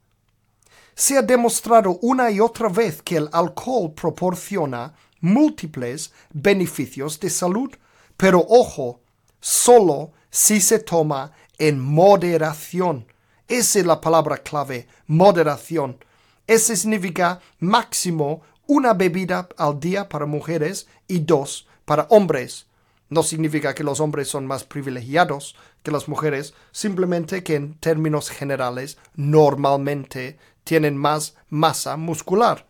Se 0.94 1.18
ha 1.18 1.22
demostrado 1.22 1.98
una 2.02 2.30
y 2.30 2.40
otra 2.40 2.68
vez 2.68 3.00
que 3.02 3.16
el 3.18 3.28
alcohol 3.32 3.92
proporciona 3.92 4.94
múltiples 5.20 6.12
beneficios 6.32 7.18
de 7.20 7.30
salud, 7.30 7.70
pero 8.16 8.44
ojo, 8.48 9.00
solo 9.40 10.12
si 10.30 10.60
se 10.60 10.78
toma 10.78 11.32
en 11.58 11.80
moderación. 11.80 13.06
Esa 13.48 13.78
es 13.78 13.86
la 13.86 14.00
palabra 14.00 14.38
clave, 14.38 14.86
moderación. 15.06 15.98
Eso 16.46 16.74
significa 16.76 17.40
máximo 17.58 18.42
una 18.66 18.94
bebida 18.94 19.48
al 19.56 19.78
día 19.78 20.08
para 20.08 20.26
mujeres 20.26 20.88
y 21.06 21.20
dos 21.20 21.66
para 21.84 22.06
hombres. 22.10 22.66
No 23.08 23.22
significa 23.22 23.74
que 23.74 23.84
los 23.84 24.00
hombres 24.00 24.28
son 24.28 24.46
más 24.46 24.64
privilegiados 24.64 25.54
que 25.82 25.92
las 25.92 26.08
mujeres, 26.08 26.54
simplemente 26.72 27.44
que 27.44 27.54
en 27.54 27.74
términos 27.74 28.30
generales 28.30 28.98
normalmente 29.14 30.38
tienen 30.64 30.96
más 30.96 31.36
masa 31.48 31.96
muscular. 31.96 32.65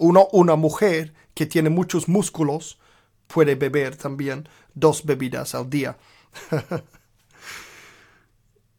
Uno, 0.00 0.28
una 0.32 0.56
mujer 0.56 1.12
que 1.34 1.44
tiene 1.44 1.68
muchos 1.68 2.08
músculos 2.08 2.78
puede 3.26 3.54
beber 3.54 3.96
también 3.96 4.48
dos 4.74 5.04
bebidas 5.04 5.54
al 5.54 5.68
día. 5.68 5.98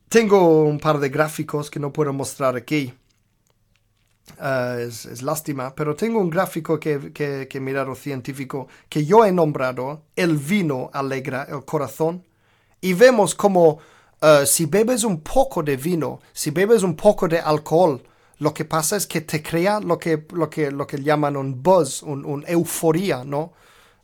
Tengo 0.09 0.63
un 0.63 0.80
par 0.80 0.99
de 0.99 1.09
gráficos 1.09 1.69
que 1.69 1.80
no 1.80 1.93
puedo 1.93 2.11
mostrar 2.11 2.55
aquí. 2.55 2.93
Ah, 4.39 4.78
es, 4.80 5.22
lástima, 5.22 5.76
pero 5.76 5.95
tengo 5.95 6.19
un 6.19 6.30
gráfico 6.30 6.80
que, 6.80 7.13
que, 7.13 7.47
que 7.47 7.57
he 7.57 7.61
mirado 7.61 7.95
científico 7.95 8.67
que 8.89 9.05
yo 9.05 9.26
he 9.26 9.32
nombrado 9.32 10.03
El 10.15 10.38
vino 10.38 10.89
alegra 10.91 11.43
el 11.43 11.63
corazón. 11.65 12.26
Y 12.82 12.93
vemos 12.93 13.36
como 13.36 13.78
ah, 14.22 14.43
si 14.45 14.65
bebes 14.65 15.03
un 15.03 15.22
poco 15.22 15.61
de 15.61 15.78
vino, 15.78 16.19
si 16.34 16.49
bebes 16.49 16.82
un 16.82 16.95
poco 16.95 17.28
de 17.28 17.39
alcohol, 17.39 18.01
lo 18.42 18.56
que 18.56 18.66
pasa 18.66 18.98
es 18.98 19.06
que 19.06 19.22
te 19.22 19.44
crea 19.44 19.80
lo 19.80 20.00
que, 20.00 20.26
lo 20.32 20.50
que, 20.50 20.72
lo 20.72 20.88
que 20.88 20.98
llaman 20.98 21.38
un 21.38 21.62
buzz, 21.62 22.02
un, 22.02 22.44
euforia, 22.48 23.24
¿no? 23.24 23.54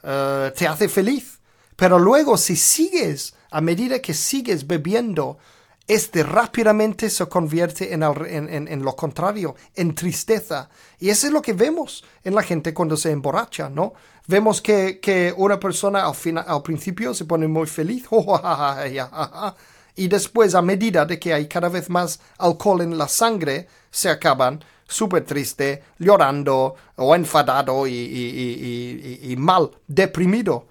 Ah, 0.04 0.54
te 0.56 0.68
hace 0.68 0.88
feliz. 0.88 1.40
Pero 1.76 1.98
luego 1.98 2.38
si 2.38 2.56
sigues, 2.56 3.34
a 3.50 3.62
medida 3.62 4.00
que 4.00 4.14
sigues 4.14 4.68
bebiendo, 4.68 5.40
este 5.88 6.22
rápidamente 6.22 7.10
se 7.10 7.26
convierte 7.26 7.92
en, 7.92 8.04
en, 8.04 8.84
lo 8.84 8.96
contrario, 8.96 9.56
en 9.74 9.96
tristeza. 9.96 10.70
Y 11.00 11.10
eso 11.10 11.26
es 11.26 11.34
lo 11.34 11.42
que 11.42 11.54
vemos 11.54 12.04
en 12.24 12.36
la 12.36 12.44
gente 12.44 12.76
cuando 12.76 12.96
se 12.96 13.10
emborracha, 13.10 13.72
¿no? 13.72 13.94
Vemos 14.28 14.62
que, 14.62 15.34
una 15.36 15.60
persona 15.60 16.06
al, 16.06 16.16
al 16.46 16.62
principio 16.62 17.16
se 17.16 17.26
pone 17.26 17.48
muy 17.48 17.66
feliz, 17.66 18.06
y 19.96 20.08
después, 20.08 20.54
a 20.54 20.62
medida 20.62 21.08
de 21.08 21.18
que 21.18 21.34
hay 21.34 21.48
cada 21.48 21.70
vez 21.70 21.90
más 21.90 22.20
alcohol 22.38 22.82
en 22.82 23.00
la 23.00 23.08
sangre, 23.08 23.68
se 23.98 24.10
acaban 24.10 24.64
súper 24.88 25.26
triste, 25.26 25.84
llorando 25.98 26.76
o 26.98 27.16
enfadado 27.16 27.88
y, 27.88 29.36
mal, 29.40 29.72
deprimido. 29.88 30.68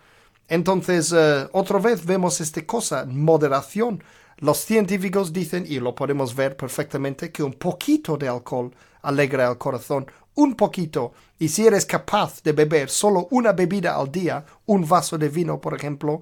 Entonces, 0.49 1.12
eh, 1.12 1.49
otra 1.53 1.81
vez 1.81 2.07
vemos 2.07 2.41
esta 2.41 2.64
cosa, 2.64 3.05
moderación. 3.05 4.03
Los 4.39 4.59
científicos 4.59 5.33
dicen, 5.33 5.66
y 5.68 5.81
lo 5.81 5.93
podemos 5.93 6.37
ver 6.37 6.57
perfectamente, 6.57 7.33
que 7.33 7.43
un 7.43 7.55
poquito 7.55 8.16
de 8.16 8.29
alcohol 8.29 8.72
alegra 9.03 9.49
el 9.51 9.59
corazón, 9.59 10.07
un 10.37 10.55
poquito. 10.55 11.12
Y 11.41 11.49
si 11.49 11.66
eres 11.66 11.85
capaz 11.85 12.45
de 12.45 12.53
beber 12.53 12.89
solo 12.89 13.27
una 13.33 13.53
bebida 13.53 13.97
al 13.97 14.12
día, 14.12 14.45
un 14.66 14.87
vaso 14.87 15.18
de 15.18 15.29
vino, 15.29 15.61
por 15.61 15.74
ejemplo, 15.74 16.20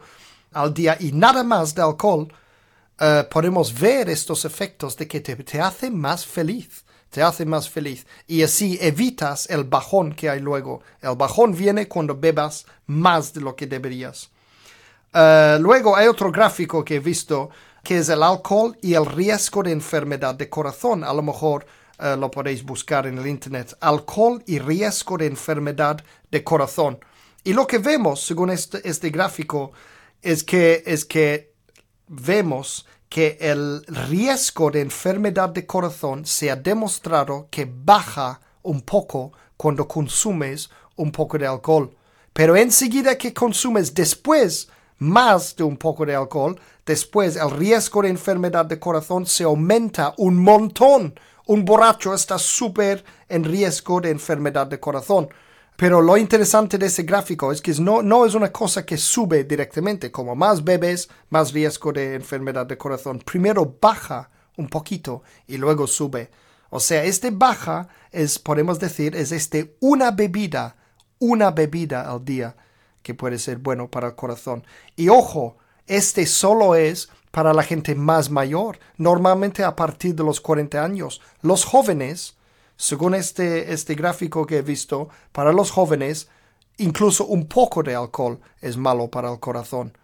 al 0.52 0.72
día 0.72 0.96
y 0.98 1.12
nada 1.12 1.44
más 1.44 1.74
de 1.74 1.82
alcohol, 1.82 2.32
eh, 2.98 3.24
podemos 3.30 3.78
ver 3.78 4.08
estos 4.08 4.46
efectos 4.46 4.96
de 4.96 5.06
que 5.06 5.20
te, 5.20 5.36
te 5.36 5.60
hace 5.60 5.90
más 5.90 6.24
feliz 6.24 6.83
te 7.14 7.22
hace 7.22 7.46
más 7.46 7.70
feliz 7.70 8.04
y 8.26 8.42
así 8.42 8.76
evitas 8.80 9.48
el 9.48 9.62
bajón 9.62 10.12
que 10.12 10.28
hay 10.28 10.40
luego. 10.40 10.82
El 11.00 11.14
bajón 11.14 11.54
viene 11.54 11.86
cuando 11.86 12.16
bebas 12.16 12.66
más 12.86 13.32
de 13.32 13.40
lo 13.40 13.54
que 13.54 13.68
deberías. 13.68 14.30
Eh, 15.12 15.58
luego 15.60 15.94
hay 15.94 16.08
otro 16.08 16.32
gráfico 16.32 16.84
que 16.84 16.96
he 16.96 16.98
visto 16.98 17.50
que 17.84 17.98
es 17.98 18.08
el 18.08 18.20
alcohol 18.20 18.76
y 18.82 18.94
el 18.94 19.06
riesgo 19.06 19.62
de 19.62 19.70
enfermedad 19.70 20.34
de 20.34 20.50
corazón. 20.50 21.04
A 21.04 21.14
lo 21.14 21.22
mejor 21.22 21.64
eh, 22.00 22.16
lo 22.18 22.32
podéis 22.32 22.64
buscar 22.64 23.06
en 23.06 23.18
el 23.18 23.28
internet. 23.28 23.76
Alcohol 23.78 24.42
y 24.46 24.58
riesgo 24.58 25.16
de 25.16 25.26
enfermedad 25.26 26.02
de 26.32 26.42
corazón. 26.42 26.98
Y 27.44 27.52
lo 27.52 27.64
que 27.64 27.78
vemos, 27.78 28.26
según 28.26 28.50
este, 28.50 28.80
este 28.88 29.10
gráfico, 29.10 29.70
es 30.20 30.42
que, 30.42 30.82
es 30.84 31.04
que 31.04 31.52
vemos 32.08 32.86
que 33.14 33.38
el 33.38 33.86
riesgo 33.86 34.72
de 34.72 34.80
enfermedad 34.80 35.50
de 35.50 35.64
corazón 35.64 36.26
se 36.26 36.50
ha 36.50 36.56
demostrado 36.56 37.46
que 37.48 37.64
baja 37.64 38.40
un 38.62 38.80
poco 38.80 39.30
cuando 39.56 39.86
consumes 39.86 40.68
un 40.96 41.12
poco 41.12 41.38
de 41.38 41.46
alcohol. 41.46 41.96
Pero 42.32 42.56
enseguida 42.56 43.16
que 43.16 43.32
consumes 43.32 43.94
después 43.94 44.68
más 44.98 45.54
de 45.54 45.62
un 45.62 45.76
poco 45.76 46.04
de 46.04 46.16
alcohol, 46.16 46.58
después 46.84 47.36
el 47.36 47.52
riesgo 47.52 48.02
de 48.02 48.08
enfermedad 48.08 48.66
de 48.66 48.80
corazón 48.80 49.26
se 49.26 49.44
aumenta 49.44 50.12
un 50.16 50.36
montón. 50.36 51.14
Un 51.46 51.64
borracho 51.64 52.14
está 52.14 52.36
súper 52.36 53.04
en 53.28 53.44
riesgo 53.44 54.00
de 54.00 54.10
enfermedad 54.10 54.66
de 54.66 54.80
corazón. 54.80 55.28
Pero 55.76 56.00
lo 56.00 56.16
interesante 56.16 56.78
de 56.78 56.86
ese 56.86 57.02
gráfico 57.02 57.50
es 57.50 57.60
que 57.60 57.72
no, 57.74 58.02
no 58.02 58.24
es 58.24 58.34
una 58.34 58.52
cosa 58.52 58.86
que 58.86 58.96
sube 58.96 59.44
directamente. 59.44 60.12
Como 60.12 60.36
más 60.36 60.62
bebes, 60.62 61.08
más 61.30 61.52
riesgo 61.52 61.92
de 61.92 62.14
enfermedad 62.14 62.66
de 62.66 62.78
corazón. 62.78 63.18
Primero 63.18 63.76
baja 63.80 64.30
un 64.56 64.68
poquito 64.68 65.22
y 65.48 65.56
luego 65.56 65.86
sube. 65.86 66.30
O 66.70 66.80
sea, 66.80 67.04
este 67.04 67.30
baja 67.30 67.88
es, 68.12 68.38
podemos 68.38 68.78
decir, 68.78 69.16
es 69.16 69.32
este 69.32 69.76
una 69.80 70.10
bebida, 70.12 70.76
una 71.18 71.50
bebida 71.50 72.10
al 72.10 72.24
día 72.24 72.56
que 73.02 73.14
puede 73.14 73.38
ser 73.38 73.58
bueno 73.58 73.90
para 73.90 74.08
el 74.08 74.14
corazón. 74.14 74.64
Y 74.96 75.08
ojo, 75.08 75.56
este 75.86 76.26
solo 76.26 76.74
es 76.74 77.10
para 77.30 77.52
la 77.52 77.64
gente 77.64 77.94
más 77.94 78.30
mayor, 78.30 78.78
normalmente 78.96 79.64
a 79.64 79.74
partir 79.74 80.14
de 80.14 80.22
los 80.22 80.40
40 80.40 80.82
años. 80.82 81.20
Los 81.42 81.64
jóvenes, 81.64 82.36
según 82.76 83.14
este, 83.14 83.72
este 83.72 83.94
gráfico 83.94 84.46
que 84.46 84.58
he 84.58 84.62
visto, 84.62 85.08
para 85.32 85.52
los 85.52 85.70
jóvenes, 85.70 86.28
incluso 86.78 87.26
un 87.26 87.46
poco 87.46 87.82
de 87.82 87.94
alcohol 87.94 88.40
es 88.60 88.76
malo 88.76 89.08
para 89.08 89.30
el 89.30 89.40
corazón. 89.40 89.96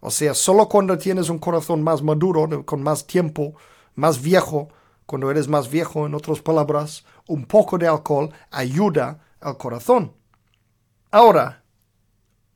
O 0.00 0.10
sea, 0.10 0.34
solo 0.34 0.68
cuando 0.68 0.96
tienes 0.96 1.28
un 1.28 1.38
corazón 1.38 1.82
más 1.82 2.02
maduro, 2.02 2.64
con 2.64 2.82
más 2.82 3.06
tiempo, 3.06 3.54
más 3.94 4.22
viejo, 4.22 4.68
cuando 5.06 5.30
eres 5.30 5.48
más 5.48 5.70
viejo, 5.70 6.06
en 6.06 6.14
otras 6.14 6.40
palabras, 6.40 7.04
un 7.26 7.46
poco 7.46 7.78
de 7.78 7.88
alcohol 7.88 8.30
ayuda 8.50 9.24
al 9.40 9.56
corazón. 9.56 10.12
Ahora, 11.10 11.64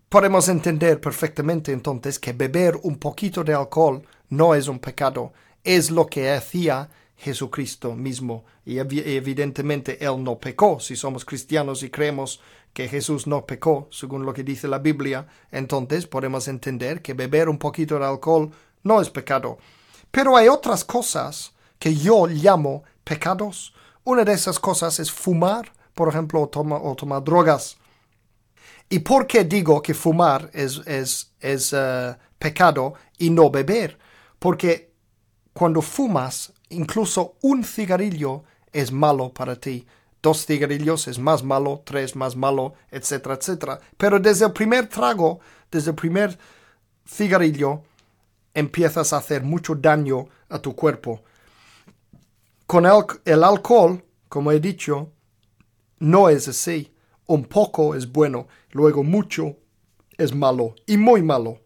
podemos 0.09 0.49
entender 0.49 1.01
perfectamente 1.01 1.73
entonces 1.73 2.19
que 2.19 2.33
beber 2.35 2.79
un 2.83 2.97
poquito 2.97 3.43
de 3.43 3.55
alcohol 3.55 4.03
no 4.29 4.55
es 4.55 4.69
un 4.69 4.79
pecado, 4.79 5.33
es 5.65 5.91
lo 5.91 6.07
que 6.07 6.31
hacía 6.31 6.91
Jesucristo 7.23 7.95
mismo. 7.95 8.45
Y 8.67 8.79
evidentemente 8.79 10.05
Él 10.05 10.23
no 10.25 10.39
pecó. 10.39 10.81
Si 10.81 10.97
somos 10.97 11.25
cristianos 11.25 11.85
y 11.85 11.91
creemos 11.91 12.41
que 12.73 12.89
Jesús 12.89 13.29
no 13.29 13.47
pecó, 13.47 13.87
según 13.93 14.27
lo 14.27 14.35
que 14.35 14.43
dice 14.43 14.67
la 14.67 14.81
Biblia, 14.81 15.29
entonces 15.53 16.09
podemos 16.09 16.49
entender 16.49 17.01
que 17.01 17.15
beber 17.15 17.49
un 17.49 17.59
poquito 17.59 17.97
de 17.97 18.07
alcohol 18.07 18.51
no 18.83 19.01
es 19.01 19.09
pecado. 19.09 19.59
Pero 20.11 20.37
hay 20.37 20.49
otras 20.49 20.85
cosas 20.85 21.53
que 21.79 21.95
yo 21.95 22.27
llamo 22.27 22.83
pecados. 23.05 23.73
Una 24.03 24.25
de 24.25 24.33
esas 24.33 24.59
cosas 24.59 24.99
es 24.99 25.13
fumar, 25.13 25.73
por 25.95 26.09
ejemplo, 26.09 26.43
o, 26.43 26.97
tomar 26.97 27.23
drogas. 27.23 27.77
¿Y 28.89 28.99
por 28.99 29.29
qué 29.29 29.45
digo 29.45 29.81
que 29.81 29.95
fumar 29.95 30.51
es, 30.53 30.79
es, 30.87 31.33
es 31.39 31.73
eh, 31.73 32.17
pecado 32.39 32.95
y 33.17 33.31
no 33.31 33.49
beber? 33.49 33.97
Porque 34.41 34.93
cuando 35.53 35.83
fumas, 35.83 36.52
incluso 36.73 37.37
un 37.43 37.65
cigarrillo 37.65 38.45
es 38.73 38.91
malo 38.93 39.33
para 39.33 39.57
ti. 39.57 39.87
Dos 40.23 40.47
cigarrillos 40.47 41.09
es 41.09 41.19
más 41.19 41.43
malo, 41.43 41.83
tres 41.85 42.15
más 42.17 42.37
malo, 42.37 42.75
etcétera, 42.91 43.35
etcétera. 43.35 43.81
Pero 43.97 44.21
desde 44.21 44.47
el 44.47 44.53
primer 44.53 44.89
trago, 44.89 45.41
desde 45.71 45.91
el 45.91 45.97
primer 45.97 46.39
cigarrillo, 47.07 47.83
empiezas 48.55 49.13
a 49.13 49.19
hacer 49.19 49.43
mucho 49.43 49.75
daño 49.75 50.29
a 50.49 50.59
tu 50.59 50.75
cuerpo. 50.75 51.23
Con 52.67 52.87
el, 52.87 52.93
el 53.25 53.45
alcohol, 53.45 54.05
como 54.29 54.53
he 54.53 54.61
dicho, 54.61 55.11
no 55.99 56.29
es 56.29 56.49
así. 56.49 56.93
Un 57.27 57.45
poco 57.45 57.95
es 57.95 58.11
bueno, 58.11 58.47
luego 58.71 59.03
mucho 59.03 59.57
es 60.19 60.35
malo 60.35 60.75
y 60.87 60.97
muy 60.97 61.23
malo. 61.23 61.61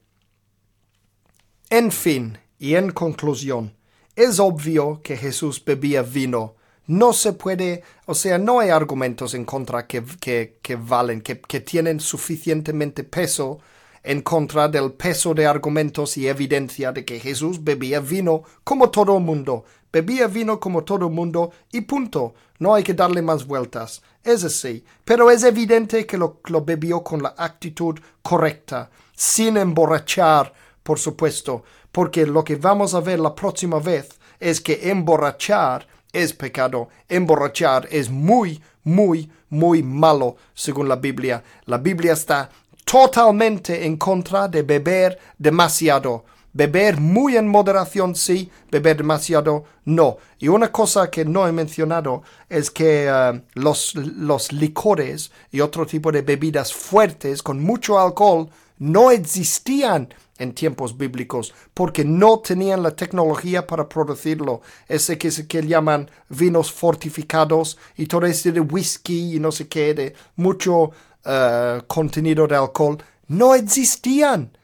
En 1.68 1.90
fin, 1.90 2.38
y 2.58 2.74
en 2.74 2.90
conclusión, 2.92 3.75
es 4.16 4.40
obvio 4.40 5.00
que 5.04 5.16
Jesús 5.16 5.62
bebía 5.62 6.02
vino. 6.02 6.54
No 6.86 7.12
se 7.12 7.34
puede, 7.34 7.82
o 8.06 8.14
sea, 8.14 8.38
no 8.38 8.60
hay 8.60 8.70
argumentos 8.70 9.34
en 9.34 9.44
contra 9.44 9.86
que, 9.86 10.02
que, 10.02 10.76
valen, 10.76 11.20
que, 11.20 11.40
que 11.40 11.60
tienen 11.60 12.00
suficientemente 12.00 13.04
peso 13.04 13.60
en 14.02 14.22
contra 14.22 14.68
del 14.68 14.92
peso 14.92 15.34
de 15.34 15.46
argumentos 15.46 16.16
y 16.16 16.28
evidencia 16.28 16.92
de 16.92 17.04
que 17.04 17.18
Jesús 17.18 17.62
bebía 17.62 18.00
vino 18.00 18.44
como 18.64 18.88
todo 18.90 19.18
el 19.18 19.24
mundo. 19.24 19.64
Bebía 19.92 20.28
vino 20.28 20.60
como 20.60 20.84
todo 20.84 21.06
el 21.08 21.12
mundo 21.12 21.50
y 21.72 21.82
punto. 21.82 22.34
No 22.58 22.74
hay 22.74 22.84
que 22.84 22.94
darle 22.94 23.20
más 23.20 23.46
vueltas. 23.46 24.02
Es 24.22 24.44
así. 24.44 24.84
Pero 25.04 25.30
es 25.30 25.42
evidente 25.42 26.06
que 26.06 26.16
lo, 26.16 26.40
lo 26.46 26.64
bebió 26.64 27.02
con 27.02 27.22
la 27.22 27.34
actitud 27.36 27.98
correcta, 28.22 28.90
sin 29.14 29.56
emborrachar, 29.56 30.52
por 30.82 31.00
supuesto, 31.00 31.64
porque 31.96 32.26
lo 32.26 32.44
que 32.44 32.56
vamos 32.56 32.92
a 32.92 33.00
ver 33.00 33.18
la 33.18 33.34
próxima 33.34 33.78
vez 33.78 34.18
es 34.38 34.60
que 34.60 34.90
emborrachar 34.90 35.86
es 36.12 36.34
pecado. 36.34 36.90
Emborrachar 37.08 37.88
es 37.90 38.10
muy, 38.10 38.60
muy, 38.84 39.30
muy 39.48 39.82
malo, 39.82 40.36
según 40.52 40.90
la 40.90 40.96
Biblia. 40.96 41.42
La 41.64 41.78
Biblia 41.78 42.12
está 42.12 42.50
totalmente 42.84 43.86
en 43.86 43.96
contra 43.96 44.46
de 44.46 44.60
beber 44.60 45.18
demasiado. 45.38 46.26
Beber 46.52 47.00
muy 47.00 47.38
en 47.38 47.48
moderación, 47.48 48.14
sí, 48.14 48.50
beber 48.70 48.98
demasiado, 48.98 49.64
no. 49.86 50.18
Y 50.38 50.48
una 50.48 50.70
cosa 50.70 51.10
que 51.10 51.24
no 51.24 51.48
he 51.48 51.52
mencionado 51.52 52.22
es 52.50 52.70
que 52.70 53.06
eh, 53.08 53.42
los, 53.54 53.94
los 53.94 54.52
licores 54.52 55.32
y 55.50 55.62
otro 55.62 55.86
tipo 55.86 56.12
de 56.12 56.20
bebidas 56.20 56.74
fuertes 56.74 57.42
con 57.42 57.58
mucho 57.62 57.98
alcohol 57.98 58.50
no 58.78 59.10
existían 59.10 60.10
en 60.38 60.54
tiempos 60.54 60.96
bíblicos 60.96 61.54
porque 61.74 62.04
no 62.04 62.40
tenían 62.40 62.82
la 62.82 62.90
tecnología 62.90 63.66
para 63.66 63.88
producirlo. 63.88 64.60
Ese 64.88 65.18
que, 65.18 65.30
que 65.46 65.66
llaman 65.66 66.10
vinos 66.28 66.72
fortificados 66.72 67.78
y 67.96 68.06
todo 68.06 68.26
ese 68.26 68.52
de 68.52 68.60
whisky 68.60 69.36
y 69.36 69.40
no 69.40 69.52
sé 69.52 69.68
qué, 69.68 69.94
de 69.94 70.14
mucho 70.36 70.90
eh, 71.24 71.82
contenido 71.86 72.46
de 72.46 72.56
alcohol 72.56 72.98
no 73.28 73.54
existían. 73.54 74.56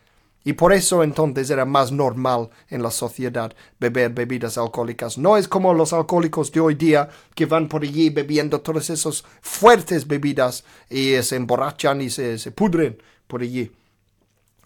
Y 0.45 0.55
por 0.55 0.73
eso 0.73 1.05
entonces 1.05 1.51
era 1.51 1.65
más 1.65 1.93
normal 1.93 2.51
en 2.69 2.83
la 2.83 2.91
sociedad 2.91 3.55
beber 3.79 4.11
bebidas 4.11 4.59
alcohólicas. 4.59 5.17
No 5.17 5.37
es 5.37 5.47
como 5.47 5.73
los 5.73 5.93
alcohólicos 5.93 6.51
de 6.51 6.61
hoy 6.61 6.75
día 6.75 7.09
que 7.35 7.47
van 7.47 7.69
por 7.69 7.83
allí 7.83 8.11
bebiendo 8.11 8.61
todas 8.61 8.91
esas 8.91 9.25
fuertes 9.41 10.07
bebidas 10.07 10.65
y 10.91 11.15
se 11.23 11.37
emborrachan 11.37 12.01
y 12.01 12.11
se, 12.11 12.39
se 12.39 12.51
pudren 12.51 13.01
por 13.29 13.43
allí. 13.43 13.71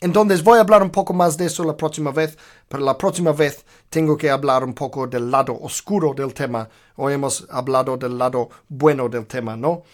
Entonces 0.01 0.45
voy 0.45 0.59
a 0.59 0.61
hablar 0.61 0.83
un 0.83 0.91
poco 0.91 1.15
más 1.15 1.39
de 1.39 1.47
eso 1.47 1.65
la 1.65 1.77
próxima 1.77 2.11
vez, 2.11 2.37
pero 2.69 2.85
la 2.85 2.99
próxima 2.99 3.33
vez 3.33 3.65
tengo 3.89 4.17
que 4.17 4.29
hablar 4.29 4.63
un 4.63 4.75
poco 4.75 5.07
del 5.07 5.31
lado 5.31 5.59
oscuro 5.59 6.13
del 6.13 6.35
tema. 6.35 6.69
Hoy 6.97 7.15
hemos 7.15 7.47
hablado 7.51 7.97
del 7.97 8.19
lado 8.19 8.51
bueno 8.69 9.09
del 9.09 9.27
tema, 9.27 9.57
¿no? 9.57 9.85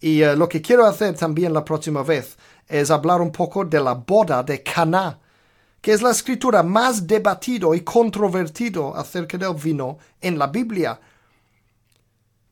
Y 0.00 0.22
eh, 0.22 0.34
lo 0.34 0.48
que 0.48 0.60
quiero 0.60 0.84
hacer 0.84 1.14
también 1.14 1.52
la 1.52 1.64
próxima 1.64 2.02
vez 2.02 2.36
es 2.66 2.90
hablar 2.90 3.20
un 3.20 3.30
poco 3.30 3.64
de 3.64 3.78
la 3.78 3.94
boda 3.94 4.42
de 4.42 4.64
Caná, 4.64 5.20
que 5.80 5.92
es 5.92 6.02
la 6.02 6.10
escritura 6.10 6.64
más 6.64 7.06
debatido 7.06 7.72
y 7.72 7.82
controvertido 7.82 8.96
acerca 8.96 9.38
del 9.38 9.54
vino 9.54 9.98
en 10.20 10.40
la 10.40 10.48
Biblia. 10.48 10.98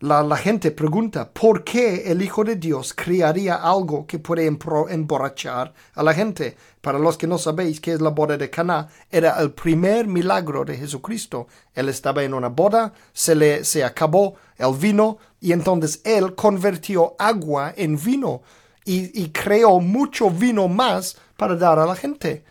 La, 0.01 0.35
gente 0.39 0.71
pregunta 0.71 1.31
por 1.31 1.63
qué 1.63 2.11
el 2.11 2.23
Hijo 2.23 2.43
de 2.43 2.57
Dios 2.57 2.95
crearía 2.95 3.57
algo 3.57 4.07
que 4.07 4.19
puede 4.19 4.47
emborrachar 4.47 5.75
a 5.93 6.03
la 6.03 6.15
gente. 6.15 6.57
Para 6.81 6.99
los 6.99 7.19
que 7.19 7.27
no 7.27 7.37
sabéis 7.37 7.83
qué 7.83 7.93
es 7.93 8.01
la 8.01 8.09
boda 8.09 8.39
de 8.39 8.49
Caná, 8.49 8.89
era 9.11 9.39
el 9.39 9.53
primer 9.53 10.07
milagro 10.07 10.65
de 10.65 10.79
Jesucristo. 10.79 11.49
Él 11.75 11.91
estaba 11.91 12.23
en 12.23 12.33
una 12.33 12.49
boda, 12.49 12.95
se 13.13 13.35
le 13.35 13.63
se 13.63 13.85
acabó 13.85 14.37
el 14.57 14.75
vino 14.75 15.19
y 15.39 15.53
entonces 15.53 16.01
él 16.03 16.35
convirtió 16.35 17.15
agua 17.19 17.75
en 17.77 18.03
vino 18.03 18.41
y, 18.87 19.23
y 19.23 19.29
creó 19.29 19.81
mucho 19.81 20.31
vino 20.31 20.67
más 20.67 21.19
para 21.37 21.57
dar 21.57 21.79
a 21.79 21.85
la 21.85 21.95
gente. 21.95 22.43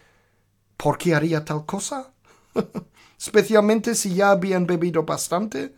¿Por 0.77 0.99
qué 0.99 1.15
haría 1.15 1.43
tal 1.43 1.65
cosa? 1.65 2.11
Especialmente 3.19 3.95
si 3.95 4.13
ya 4.13 4.29
habían 4.29 4.67
bebido 4.67 5.01
bastante. 5.01 5.73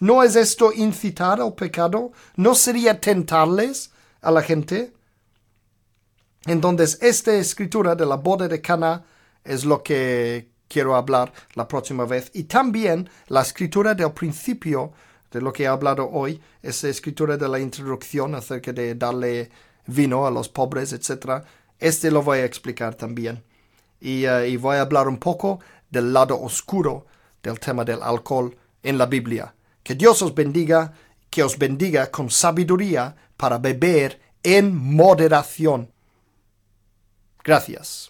¿No 0.00 0.22
es 0.22 0.34
esto 0.34 0.72
incitar 0.72 1.40
al 1.40 1.52
pecado? 1.52 2.12
¿No 2.36 2.54
sería 2.54 2.98
tentarles 2.98 3.92
a 4.22 4.30
la 4.30 4.42
gente? 4.42 4.94
Entonces, 6.46 6.98
esta 7.02 7.34
escritura 7.34 7.94
de 7.94 8.06
la 8.06 8.16
boda 8.16 8.48
de 8.48 8.62
Cana 8.62 9.04
es 9.44 9.66
lo 9.66 9.82
que 9.82 10.48
quiero 10.68 10.96
hablar 10.96 11.32
la 11.54 11.68
próxima 11.68 12.06
vez. 12.06 12.30
Y 12.32 12.44
también 12.44 13.10
la 13.28 13.42
escritura 13.42 13.94
del 13.94 14.12
principio 14.12 14.92
de 15.30 15.42
lo 15.42 15.52
que 15.52 15.64
he 15.64 15.66
hablado 15.66 16.08
hoy, 16.10 16.40
esa 16.62 16.88
escritura 16.88 17.36
de 17.36 17.48
la 17.48 17.60
introducción 17.60 18.34
acerca 18.34 18.72
de 18.72 18.94
darle 18.94 19.50
vino 19.86 20.26
a 20.26 20.30
los 20.30 20.48
pobres, 20.48 20.94
etc. 20.94 21.44
Este 21.78 22.10
lo 22.10 22.22
voy 22.22 22.38
a 22.38 22.46
explicar 22.46 22.94
también. 22.94 23.44
Y, 24.00 24.26
uh, 24.26 24.44
y 24.46 24.56
voy 24.56 24.76
a 24.76 24.80
hablar 24.80 25.08
un 25.08 25.18
poco 25.18 25.60
del 25.90 26.12
lado 26.14 26.40
oscuro 26.40 27.06
del 27.42 27.60
tema 27.60 27.84
del 27.84 28.02
alcohol 28.02 28.56
en 28.82 28.96
la 28.96 29.04
Biblia. 29.04 29.54
Que 29.90 29.96
Dios 29.96 30.22
os 30.22 30.32
bendiga, 30.32 30.92
que 31.30 31.42
os 31.42 31.58
bendiga 31.58 32.12
con 32.12 32.30
sabiduría 32.30 33.16
para 33.36 33.58
beber 33.58 34.20
en 34.44 34.72
moderación. 34.72 35.90
Gracias. 37.42 38.09